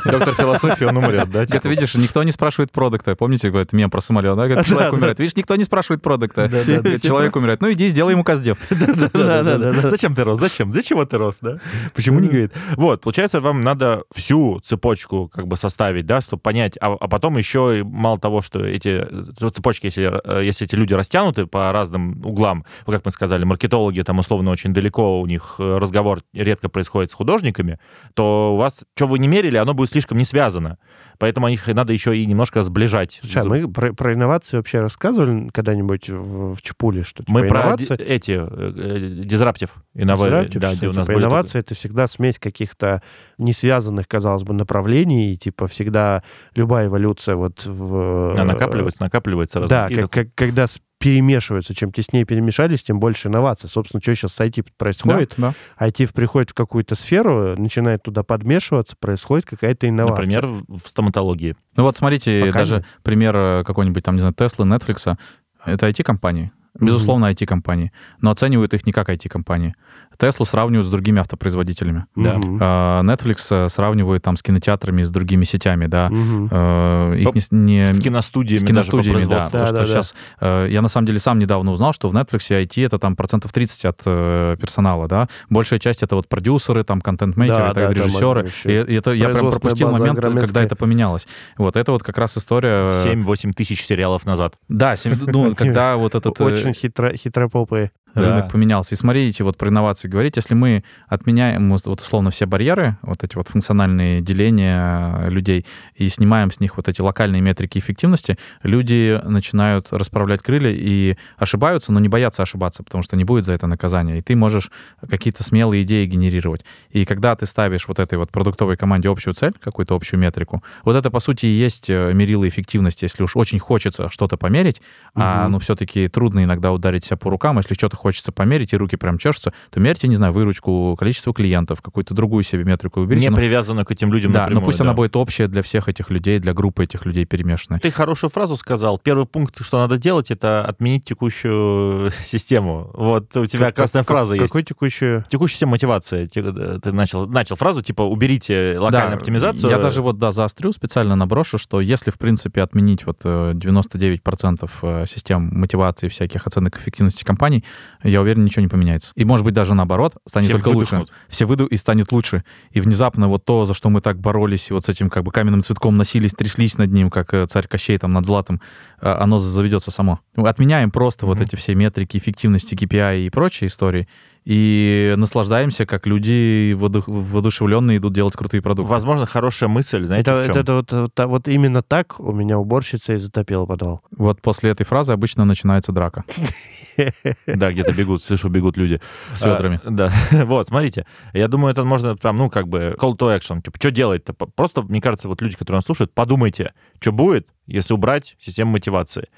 Доктор 0.07 0.35
философии, 0.35 0.85
он 0.85 0.96
умрет, 0.96 1.31
да? 1.31 1.44
Говорит, 1.44 1.50
типа? 1.50 1.68
видишь, 1.68 1.94
никто 1.96 2.22
не 2.22 2.33
спрашивает 2.33 2.72
продукта. 2.72 3.14
Помните, 3.14 3.50
говорит, 3.50 3.74
мем 3.74 3.90
про 3.90 4.00
самолет, 4.00 4.37
да? 4.37 4.64
Человек 4.64 4.92
умирает. 4.94 5.18
Видишь, 5.18 5.37
никто 5.37 5.55
не 5.57 5.64
спрашивает 5.64 6.00
продукта. 6.00 6.48
Да. 6.48 6.96
Человек 6.98 7.37
умирает. 7.37 7.61
Ну, 7.61 7.70
иди, 7.70 7.88
сделай 7.88 8.12
ему 8.12 8.24
каздев. 8.24 8.57
Да-да-да. 8.70 9.90
Зачем 9.90 10.14
ты 10.14 10.24
рос? 10.24 10.40
Зачем? 10.40 10.70
Для 10.70 10.83
чего 10.83 11.05
ты 11.05 11.18
рос, 11.18 11.37
да? 11.42 11.59
Почему 11.94 12.20
не 12.20 12.29
говорит? 12.29 12.53
Вот, 12.76 13.02
получается, 13.02 13.40
вам 13.40 13.60
надо 13.60 14.04
всю 14.14 14.60
цепочку 14.60 15.30
как 15.32 15.46
бы 15.46 15.56
составить, 15.56 16.06
да, 16.06 16.20
чтобы 16.20 16.40
понять, 16.40 16.76
а, 16.80 16.94
а 16.94 17.08
потом 17.08 17.36
еще 17.36 17.82
мало 17.84 18.18
того, 18.18 18.42
что 18.42 18.64
эти 18.64 19.04
э, 19.08 19.50
цепочки, 19.50 19.86
если, 19.86 20.20
э, 20.24 20.44
если 20.44 20.66
эти 20.66 20.74
люди 20.74 20.94
растянуты 20.94 21.46
по 21.46 21.72
разным 21.72 22.24
углам, 22.24 22.64
как 22.86 23.04
мы 23.04 23.10
сказали, 23.10 23.44
маркетологи 23.44 24.02
там 24.02 24.18
условно 24.18 24.50
очень 24.50 24.72
далеко, 24.72 25.20
у 25.20 25.26
них 25.26 25.56
э, 25.58 25.78
разговор 25.78 26.22
редко 26.32 26.68
происходит 26.68 27.10
с 27.10 27.14
художниками, 27.14 27.78
то 28.14 28.54
у 28.54 28.56
вас, 28.56 28.84
что 28.96 29.06
вы 29.06 29.18
не 29.18 29.28
мерили, 29.28 29.56
оно 29.56 29.74
будет 29.74 29.90
слишком 29.90 30.18
не 30.18 30.24
связано. 30.24 30.78
Поэтому 31.18 31.48
их 31.48 31.66
надо 31.68 31.92
еще 31.92 32.16
и 32.16 32.27
немножко 32.27 32.62
сближать. 32.62 33.18
Слушай, 33.22 33.42
а 33.42 33.44
мы 33.44 33.68
про, 33.70 33.92
про 33.92 34.14
инновации 34.14 34.57
вообще 34.57 34.81
рассказывали 34.81 35.48
когда-нибудь 35.50 36.09
в, 36.11 36.55
в 36.55 36.62
Чепуле, 36.62 37.03
что 37.03 37.22
типа, 37.22 37.33
Мы 37.33 37.48
про 37.48 37.61
инновации... 37.61 37.96
ди- 37.96 38.03
эти 38.03 38.33
э, 38.33 38.72
э, 39.20 39.24
дизраптив 39.24 39.70
инновации. 39.94 40.31
Disruptive, 40.46 40.59
Да, 40.59 40.68
что, 40.68 40.77
где 40.77 40.88
у 40.88 40.92
нас 40.92 41.07
типа, 41.07 41.14
были 41.14 41.24
инновация 41.27 41.61
это 41.61 41.74
всегда 41.74 42.09
смесь 42.09 42.38
каких-то 42.38 43.03
не 43.38 43.53
связанных, 43.53 44.09
казалось 44.09 44.42
бы, 44.42 44.55
направлений, 44.55 45.33
и 45.33 45.37
типа 45.37 45.66
всегда 45.66 46.22
любая 46.55 46.87
эволюция 46.87 47.37
вот 47.37 47.64
в... 47.64 48.29
только- 48.31 48.42
А, 48.42 48.44
накапливается, 48.44 49.03
накапливается. 49.03 49.61
Да, 49.66 49.88
как- 49.88 50.11
как- 50.11 50.35
когда 50.35 50.66
перемешиваются. 50.98 51.74
Чем 51.74 51.92
теснее 51.92 52.24
перемешались, 52.24 52.83
тем 52.83 52.98
больше 52.98 53.28
инноваций. 53.28 53.68
Собственно, 53.68 54.00
что 54.00 54.14
сейчас 54.14 54.35
с 54.35 54.40
IT 54.40 54.66
происходит? 54.76 55.35
Да, 55.37 55.54
IT 55.78 56.12
приходит 56.14 56.50
в 56.50 56.54
какую-то 56.54 56.94
сферу, 56.94 57.57
начинает 57.59 58.02
туда 58.02 58.22
подмешиваться, 58.22 58.96
происходит 58.98 59.46
какая-то 59.46 59.88
инновация. 59.88 60.24
Например, 60.24 60.64
в 60.68 60.88
стоматологии. 60.88 61.57
Ну 61.76 61.83
вот 61.83 61.96
смотрите, 61.96 62.46
Пока 62.46 62.59
даже 62.61 62.76
нет. 62.76 62.87
пример 63.02 63.37
э, 63.37 63.64
какой-нибудь 63.64 64.02
там, 64.02 64.14
не 64.14 64.20
знаю, 64.20 64.35
Tesla, 64.35 64.64
Netflix. 64.66 65.16
Это 65.64 65.88
IT-компании. 65.88 66.52
Безусловно, 66.80 67.30
IT-компании. 67.30 67.92
Но 68.20 68.30
оценивают 68.30 68.74
их 68.74 68.85
не 68.87 68.92
как 68.92 69.09
IT-компании. 69.09 69.74
Теслу 70.18 70.46
сравнивают 70.46 70.87
с 70.87 70.90
другими 70.90 71.20
автопроизводителями. 71.20 72.07
Да. 72.16 72.40
А, 72.61 73.03
Netflix 73.03 73.46
э, 73.50 73.68
сравнивают 73.68 74.22
там 74.22 74.37
с 74.37 74.42
кинотеатрами, 74.42 75.03
с 75.03 75.11
другими 75.11 75.44
сетями, 75.44 75.87
да. 75.87 76.09
Мгм. 76.11 76.48
Э, 76.50 77.16
Их 77.18 77.35
не- 77.53 77.59
не, 77.59 77.92
С 77.92 77.98
киностудиями, 77.98 78.64
с 78.64 78.66
киностудиями, 78.66 79.16
даже 79.18 79.29
да. 79.29 79.48
производству. 79.48 79.59
Потому 79.59 79.66
что 79.66 79.74
Да-да-да. 79.74 79.92
сейчас 79.92 80.14
э, 80.40 80.68
я 80.70 80.83
на 80.83 80.88
самом 80.88 81.07
деле 81.07 81.20
сам 81.20 81.38
недавно 81.38 81.72
узнал, 81.72 81.92
что 81.92 82.09
в 82.09 82.14
Netflix 82.14 82.50
IT 82.50 82.87
это 82.87 82.98
там 82.98 83.16
процентов 83.16 83.53
30 83.53 83.85
от 83.85 84.00
э, 84.07 84.57
персонала, 84.61 85.09
да. 85.09 85.29
Большая 85.50 85.79
часть 85.79 86.03
это 86.03 86.16
вот 86.16 86.29
продюсеры, 86.29 86.85
там 86.85 87.00
контент-мейкеры, 87.00 87.57
Да, 87.59 87.70
и 87.70 87.74
так, 87.74 87.74
да, 87.74 87.88
да, 87.88 87.94
режиссеры. 87.94 88.50
И, 88.64 88.68
и 88.92 88.94
это 88.96 89.12
я 89.12 89.29
прям 89.31 89.50
пропустил 89.50 89.90
момент, 89.90 90.20
когда 90.20 90.62
это 90.62 90.77
поменялось. 90.77 91.27
Вот 91.59 91.77
это 91.77 91.92
вот 91.92 92.03
как 92.03 92.18
раз 92.18 92.37
история. 92.37 92.92
э, 92.92 93.05
7-8 93.05 93.53
тысяч 93.53 93.85
сериалов 93.85 94.24
назад. 94.27 94.55
Да, 94.68 94.96
семь- 94.96 95.18
ну, 95.27 95.55
когда 95.57 95.96
вот 95.96 96.14
этот 96.14 96.40
Очень 96.40 96.72
хитро, 96.74 97.14
хитропопые. 97.16 97.90
Рынок 98.14 98.44
Да. 98.44 98.50
поменялся. 98.50 98.94
И 98.94 98.98
смотрите, 98.98 99.44
вот 99.44 99.57
про 99.57 99.68
инновации 99.68 100.09
говорить, 100.09 100.37
если 100.37 100.55
мы 100.55 100.85
отменяем 101.09 101.70
вот 101.70 101.87
условно 101.87 102.31
все 102.31 102.46
барьеры, 102.46 102.96
вот 103.03 103.22
эти 103.24 103.37
вот 103.37 103.48
функциональные 103.48 104.20
деления 104.20 105.27
э, 105.27 105.31
людей, 105.31 105.66
и 105.96 106.09
снимаем 106.09 106.50
с 106.50 106.61
них 106.61 106.77
вот 106.77 106.88
эти 106.88 107.00
локальные 107.00 107.42
метрики 107.42 107.79
эффективности, 107.79 108.38
люди 108.62 109.20
начинают 109.24 109.88
расправлять 109.90 110.42
крылья 110.42 110.70
и 110.72 111.16
ошибаются, 111.38 111.92
но 111.92 112.00
не 112.00 112.09
боятся 112.09 112.42
ошибаться, 112.42 112.83
потому 112.83 113.03
что 113.03 113.16
не 113.16 113.24
будет 113.24 113.44
за 113.44 113.53
это 113.53 113.66
наказания. 113.66 114.18
И 114.18 114.22
ты 114.22 114.37
можешь 114.37 114.70
какие-то 115.09 115.42
смелые 115.42 115.83
идеи 115.83 116.07
генерировать. 116.07 116.64
И 116.90 117.05
когда 117.05 117.35
ты 117.37 117.46
ставишь 117.46 117.88
вот 117.88 117.98
этой 117.98 118.18
вот 118.18 118.31
продуктовой 118.31 118.77
команде 118.77 119.09
общую 119.09 119.35
цель, 119.35 119.53
какую-то 119.61 119.94
общую 119.94 120.20
метрику, 120.20 120.62
вот 120.85 120.96
это, 120.96 121.11
по 121.11 121.20
сути, 121.20 121.46
и 121.46 121.50
есть 121.50 121.90
э, 121.90 122.12
мерило 122.12 122.48
эффективности, 122.48 123.05
если 123.05 123.22
уж 123.22 123.37
очень 123.37 123.59
хочется 123.59 124.09
что-то 124.09 124.37
померить, 124.37 124.81
а 125.14 125.44
Мгм. 125.44 125.53
ну 125.53 125.59
все-таки 125.59 126.09
трудно 126.09 126.44
иногда 126.44 126.72
ударить 126.72 127.05
себя 127.05 127.16
по 127.16 127.31
рукам. 127.31 127.59
Если 127.59 127.74
что-то 127.74 127.96
хочется 128.04 128.32
померить, 128.32 128.74
и 128.74 128.76
руки 128.76 128.96
прям 128.96 129.16
чешутся, 129.16 129.54
то 129.70 129.80
мерьте, 129.80 130.08
не 130.08 130.14
знаю, 130.14 130.34
выручку, 130.34 130.94
количество 130.98 131.32
клиентов, 131.32 131.80
какую-то 131.80 132.12
другую 132.12 132.42
себе 132.44 132.64
метрику 132.64 133.00
выберите. 133.00 133.24
Не 133.26 133.30
но- 133.30 133.36
привязанную 133.36 133.86
к 133.86 133.90
этим 133.90 134.12
людям 134.12 134.30
да, 134.30 134.40
но 134.40 134.44
напрямую, 134.44 134.66
пусть 134.66 134.78
да. 134.78 134.84
она 134.84 134.92
будет 134.92 135.16
общая 135.16 135.48
для 135.48 135.62
всех 135.62 135.88
этих 135.88 136.10
людей, 136.10 136.38
для 136.38 136.52
группы 136.52 136.84
этих 136.84 137.06
людей 137.06 137.24
перемешанная. 137.24 137.80
Ты 137.80 137.90
хорошую 137.90 138.28
фразу 138.28 138.58
сказал. 138.58 138.98
Первый 138.98 139.24
пункт, 139.24 139.64
что 139.64 139.78
надо 139.78 139.96
делать, 139.96 140.30
это 140.30 140.62
отменить 140.66 141.06
текущую 141.06 142.12
систему. 142.26 142.90
Вот 142.92 143.34
у 143.36 143.46
тебя 143.46 143.66
Как- 143.66 143.76
классная 143.76 144.02
как- 144.02 144.08
фраза 144.08 144.34
есть. 144.34 144.46
Какой 144.48 144.62
текущую... 144.64 145.24
Текущая 145.30 145.54
система 145.54 145.70
мотивации. 145.72 146.28
Э, 146.34 146.78
Ты 146.82 146.92
начал, 146.92 147.26
начал 147.26 147.56
фразу, 147.56 147.80
типа, 147.80 148.02
уберите 148.02 148.76
локальную 148.78 149.12
Да, 149.12 149.16
оптимизацию. 149.16 149.70
Я 149.70 149.78
даже 149.78 150.02
вот, 150.02 150.18
да, 150.18 150.30
заострю, 150.30 150.72
специально 150.72 151.16
наброшу, 151.16 151.56
что 151.56 151.80
если, 151.80 152.10
в 152.10 152.18
принципе, 152.18 152.60
отменить 152.60 153.06
вот 153.06 153.20
э, 153.24 153.52
99% 153.54 154.70
э, 154.82 155.04
систем 155.06 155.48
мотивации 155.52 156.08
всяких 156.08 156.46
оценок 156.46 156.76
эффективности 156.78 157.24
компаний, 157.24 157.64
я 158.04 158.20
уверен, 158.20 158.44
ничего 158.44 158.62
не 158.62 158.68
поменяется. 158.68 159.12
И, 159.16 159.24
может 159.24 159.44
быть, 159.44 159.54
даже 159.54 159.74
наоборот, 159.74 160.14
станет 160.26 160.46
Все 160.46 160.54
только 160.54 160.68
лучше. 160.68 160.96
выдохнут. 160.96 161.12
Все 161.28 161.44
выйдут 161.46 161.72
и 161.72 161.76
станет 161.76 162.12
лучше. 162.12 162.44
И 162.70 162.80
внезапно 162.80 163.28
вот 163.28 163.44
то, 163.44 163.64
за 163.64 163.74
что 163.74 163.90
мы 163.90 164.00
так 164.00 164.18
боролись, 164.20 164.70
и 164.70 164.74
вот 164.74 164.84
с 164.86 164.88
этим 164.88 165.10
как 165.10 165.24
бы 165.24 165.32
каменным 165.32 165.62
цветком 165.62 165.96
носились, 165.96 166.32
тряслись 166.32 166.78
над 166.78 166.92
ним, 166.92 167.10
как 167.10 167.34
э, 167.34 167.46
царь 167.46 167.66
Кощей 167.66 167.98
там 167.98 168.12
над 168.12 168.26
златом, 168.26 168.60
э, 169.00 169.10
оно 169.10 169.38
заведется 169.38 169.90
само. 169.90 170.20
Отменяем 170.36 170.90
просто 170.90 171.26
вот 171.26 171.36
Мгм. 171.38 171.44
эти 171.46 171.56
все 171.56 171.74
метрики 171.74 172.16
эффективности, 172.18 172.74
KPI 172.74 173.26
и 173.26 173.30
прочие 173.30 173.68
истории, 173.68 174.06
и 174.44 175.14
наслаждаемся, 175.16 175.86
как 175.86 176.06
люди 176.06 176.74
воду- 176.74 177.02
воодушевленные 177.06 177.96
идут 177.96 178.12
делать 178.12 178.34
крутые 178.36 178.60
продукты. 178.60 178.92
Возможно, 178.92 179.24
хорошая 179.24 179.70
мысль, 179.70 180.04
знаете, 180.04 180.30
Это, 180.30 180.42
в 180.42 180.44
чем? 180.44 180.50
это- 180.50 180.60
это 180.60 180.72
вот, 180.74 180.92
вот, 180.92 181.14
та- 181.14 181.26
вот 181.26 181.48
именно 181.48 181.82
так 181.82 182.20
у 182.20 182.32
меня 182.32 182.58
уборщица 182.58 183.14
и 183.14 183.16
затопила 183.16 183.64
подвал. 183.64 184.02
Вот 184.16 184.42
после 184.42 184.70
этой 184.70 184.84
фразы 184.84 185.12
обычно 185.12 185.44
начинается 185.46 185.92
драка 185.92 186.24
Да, 187.46 187.72
где-то 187.72 187.92
бегут, 187.92 188.22
слышу, 188.22 188.48
бегут 188.48 188.76
люди. 188.76 189.00
с 189.35 189.42
ведрами. 189.42 189.80
А, 189.85 189.90
да, 189.90 190.12
вот, 190.44 190.68
смотрите. 190.68 191.07
Я 191.33 191.48
думаю, 191.48 191.72
это 191.72 191.85
можно 191.85 192.16
там, 192.16 192.37
ну, 192.37 192.50
как 192.50 192.68
бы 192.68 192.96
call 192.98 193.16
to 193.16 193.37
action. 193.37 193.62
Типа, 193.62 193.76
что 193.78 193.90
делать-то? 193.90 194.33
Просто, 194.33 194.83
мне 194.83 195.00
кажется, 195.00 195.28
вот 195.28 195.42
люди, 195.42 195.57
которые 195.57 195.78
нас 195.78 195.85
слушают, 195.85 196.12
подумайте, 196.12 196.72
что 197.00 197.12
будет, 197.12 197.48
если 197.66 197.94
убрать 197.94 198.37
систему 198.40 198.72
мотивации. 198.72 199.28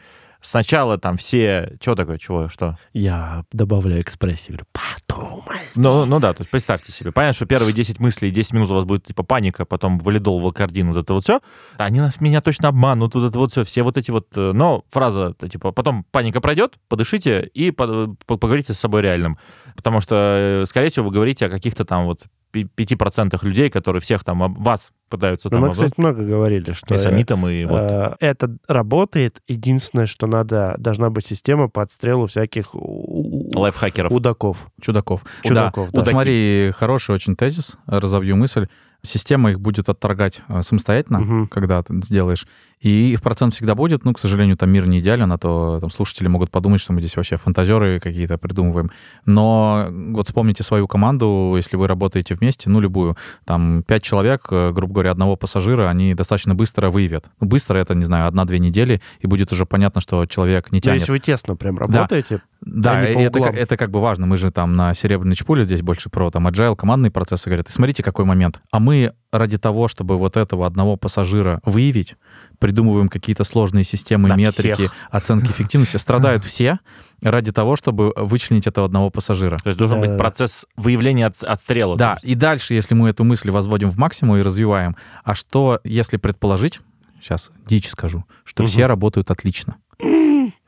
Сначала 0.40 0.98
там 0.98 1.16
все... 1.16 1.76
Что 1.80 1.94
такое? 1.94 2.18
Чего? 2.18 2.48
Что? 2.48 2.78
Я 2.92 3.44
добавляю 3.52 4.02
экспрессию, 4.02 4.58
говорю, 4.58 4.66
подумай. 4.72 5.60
Ну, 5.74 6.04
ну 6.04 6.20
да, 6.20 6.32
то 6.34 6.42
есть 6.42 6.50
представьте 6.50 6.92
себе. 6.92 7.12
Понятно, 7.12 7.34
что 7.34 7.46
первые 7.46 7.72
10 7.72 7.98
мыслей, 8.00 8.30
10 8.30 8.52
минут 8.52 8.70
у 8.70 8.74
вас 8.74 8.84
будет 8.84 9.04
типа 9.04 9.22
паника, 9.22 9.64
потом 9.64 9.98
валидол, 9.98 10.40
валкардин, 10.40 10.88
вот 10.88 10.96
это 10.96 11.12
вот 11.14 11.24
все. 11.24 11.40
Они 11.78 12.00
нас, 12.00 12.20
меня 12.20 12.40
точно 12.40 12.68
обманут, 12.68 13.14
вот 13.14 13.24
это 13.28 13.38
вот 13.38 13.50
все, 13.52 13.64
все 13.64 13.82
вот 13.82 13.96
эти 13.96 14.10
вот... 14.10 14.28
э, 14.36 14.52
Но 14.52 14.84
фраза, 14.90 15.34
типа, 15.50 15.72
потом 15.72 16.04
паника 16.10 16.40
пройдет, 16.40 16.74
подышите 16.88 17.42
и 17.54 17.70
по- 17.70 18.14
по- 18.26 18.36
поговорите 18.36 18.72
с 18.72 18.78
собой 18.78 19.02
реальным. 19.02 19.38
Потому 19.74 20.00
что, 20.00 20.62
э, 20.62 20.64
скорее 20.66 20.90
всего, 20.90 21.06
вы 21.06 21.12
говорите 21.12 21.46
о 21.46 21.50
каких-то 21.50 21.84
там 21.84 22.06
вот 22.06 22.22
5% 22.64 23.38
людей, 23.42 23.70
которые 23.70 24.00
всех 24.00 24.24
там 24.24 24.42
об- 24.42 24.58
вас 24.58 24.92
пытаются 25.08 25.48
Ну, 25.48 25.52
там 25.52 25.60
мы, 25.60 25.66
обзор- 25.68 25.72
кстати, 25.72 25.94
много 25.96 26.22
говорили, 26.22 26.72
что 26.72 26.94
и 26.94 26.98
с 26.98 27.04
э, 27.04 27.08
Амитом, 27.08 27.46
и 27.48 27.64
вот... 27.64 27.80
э, 27.80 28.16
это 28.20 28.56
работает. 28.66 29.40
Единственное, 29.46 30.06
что 30.06 30.26
надо, 30.26 30.74
должна 30.78 31.10
быть 31.10 31.26
система 31.26 31.68
по 31.68 31.82
отстрелу 31.82 32.26
всяких 32.26 32.74
лайфхакеров. 32.74 34.10
удаков. 34.12 34.66
Чудаков. 34.80 35.24
Чудаков, 35.42 35.90
да. 35.92 35.98
Вот 35.98 36.04
да. 36.06 36.10
смотри, 36.10 36.72
хороший 36.74 37.14
очень 37.14 37.36
тезис, 37.36 37.76
разовью 37.86 38.36
мысль. 38.36 38.68
Система 39.02 39.50
их 39.50 39.60
будет 39.60 39.88
отторгать 39.88 40.40
э, 40.48 40.62
самостоятельно, 40.62 41.20
Мгм. 41.20 41.48
когда 41.48 41.82
ты 41.82 41.94
сделаешь. 42.02 42.46
И 42.80 43.12
их 43.12 43.22
процент 43.22 43.54
всегда 43.54 43.74
будет. 43.74 44.04
Ну, 44.04 44.12
к 44.12 44.18
сожалению, 44.18 44.56
там 44.56 44.70
мир 44.70 44.86
не 44.86 44.98
идеален, 44.98 45.30
а 45.32 45.38
то 45.38 45.78
там 45.80 45.90
слушатели 45.90 46.28
могут 46.28 46.50
подумать, 46.50 46.80
что 46.80 46.92
мы 46.92 47.00
здесь 47.00 47.16
вообще 47.16 47.36
фантазеры 47.36 48.00
какие-то 48.00 48.36
придумываем. 48.36 48.90
Но 49.24 49.86
вот 49.90 50.26
вспомните 50.26 50.62
свою 50.62 50.86
команду, 50.86 51.54
если 51.56 51.76
вы 51.76 51.86
работаете 51.86 52.34
вместе, 52.34 52.68
ну, 52.70 52.80
любую. 52.80 53.16
Там 53.44 53.82
пять 53.82 54.02
человек, 54.02 54.46
э, 54.50 54.72
грубо 54.72 54.94
говоря, 54.94 55.10
одного 55.12 55.36
пассажира, 55.36 55.88
они 55.88 56.14
достаточно 56.14 56.54
быстро 56.54 56.90
выявят. 56.90 57.26
Ну, 57.40 57.46
быстро 57.46 57.78
это, 57.78 57.94
не 57.94 58.04
знаю, 58.04 58.26
одна-две 58.28 58.58
недели, 58.58 59.00
и 59.20 59.26
будет 59.26 59.52
уже 59.52 59.66
понятно, 59.66 60.00
что 60.00 60.26
человек 60.26 60.70
не 60.72 60.76
Но 60.78 60.80
тянет. 60.80 61.00
если 61.00 61.12
вы 61.12 61.18
тесно 61.18 61.56
прям 61.56 61.78
работаете, 61.78 62.36
Да, 62.36 62.42
По 62.66 62.88
это, 62.88 63.38
это 63.40 63.76
как 63.76 63.90
бы 63.90 64.00
важно. 64.00 64.26
Мы 64.26 64.36
же 64.36 64.50
там 64.50 64.74
на 64.74 64.92
серебряной 64.92 65.36
чпуле 65.36 65.64
здесь 65.64 65.82
больше 65.82 66.10
про 66.10 66.30
там 66.32 66.48
agile, 66.48 66.74
командные 66.74 67.10
процессы 67.12 67.48
говорят. 67.48 67.68
И 67.68 67.72
смотрите, 67.72 68.02
какой 68.02 68.24
момент. 68.24 68.60
А 68.72 68.80
мы 68.80 69.12
ради 69.30 69.56
того, 69.56 69.86
чтобы 69.86 70.18
вот 70.18 70.36
этого 70.36 70.66
одного 70.66 70.96
пассажира 70.96 71.60
выявить, 71.64 72.16
придумываем 72.58 73.08
какие-то 73.08 73.44
сложные 73.44 73.84
системы, 73.84 74.28
Да, 74.30 74.36
метрики, 74.36 74.74
всех. 74.74 74.92
оценки 75.10 75.46
эффективности. 75.50 75.96
Страдают 75.96 76.44
все 76.44 76.80
ради 77.22 77.52
того, 77.52 77.76
чтобы 77.76 78.12
вычленить 78.16 78.66
этого 78.66 78.86
одного 78.86 79.10
пассажира. 79.10 79.58
То 79.58 79.68
есть 79.68 79.78
должен 79.78 80.00
быть 80.00 80.08
Да-да-да. 80.10 80.24
процесс 80.24 80.64
выявления 80.76 81.26
от- 81.26 81.42
отстрела. 81.44 81.96
Да, 81.96 82.18
и 82.22 82.34
дальше, 82.34 82.74
если 82.74 82.94
мы 82.94 83.08
эту 83.10 83.22
мысль 83.24 83.50
возводим 83.50 83.90
в 83.90 83.96
максимум 83.96 84.36
и 84.38 84.42
развиваем, 84.42 84.96
а 85.24 85.34
что, 85.34 85.80
если 85.84 86.16
предположить, 86.16 86.80
сейчас 87.22 87.50
дичь 87.66 87.88
скажу, 87.88 88.24
что 88.44 88.64
все 88.66 88.86
работают 88.86 89.30
отлично. 89.30 89.76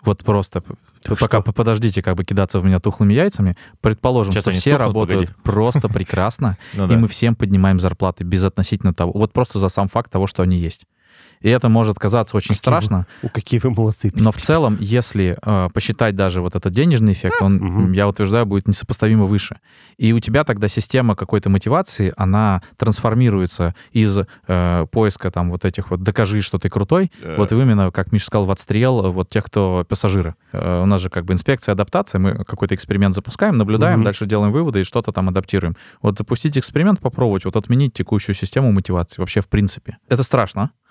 Вот 0.04 0.24
просто 0.24 0.62
вы 1.06 1.16
пока 1.16 1.40
подождите, 1.40 2.02
как 2.02 2.16
бы 2.16 2.24
кидаться 2.24 2.58
в 2.58 2.64
меня 2.64 2.78
тухлыми 2.80 3.12
яйцами. 3.12 3.56
Предположим, 3.80 4.32
Сейчас 4.32 4.42
что 4.42 4.50
все 4.52 4.60
стухнут, 4.60 4.80
работают 4.80 5.36
просто 5.42 5.88
прекрасно, 5.88 6.56
Ну 6.74 6.92
и 6.92 6.96
мы 6.96 7.08
всем 7.08 7.34
поднимаем 7.34 7.80
зарплаты 7.80 8.24
безотносительно 8.24 8.94
того, 8.94 9.12
вот 9.12 9.32
просто 9.32 9.58
за 9.58 9.68
сам 9.68 9.88
факт 9.88 10.10
того, 10.10 10.26
что 10.26 10.42
они 10.42 10.56
есть. 10.56 10.86
И 11.40 11.48
это 11.48 11.68
может 11.68 11.98
казаться 11.98 12.36
очень 12.36 12.48
Какие 12.54 12.56
вы 12.56 12.58
страшно, 12.58 13.06
у, 13.22 13.28
какие 13.28 13.60
вы 13.60 13.70
молодцы. 13.70 14.10
но 14.14 14.32
в 14.32 14.38
целом, 14.38 14.76
если 14.80 15.36
э, 15.40 15.68
посчитать 15.72 16.14
даже 16.16 16.40
вот 16.40 16.54
этот 16.56 16.72
денежный 16.72 17.12
эффект, 17.12 17.40
он, 17.42 17.56
Мгм. 17.56 17.92
я 17.92 18.08
утверждаю, 18.08 18.46
будет 18.46 18.66
несопоставимо 18.68 19.24
выше. 19.24 19.58
И 19.98 20.12
у 20.12 20.18
тебя 20.18 20.44
тогда 20.44 20.68
система 20.68 21.14
какой-то 21.16 21.48
мотивации, 21.50 22.12
она 22.16 22.62
трансформируется 22.76 23.74
из 23.92 24.18
э, 24.48 24.86
поиска 24.90 25.30
там 25.30 25.50
вот 25.50 25.64
этих 25.64 25.90
вот 25.90 26.02
«докажи, 26.02 26.40
что 26.40 26.58
ты 26.58 26.68
крутой», 26.68 27.10
Э, 27.22 27.36
вот 27.36 27.52
именно, 27.52 27.90
как 27.90 28.12
Миша 28.12 28.26
сказал, 28.26 28.46
в 28.46 28.50
отстрел 28.50 29.06
э, 29.06 29.10
вот 29.10 29.28
тех, 29.30 29.44
кто 29.44 29.84
пассажиры. 29.88 30.34
Э, 30.52 30.82
у 30.82 30.86
нас 30.86 31.00
же 31.00 31.10
как 31.10 31.24
бы 31.24 31.32
инспекция, 31.32 31.72
адаптация, 31.72 32.18
мы 32.18 32.44
какой-то 32.44 32.74
эксперимент 32.74 33.14
запускаем, 33.14 33.56
наблюдаем, 33.56 33.98
Мгм. 34.00 34.04
дальше 34.04 34.26
делаем 34.26 34.52
выводы 34.52 34.80
и 34.80 34.84
что-то 34.84 35.12
там 35.12 35.28
адаптируем. 35.28 35.76
Вот 36.02 36.18
запустить 36.18 36.56
эксперимент, 36.58 37.00
попробовать, 37.00 37.44
вот 37.44 37.56
отменить 37.56 37.94
текущую 37.94 38.34
систему 38.34 38.72
мотивации 38.72 39.20
вообще 39.20 39.40
в 39.40 39.48
принципе. 39.48 39.96
Это 40.08 40.22
страшно. 40.22 40.70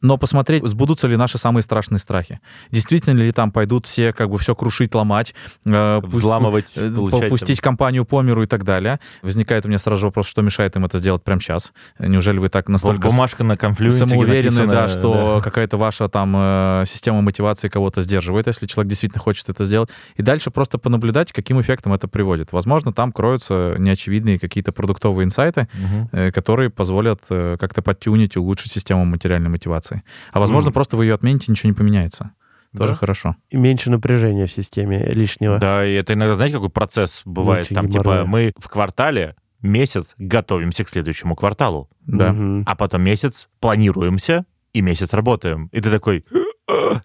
но 0.00 0.16
посмотреть, 0.16 0.66
сбудутся 0.66 1.08
ли 1.08 1.16
наши 1.16 1.38
самые 1.38 1.62
страшные 1.62 1.98
страхи. 1.98 2.40
Действительно 2.70 3.18
ли 3.18 3.32
там 3.32 3.50
пойдут 3.50 3.86
все 3.86 4.12
как 4.12 4.30
бы 4.30 4.38
все 4.38 4.54
крушить, 4.54 4.94
ломать, 4.94 5.34
э, 5.64 6.00
Взламывать, 6.02 6.76
э, 6.76 6.90
получать 6.90 7.28
пустить 7.30 7.60
компанию 7.60 8.04
по 8.04 8.22
миру 8.22 8.42
и 8.42 8.46
так 8.46 8.64
далее. 8.64 9.00
Возникает 9.22 9.64
у 9.64 9.68
меня 9.68 9.78
сразу 9.78 10.00
же 10.00 10.06
вопрос, 10.06 10.26
что 10.26 10.42
мешает 10.42 10.76
им 10.76 10.84
это 10.84 10.98
сделать 10.98 11.22
прямо 11.22 11.40
сейчас? 11.40 11.72
Неужели 11.98 12.38
вы 12.38 12.48
так 12.48 12.66
там 12.66 12.72
настолько 12.74 13.08
бумажка 13.08 13.44
на 13.44 13.56
самоуверены, 13.92 14.42
написано, 14.42 14.72
да, 14.72 14.88
что 14.88 15.40
какая-то 15.42 15.76
ваша 15.76 16.08
там 16.08 16.34
э, 16.36 16.84
система 16.86 17.20
мотивации 17.20 17.68
кого-то 17.68 18.02
сдерживает, 18.02 18.46
если 18.46 18.66
человек 18.66 18.90
действительно 18.90 19.20
хочет 19.20 19.48
это 19.48 19.64
сделать. 19.64 19.90
И 20.16 20.22
дальше 20.22 20.50
просто 20.50 20.78
понаблюдать, 20.78 21.32
каким 21.32 21.60
эффектам 21.60 21.92
это 21.92 22.08
приводит. 22.08 22.52
Возможно, 22.52 22.92
там 22.92 23.12
кроются 23.12 23.76
неочевидные 23.78 24.38
какие-то 24.38 24.72
продуктовые 24.72 25.24
инсайты, 25.24 25.68
э, 26.12 26.30
которые 26.30 26.70
позволят 26.70 27.20
э, 27.30 27.56
как-то 27.58 27.82
подтюнить, 27.82 28.36
улучшить 28.36 28.72
систему 28.72 29.04
материальной 29.04 29.50
мотивации. 29.50 29.87
А 30.32 30.40
возможно, 30.40 30.68
Мгм. 30.68 30.74
просто 30.74 30.96
вы 30.96 31.04
ее 31.06 31.14
отмените, 31.14 31.50
ничего 31.50 31.70
не 31.70 31.74
поменяется. 31.74 32.32
Тоже 32.76 32.92
Да. 32.92 32.98
хорошо. 32.98 33.36
И 33.50 33.56
меньше 33.56 33.90
напряжения 33.90 34.46
в 34.46 34.52
системе 34.52 35.02
лишнего. 35.06 35.58
Да, 35.58 35.84
и 35.86 35.92
это 35.94 36.12
иногда, 36.12 36.34
знаете, 36.34 36.54
какой 36.54 36.68
процесс 36.70 37.22
бывает? 37.24 37.70
Меньше 37.70 37.74
Там, 37.74 37.88
типа, 37.88 38.24
мы 38.26 38.52
в 38.58 38.68
квартале 38.68 39.36
месяц 39.62 40.14
готовимся 40.18 40.84
к 40.84 40.88
следующему 40.90 41.34
кварталу, 41.34 41.88
Да. 42.06 42.32
Мгм. 42.32 42.64
а 42.66 42.76
потом 42.76 43.02
месяц 43.02 43.48
планируемся 43.60 44.44
и 44.74 44.82
месяц 44.82 45.12
работаем. 45.14 45.68
И 45.72 45.80
ты 45.80 45.90
такой, 45.90 46.24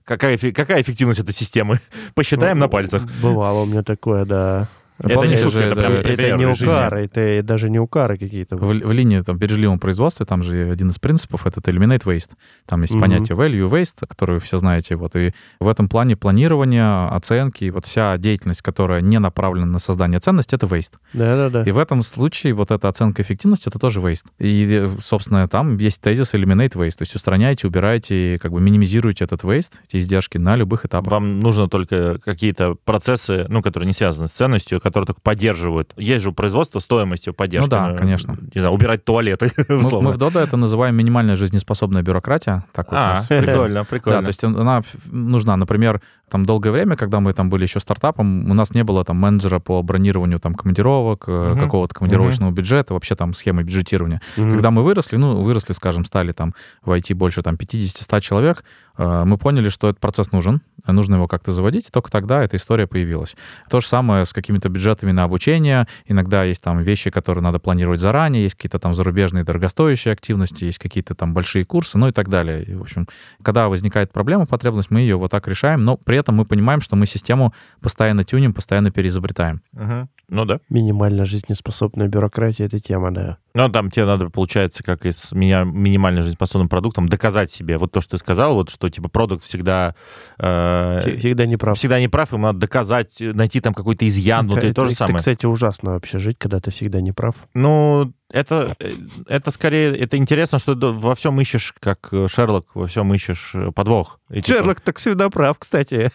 какая, 0.04 0.36
эффе- 0.36 0.52
какая 0.52 0.82
эффективность 0.82 1.20
этой 1.20 1.34
системы? 1.34 1.80
Посчитаем 2.16 2.58
на 2.58 2.68
пальцах. 2.68 3.04
Бывало 3.22 3.64
у 3.64 3.66
меня 3.66 3.84
такое, 3.84 4.26
да. 4.26 4.68
Это 5.00 5.28
не 5.28 5.36
шутка, 5.36 5.52
же, 5.52 5.64
это 5.64 5.76
прям 5.76 5.94
Это 5.94 6.38
не 6.38 6.54
жизни. 6.54 6.66
укары, 6.66 7.06
это 7.06 7.44
даже 7.44 7.70
не 7.70 7.80
укары 7.80 8.18
какие-то. 8.18 8.56
В, 8.58 8.68
в 8.68 8.92
линии 8.92 9.20
там, 9.20 9.38
бережливом 9.38 9.80
производстве, 9.80 10.26
там 10.26 10.44
же 10.44 10.70
один 10.72 10.90
из 10.90 11.00
принципов— 11.00 11.46
это 11.48 11.60
eliminate 11.72 12.04
waste. 12.04 12.32
Там 12.66 12.82
есть 12.84 13.00
понятие 13.00 13.38
value 13.38 13.70
waste, 13.70 14.06
которое 14.08 14.34
вы 14.34 14.40
все 14.40 14.58
знаете. 14.58 14.96
Вот, 14.96 15.16
и 15.16 15.34
в 15.60 15.68
этом 15.68 15.90
плане 15.90 16.16
планирование, 16.16 17.08
оценки, 17.10 17.70
вот 17.70 17.86
вся 17.86 18.18
деятельность, 18.18 18.62
которая 18.62 19.02
не 19.02 19.20
направлена 19.20 19.66
на 19.66 19.80
создание 19.80 20.20
ценности, 20.20 20.56
это 20.56 20.68
waste. 20.68 20.94
Да-да-да. 21.14 21.64
И 21.64 21.72
в 21.72 21.80
этом 21.80 22.04
случае 22.04 22.54
вот 22.54 22.72
эта 22.72 22.88
оценка 22.88 23.22
эффективности— 23.22 23.68
это 23.70 23.80
тоже 23.80 24.00
waste. 24.00 24.26
И, 24.40 24.88
собственно, 25.02 25.48
там 25.48 25.78
есть 25.78 26.02
тезис 26.02 26.34
eliminate 26.34 26.74
waste, 26.74 26.98
то 26.98 27.02
есть 27.02 27.16
устраняйте, 27.16 27.68
убирайте, 27.68 28.40
как 28.42 28.52
бы 28.52 28.62
минимизируйте 28.62 29.26
этот 29.26 29.44
waste, 29.44 29.74
эти 29.88 29.98
издержки 29.98 30.38
на 30.38 30.56
любых 30.56 30.86
этапах. 30.86 31.12
Вам 31.12 31.40
нужно 31.40 31.68
только 31.68 32.18
какие-то 32.24 32.76
процессы, 32.86 33.46
ну, 33.50 33.62
которые 33.62 33.88
не 33.88 33.94
связаны 33.94 34.28
с 34.28 34.32
ценностью, 34.32 34.80
которые 34.84 35.08
только 35.08 35.22
поддерживают. 35.22 35.94
Есть 35.98 36.24
же 36.24 36.30
у 36.30 36.34
производства 36.34 36.80
стоимостью 36.80 37.34
поддержки. 37.34 37.66
Ну 37.66 37.72
да, 37.72 37.90
Ну, 37.90 37.98
конечно. 37.98 38.38
Не 38.54 38.62
знаю, 38.62 38.74
убирать 38.76 39.04
туалеты, 39.06 39.52
Мы, 39.70 40.12
в 40.12 40.18
Dodo 40.18 40.40
это 40.40 40.58
называем 40.58 40.96
минимальная 40.96 41.36
жизнеспособная 41.36 42.04
бюрократия. 42.04 42.66
Так 42.74 42.92
вот 42.92 42.98
А, 42.98 43.24
прикольно, 43.28 43.86
прикольно. 43.86 44.20
Да, 44.20 44.26
то 44.26 44.28
есть 44.30 44.44
она 44.44 44.82
нужна. 45.12 45.56
Например, 45.58 46.02
там 46.30 46.46
долгое 46.46 46.72
время, 46.72 46.96
когда 46.96 47.20
мы 47.20 47.34
там 47.34 47.50
были 47.50 47.64
еще 47.64 47.80
стартапом, 47.80 48.50
у 48.50 48.54
нас 48.54 48.74
не 48.74 48.84
было 48.84 49.04
там 49.06 49.18
менеджера 49.18 49.60
по 49.60 49.82
бронированию 49.82 50.40
там 50.40 50.54
командировок, 50.56 51.28
Мгм. 51.28 51.60
какого-то 51.60 51.96
командировочного 51.96 52.52
бюджета, 52.52 52.94
вообще 52.94 53.16
там 53.16 53.34
схемы 53.34 53.64
бюджетирования. 53.64 54.22
Мгм. 54.38 54.52
Когда 54.52 54.72
мы 54.72 54.82
выросли, 54.84 55.16
ну, 55.18 55.42
выросли, 55.42 55.74
скажем, 55.74 56.06
стали 56.06 56.32
там 56.32 56.54
в 56.84 56.92
IT 56.92 57.14
больше 57.14 57.42
там 57.42 57.56
50-100 57.56 58.20
человек, 58.22 58.64
мы 58.98 59.38
поняли, 59.38 59.70
что 59.70 59.90
этот 59.90 60.00
процесс 60.00 60.32
нужен, 60.32 60.62
э, 60.86 60.92
нужно 60.92 61.16
его 61.16 61.28
как-то 61.28 61.52
заводить, 61.52 61.88
и 61.88 61.92
только 61.92 62.12
тогда 62.12 62.44
эта 62.44 62.58
история 62.58 62.86
появилась. 62.86 63.36
То 63.70 63.80
же 63.80 63.88
самое 63.88 64.26
с 64.26 64.34
какими-то 64.34 64.70
бюджетами 64.70 65.12
на 65.12 65.24
обучение. 65.24 65.88
Иногда 66.06 66.44
есть 66.44 66.64
там 66.64 66.80
вещи, 66.80 67.10
которые 67.10 67.44
надо 67.44 67.60
планировать 67.60 68.00
заранее, 68.00 68.44
есть 68.44 68.56
какие-то 68.56 68.80
там 68.80 68.94
зарубежные 68.94 69.44
дорогостоящие 69.44 70.12
активности, 70.12 70.66
есть 70.66 70.78
какие-то 70.78 71.16
там 71.16 71.34
большие 71.34 71.66
курсы, 71.66 71.98
ну 71.98 72.08
и 72.08 72.12
так 72.12 72.30
далее. 72.30 72.64
И, 72.64 72.76
в 72.76 72.82
общем, 72.82 73.08
когда 73.42 73.68
возникает 73.68 74.12
проблема, 74.12 74.46
потребность, 74.46 74.92
мы 74.92 75.02
ее 75.02 75.16
вот 75.16 75.32
так 75.32 75.48
решаем, 75.48 75.84
но 75.84 75.98
при 75.98 76.18
этом 76.18 76.36
мы 76.36 76.46
понимаем, 76.46 76.82
что 76.82 76.96
мы 76.96 77.06
систему 77.06 77.54
постоянно 77.82 78.24
тюним, 78.24 78.54
постоянно 78.54 78.92
переизобретаем. 78.92 79.62
Мгм. 79.72 80.10
Ну 80.34 80.46
да. 80.46 80.60
Минимально 80.70 81.26
жизнеспособная 81.26 82.08
бюрократия— 82.08 82.66
это 82.66 82.80
тема, 82.80 83.14
да. 83.14 83.38
Ну, 83.54 83.70
там 83.70 83.92
тебе 83.92 84.06
надо, 84.06 84.30
получается, 84.32 84.82
как 84.84 85.06
и 85.06 85.12
с 85.12 85.32
меня 85.32 85.64
минимально 85.64 86.24
жизнеспособным 86.24 86.70
продуктом, 86.70 87.08
доказать 87.08 87.52
себе 87.52 87.78
вот 87.78 87.92
то, 87.92 88.02
что 88.02 88.12
ты 88.12 88.18
сказал, 88.18 88.56
вот 88.56 88.72
что, 88.72 88.90
типа, 88.90 89.10
продукт 89.10 89.44
всегда... 89.44 89.94
э, 90.40 90.98
Вс- 91.06 91.18
Всегда 91.20 91.46
не 91.46 91.56
прав. 91.58 91.78
всегда 91.78 92.00
не 92.00 92.08
прав, 92.08 92.32
ему 92.34 92.44
надо 92.48 92.60
доказать, 92.60 93.18
найти 93.20 93.62
там 93.62 93.76
какой-то 93.76 94.08
изъян 94.08 94.48
внутри, 94.48 94.70
это, 94.72 94.82
то 94.82 94.86
же 94.86 94.92
это, 94.94 95.06
самое. 95.06 95.20
кстати, 95.20 95.46
ужасно 95.46 95.92
вообще 95.92 96.18
жить, 96.18 96.38
когда 96.40 96.60
ты 96.60 96.72
всегда 96.72 97.00
не 97.00 97.12
прав. 97.12 97.36
Ну, 97.54 98.12
это, 98.34 98.76
э, 98.80 98.90
это 99.28 99.52
скорее, 99.52 99.96
это 99.96 100.18
интересно, 100.18 100.58
что 100.58 100.74
во 100.76 101.14
всем 101.14 101.40
ищешь, 101.40 101.74
как 101.80 102.10
э, 102.12 102.28
Шерлок, 102.28 102.66
во 102.74 102.88
всем 102.88 103.14
ищешь 103.14 103.52
э, 103.54 103.72
подвох. 103.72 104.20
И, 104.30 104.42
типа, 104.42 104.58
Шерлок 104.58 104.82
так 104.82 104.98
всегда 104.98 105.30
прав, 105.30 105.58
кстати. 105.60 106.12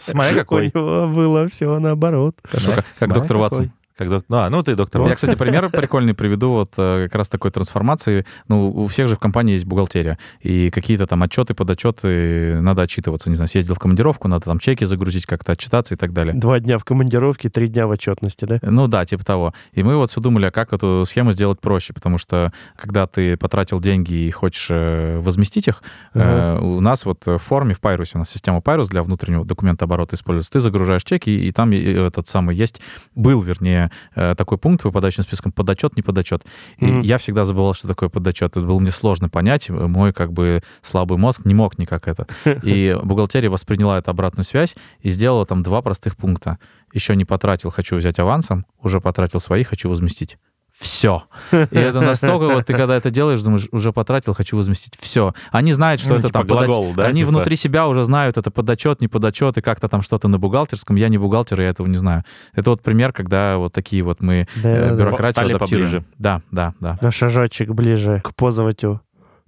Смотри, 0.00 0.34
какой. 0.38 0.70
У 0.74 0.78
него 0.78 1.08
было 1.08 1.46
все 1.48 1.78
наоборот. 1.78 2.36
Хорошо, 2.42 2.72
как, 2.76 2.86
как 2.98 3.12
доктор 3.12 3.36
какой. 3.36 3.40
Ватсон. 3.40 3.72
Как 3.98 4.08
док- 4.08 4.24
А, 4.28 4.48
ну 4.48 4.62
ты 4.62 4.76
доктор 4.76 5.02
Я, 5.08 5.16
кстати, 5.16 5.34
пример 5.34 5.70
прикольный 5.70 6.14
приведу 6.14 6.50
вот 6.52 6.70
э, 6.76 7.06
как 7.08 7.16
раз 7.16 7.28
такой 7.28 7.50
трансформации. 7.50 8.24
Ну, 8.46 8.70
у 8.70 8.86
всех 8.86 9.08
же 9.08 9.16
в 9.16 9.18
компании 9.18 9.54
есть 9.54 9.64
бухгалтерия, 9.64 10.18
и 10.40 10.70
какие-то 10.70 11.08
там 11.08 11.20
отчеты, 11.24 11.54
подотчеты, 11.54 12.60
надо 12.60 12.82
отчитываться. 12.82 13.28
Не 13.28 13.34
знаю, 13.34 13.48
съездил 13.48 13.74
в 13.74 13.80
командировку, 13.80 14.28
надо 14.28 14.44
там 14.44 14.60
чеки 14.60 14.84
загрузить, 14.84 15.26
как-то 15.26 15.50
отчитаться 15.52 15.94
и 15.94 15.96
так 15.96 16.12
далее. 16.12 16.32
Два 16.34 16.60
дня 16.60 16.78
в 16.78 16.84
командировке, 16.84 17.48
три 17.48 17.66
дня 17.66 17.88
в 17.88 17.90
отчетности, 17.90 18.44
да? 18.44 18.58
Ну 18.62 18.86
да, 18.86 19.04
типа 19.04 19.24
того. 19.24 19.52
И 19.72 19.82
мы 19.82 19.96
вот 19.96 20.10
все 20.12 20.20
думали, 20.20 20.46
а 20.46 20.50
как 20.52 20.72
эту 20.72 21.02
схему 21.04 21.32
сделать 21.32 21.60
проще, 21.60 21.92
потому 21.92 22.18
что 22.18 22.52
когда 22.76 23.08
ты 23.08 23.36
потратил 23.36 23.80
деньги 23.80 24.12
и 24.14 24.30
хочешь 24.30 24.68
э, 24.70 25.18
возместить 25.18 25.66
их, 25.66 25.82
э, 26.14 26.58
у 26.60 26.80
нас 26.80 27.04
вот 27.04 27.26
в 27.26 27.38
форме, 27.38 27.74
в 27.74 27.80
Pyrus, 27.80 28.10
у 28.14 28.18
нас 28.18 28.30
система 28.30 28.58
Pyrus 28.58 28.86
для 28.90 29.02
внутреннего 29.02 29.44
документа 29.44 29.86
оборота 29.86 30.14
используется, 30.14 30.52
ты 30.52 30.60
загружаешь 30.60 31.02
чеки, 31.02 31.30
и 31.30 31.50
там 31.50 31.72
и 31.72 31.78
этот 31.80 32.28
самый 32.28 32.54
есть, 32.54 32.80
был, 33.16 33.40
вернее, 33.42 33.87
э, 34.14 34.34
такой 34.36 34.58
пункт 34.58 34.84
выпадающим 34.84 35.22
списком 35.22 35.52
подотчет, 35.52 35.96
не 35.96 36.02
подотчет. 36.02 36.44
И 36.78 36.86
Мгм. 36.86 37.00
я 37.00 37.18
всегда 37.18 37.44
забывал, 37.44 37.74
что 37.74 37.88
такое 37.88 38.08
подотчет. 38.08 38.56
Это 38.56 38.60
было 38.64 38.78
мне 38.78 38.90
сложно 38.90 39.28
понять. 39.28 39.68
Мой 39.70 40.12
как 40.12 40.32
бы 40.32 40.62
слабый 40.82 41.18
мозг 41.18 41.44
не 41.44 41.54
мог 41.54 41.78
никак 41.78 42.08
это. 42.08 42.26
И 42.62 42.98
бухгалтерия 43.02 43.50
восприняла 43.50 43.98
эту 43.98 44.10
обратную 44.10 44.44
связь 44.44 44.74
и 45.00 45.10
сделала 45.10 45.46
там 45.46 45.62
два 45.62 45.82
простых 45.82 46.16
пункта. 46.16 46.58
Еще 46.92 47.14
не 47.16 47.24
потратил, 47.24 47.70
хочу 47.70 47.96
взять 47.96 48.18
авансом, 48.18 48.64
уже 48.82 49.00
потратил 49.00 49.40
свои, 49.40 49.62
хочу 49.64 49.88
возместить. 49.88 50.38
Все. 50.78 51.24
И 51.52 51.56
это 51.76 52.00
настолько, 52.00 52.44
вот 52.54 52.66
ты 52.66 52.74
когда 52.74 52.96
это 52.96 53.10
делаешь, 53.10 53.42
думаешь, 53.42 53.66
уже 53.72 53.92
потратил, 53.92 54.32
хочу 54.34 54.56
возместить. 54.56 54.94
Все. 55.00 55.34
Они 55.50 55.72
знают, 55.72 56.00
что 56.00 56.10
Ну, 56.10 56.16
это 56.16 56.28
типа 56.28 56.38
там 56.44 56.46
подоч- 56.46 56.66
глагол, 56.66 56.94
да, 56.94 57.06
Они 57.06 57.20
типа? 57.20 57.30
внутри 57.30 57.56
себя 57.56 57.88
уже 57.88 58.04
знают, 58.04 58.36
это 58.36 58.50
подотчет, 58.50 59.00
не 59.00 59.08
подотчет, 59.08 59.58
и 59.58 59.60
как-то 59.60 59.88
там 59.88 60.02
что-то 60.02 60.28
на 60.28 60.38
бухгалтерском. 60.38 60.96
Я 60.96 61.08
не 61.08 61.18
бухгалтер, 61.18 61.60
я 61.60 61.68
этого 61.70 61.86
не 61.88 61.96
знаю. 61.96 62.22
Это 62.54 62.70
вот 62.70 62.82
пример, 62.82 63.12
когда 63.12 63.56
вот 63.58 63.72
такие 63.72 64.02
вот 64.02 64.20
мы 64.20 64.46
Да, 64.56 64.68
э, 64.68 64.80
да, 64.82 64.88
да. 64.90 64.94
бюрократию 64.96 65.32
Стали 65.32 65.52
адаптируем. 65.54 65.86
поближе. 65.88 66.04
Да, 66.18 66.42
да, 66.52 66.74
да. 66.80 66.98
На 67.00 67.10
шажочек 67.10 67.70
ближе 67.70 68.20
к 68.24 68.34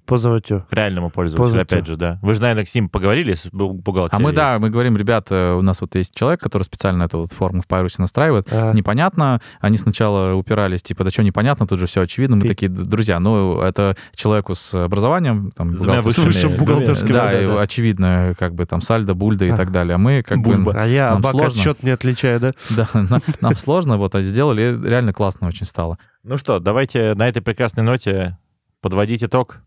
позователю. 0.06 0.30
Позователю. 0.60 0.64
К 0.70 0.72
реальному 0.74 1.10
пользователю, 1.10 1.44
Пользователю. 1.44 1.78
опять 1.78 1.86
же, 1.86 1.96
да. 1.96 2.18
Вы 2.22 2.34
же, 2.34 2.40
наверное, 2.42 2.64
с 2.64 2.74
ним 2.74 2.88
поговорили, 2.88 3.34
с 3.34 3.46
бу- 3.46 3.70
А 3.70 3.72
бухгалтерией? 3.74 4.22
мы, 4.24 4.32
да, 4.32 4.58
мы 4.58 4.70
говорим, 4.70 4.96
ребята, 4.96 5.54
у 5.58 5.62
нас 5.62 5.80
вот 5.80 5.94
есть 5.94 6.14
человек, 6.14 6.40
который 6.40 6.62
специально 6.64 7.04
эту 7.04 7.18
вот 7.20 7.32
форму 7.32 7.62
в 7.62 7.66
Пайрусе 7.66 7.96
настраивает. 8.02 8.48
А, 8.52 8.72
Непонятно. 8.72 9.40
Они 9.60 9.76
сначала 9.76 10.34
упирались, 10.34 10.82
типа, 10.82 11.04
да 11.04 11.10
что 11.10 11.22
непонятно, 11.22 11.66
тут 11.66 11.78
же 11.78 11.86
все 11.86 12.02
очевидно. 12.02 12.36
Мы 12.36 12.42
Ты- 12.42 12.48
такие, 12.48 12.68
«Д- 12.68 12.84
друзья, 12.84 13.20
ну, 13.20 13.60
это 13.60 13.96
человеку 14.14 14.54
с 14.54 14.74
образованием, 14.74 15.50
там, 15.52 15.74
С 15.74 15.78
бухгалтерским, 15.78 16.56
бухгалтерским, 16.56 17.08
да, 17.14 17.32
да, 17.32 17.46
да, 17.46 17.60
очевидно, 17.60 18.34
как 18.38 18.54
бы 18.54 18.66
там 18.66 18.80
сальдо, 18.80 19.14
бульда 19.14 19.46
и 19.46 19.50
А. 19.50 19.56
так 19.56 19.70
далее. 19.70 19.94
А 19.94 19.98
мы 19.98 20.22
как 20.22 20.38
Бульба. 20.38 20.72
бы... 20.72 20.78
А 20.80 20.86
я 20.86 21.10
Нам 21.10 21.22
сложно. 21.22 21.60
отчет 21.60 21.82
не 21.82 21.90
отличаю, 21.90 22.40
да? 22.40 22.52
Да, 22.70 22.88
на- 22.94 23.20
нам 23.40 23.56
сложно, 23.56 23.96
вот, 23.98 24.14
а 24.14 24.22
сделали, 24.22 24.78
реально 24.82 25.12
классно 25.12 25.48
очень 25.48 25.66
стало. 25.66 25.98
Ну 26.22 26.36
что, 26.38 26.58
давайте 26.58 27.14
на 27.14 27.28
этой 27.28 27.40
прекрасной 27.42 27.82
ноте 27.84 28.36
подводить 28.82 29.22
итог, 29.22 29.60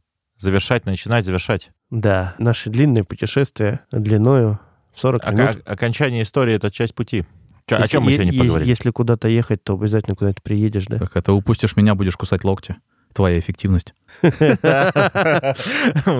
завершать, 0.43 0.86
начинать, 0.86 1.25
завершать. 1.25 1.71
Да, 1.89 2.36
наши 2.38 2.69
длинные 2.69 3.03
путешествия 3.03 3.79
длиною 3.91 4.60
в 4.93 4.99
40 4.99 5.23
Ока- 5.23 5.32
минут. 5.32 5.62
окончание 5.65 6.21
истории— 6.23 6.53
это 6.56 6.69
часть 6.71 6.93
пути. 6.93 7.25
О 7.71 7.75
Если- 7.79 7.88
чем 7.93 8.03
мы 8.03 8.12
сегодня 8.13 8.34
е- 8.34 8.39
поговорили? 8.39 8.69
Если 8.69 8.89
куда-то 8.91 9.27
ехать, 9.29 9.63
то 9.63 9.73
обязательно 9.73 10.15
куда-нибудь 10.15 10.43
приедешь, 10.43 10.86
да? 10.88 10.99
Как 10.99 11.15
это, 11.15 11.34
упустишь 11.34 11.75
меня, 11.75 11.95
будешь 11.95 12.15
кусать 12.17 12.43
локти. 12.43 12.75
Твоя 13.13 13.38
эффективность. 13.39 13.93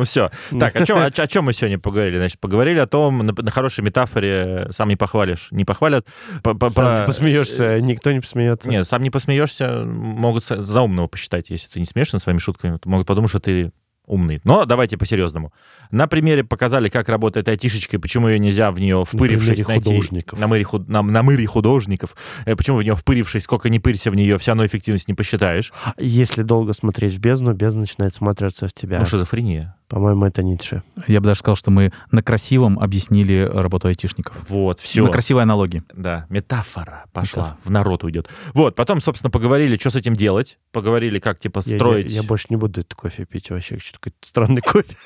Все. 0.04 0.32
Так, 0.60 0.76
о 0.76 0.86
чем, 0.86 0.98
о, 1.00 1.08
о 1.08 1.42
мы 1.42 1.54
сегодня 1.54 1.80
поговорили? 1.80 2.18
Значит, 2.18 2.40
поговорили 2.40 2.80
о 2.80 2.88
том, 2.88 3.18
на, 3.20 3.52
хорошей 3.52 3.84
метафоре 3.84 4.68
сам 4.72 4.90
не 4.90 4.96
похвалишь, 4.96 5.48
не 5.52 5.66
похвалят. 5.66 6.06
По- 6.44 6.54
по- 6.54 6.70
Сам 6.70 7.06
посмеешься, 7.06 7.80
никто 7.82 8.12
не 8.12 8.20
посмеется. 8.20 8.70
Нет, 8.70 8.88
сам 8.88 9.02
не 9.04 9.10
посмеешься, 9.10 9.84
могут 9.86 10.46
за 10.46 10.82
умного 10.82 11.08
посчитать, 11.08 11.50
если 11.50 11.68
ты 11.70 11.80
не 11.80 11.86
смеешься 11.86 12.20
своими 12.20 12.40
шутками, 12.40 12.78
то 12.78 12.88
могут 12.90 13.08
подумать, 13.08 13.30
что 13.30 13.40
ты 13.40 13.72
умный. 14.06 14.42
Но 14.44 14.66
давайте 14.66 14.98
по-серьезному. 14.98 15.54
На 15.92 16.08
примере 16.08 16.44
показали, 16.44 16.90
как 16.90 17.08
работает 17.10 17.48
айтишечка, 17.48 17.98
и 17.98 18.00
почему 18.00 18.28
ее 18.28 18.40
нельзя 18.40 18.72
в 18.72 18.80
нее 18.80 19.04
впырившись 19.06 19.48
примере 19.48 19.66
найти. 19.68 19.90
художников. 19.90 20.40
На 20.40 20.48
мыре, 20.48 20.64
худ- 20.64 20.88
на, 20.90 21.02
на 21.02 21.24
мыре 21.24 21.46
художников. 21.46 22.16
Э, 22.46 22.56
Почему 22.56 22.78
в 22.78 22.84
нее 22.84 22.96
впырившись, 22.96 23.44
сколько 23.44 23.70
не 23.70 23.80
пырься 23.80 24.12
в 24.12 24.16
нее, 24.16 24.38
все 24.38 24.52
равно 24.52 24.66
эффективность 24.66 25.08
не 25.08 25.14
посчитаешь. 25.14 25.72
Если 25.98 26.42
долго 26.44 26.74
смотреть 26.74 27.14
в 27.16 27.20
бездну, 27.20 27.54
бездна 27.54 27.82
начинает 27.82 28.14
смотреться 28.14 28.68
в 28.68 28.74
тебя. 28.74 29.00
Ну, 29.00 29.06
шизофрения. 29.06 29.76
По-моему, 29.94 30.26
это 30.26 30.42
Ницше. 30.42 30.82
Я 31.06 31.20
бы 31.22 31.26
даже 31.28 31.42
сказал, 31.42 31.56
что 31.56 31.70
мы 31.70 31.94
на 32.10 32.24
красивом 32.24 32.80
объяснили 32.80 33.48
работу 33.54 33.90
айтишников. 33.90 34.36
Вот, 34.50 34.80
все. 34.80 35.04
На 35.04 35.12
красивой 35.12 35.44
аналогии. 35.44 35.84
Да, 35.94 36.26
метафора 36.30 37.06
пошла, 37.14 37.58
в 37.64 37.70
народ 37.70 38.04
уйдет. 38.04 38.28
Вот, 38.56 38.74
потом, 38.74 39.02
собственно, 39.02 39.30
поговорили, 39.30 39.78
что 39.78 39.92
с 39.92 39.96
этим 39.96 40.16
делать, 40.16 40.58
поговорили, 40.72 41.20
как, 41.20 41.40
типа, 41.40 41.62
Я- 41.64 41.76
строить... 41.78 42.10
Я, 42.10 42.22
я 42.22 42.24
больше 42.24 42.48
не 42.50 42.56
буду 42.56 42.82
этот 42.82 42.96
кофе 42.96 43.26
пить 43.26 43.52
вообще. 43.52 43.78
Что-то 43.78 44.00
какой-то 44.00 44.18
странный 44.28 44.62
кофе. 44.62 44.98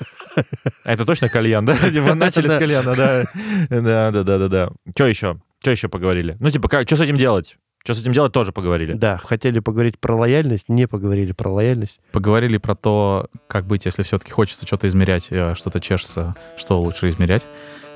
А 0.84 0.92
это 0.94 1.04
точно 1.04 1.28
кальян, 1.28 1.66
да? 1.66 1.76
Типа, 1.90 2.14
начали 2.14 2.46
с 2.46 2.58
кальяна, 2.58 2.94
да. 2.96 3.24
Да, 3.68 4.10
да, 4.10 4.22
да, 4.22 4.38
да, 4.38 4.48
да. 4.48 4.70
Что 4.94 5.06
еще? 5.06 5.38
Что 5.60 5.70
еще 5.70 5.88
поговорили? 5.90 6.38
Ну, 6.40 6.48
типа, 6.48 6.68
как, 6.70 6.86
что 6.86 6.96
с 6.96 7.00
этим 7.02 7.18
делать? 7.18 7.58
Что 7.88 7.94
с 7.94 8.02
этим 8.02 8.12
делать, 8.12 8.34
тоже 8.34 8.52
поговорили. 8.52 8.92
Да, 8.92 9.16
хотели 9.16 9.60
поговорить 9.60 9.98
про 9.98 10.14
лояльность, 10.14 10.68
не 10.68 10.86
поговорили 10.86 11.32
про 11.32 11.48
лояльность. 11.48 12.02
Поговорили 12.12 12.58
про 12.58 12.74
то, 12.74 13.28
как 13.46 13.64
быть, 13.64 13.86
если 13.86 14.02
все-таки 14.02 14.30
хочется 14.30 14.66
что-то 14.66 14.88
измерять, 14.88 15.28
э, 15.30 15.54
что-то 15.54 15.80
чешется, 15.80 16.36
что 16.58 16.82
лучше 16.82 17.08
измерять. 17.08 17.46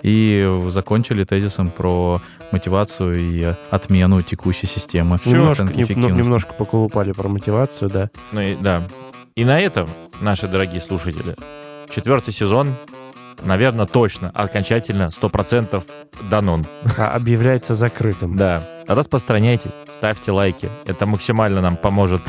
И 0.00 0.50
закончили 0.68 1.24
тезисом 1.24 1.70
про 1.70 2.22
мотивацию 2.52 3.16
и 3.16 3.54
отмену 3.70 4.22
текущей 4.22 4.66
системы 4.66 5.20
Немножко, 5.26 5.64
немножко 5.64 6.54
поколупали 6.54 7.12
про 7.12 7.28
мотивацию, 7.28 7.90
да. 7.90 8.08
Ну 8.32 8.40
и, 8.40 8.56
да. 8.56 8.88
И 9.34 9.44
на 9.44 9.60
этом, 9.60 9.90
наши 10.22 10.48
дорогие 10.48 10.80
слушатели, 10.80 11.36
четвертый 11.90 12.32
сезон, 12.32 12.76
наверное, 13.44 13.86
точно, 13.86 14.30
окончательно, 14.34 15.10
100% 15.10 15.82
данон. 16.30 16.64
А 16.98 17.12
объявляется 17.14 17.74
закрытым. 17.74 18.36
Да. 18.36 18.62
Распространяйте, 18.86 19.70
ставьте 19.90 20.32
лайки. 20.32 20.70
Это 20.86 21.06
максимально 21.06 21.60
нам 21.60 21.76
поможет. 21.76 22.22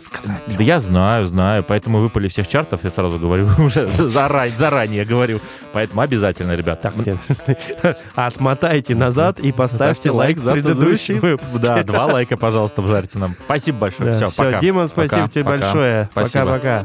сказать. 0.00 0.42
Да 0.46 0.62
я 0.62 0.80
знаю, 0.80 1.26
знаю. 1.26 1.64
Поэтому 1.64 1.98
выпали 1.98 2.28
всех 2.28 2.48
чартов, 2.48 2.84
я 2.84 2.90
сразу 2.90 3.18
говорю, 3.18 3.48
уже 3.58 3.86
заранее, 3.86 4.58
заранее 4.58 5.04
говорю. 5.04 5.40
Поэтому 5.72 6.00
обязательно, 6.00 6.56
ребят. 6.56 6.80
Так, 6.80 6.94
отмотайте 8.14 8.94
назад 8.94 9.40
и 9.40 9.52
поставьте 9.52 10.10
лайк 10.10 10.38
за 10.38 10.52
предыдущий 10.52 11.18
выпуск. 11.18 11.58
Да, 11.58 11.82
два 11.84 12.06
лайка, 12.06 12.36
пожалуйста, 12.36 12.82
вжарьте 12.82 13.18
нам. 13.18 13.34
Спасибо 13.44 13.78
большое. 13.78 14.12
Все, 14.12 14.30
пока. 14.36 14.60
Дима, 14.60 14.88
спасибо 14.88 15.28
тебе 15.28 15.44
большое. 15.44 16.08
Пока-пока. 16.14 16.84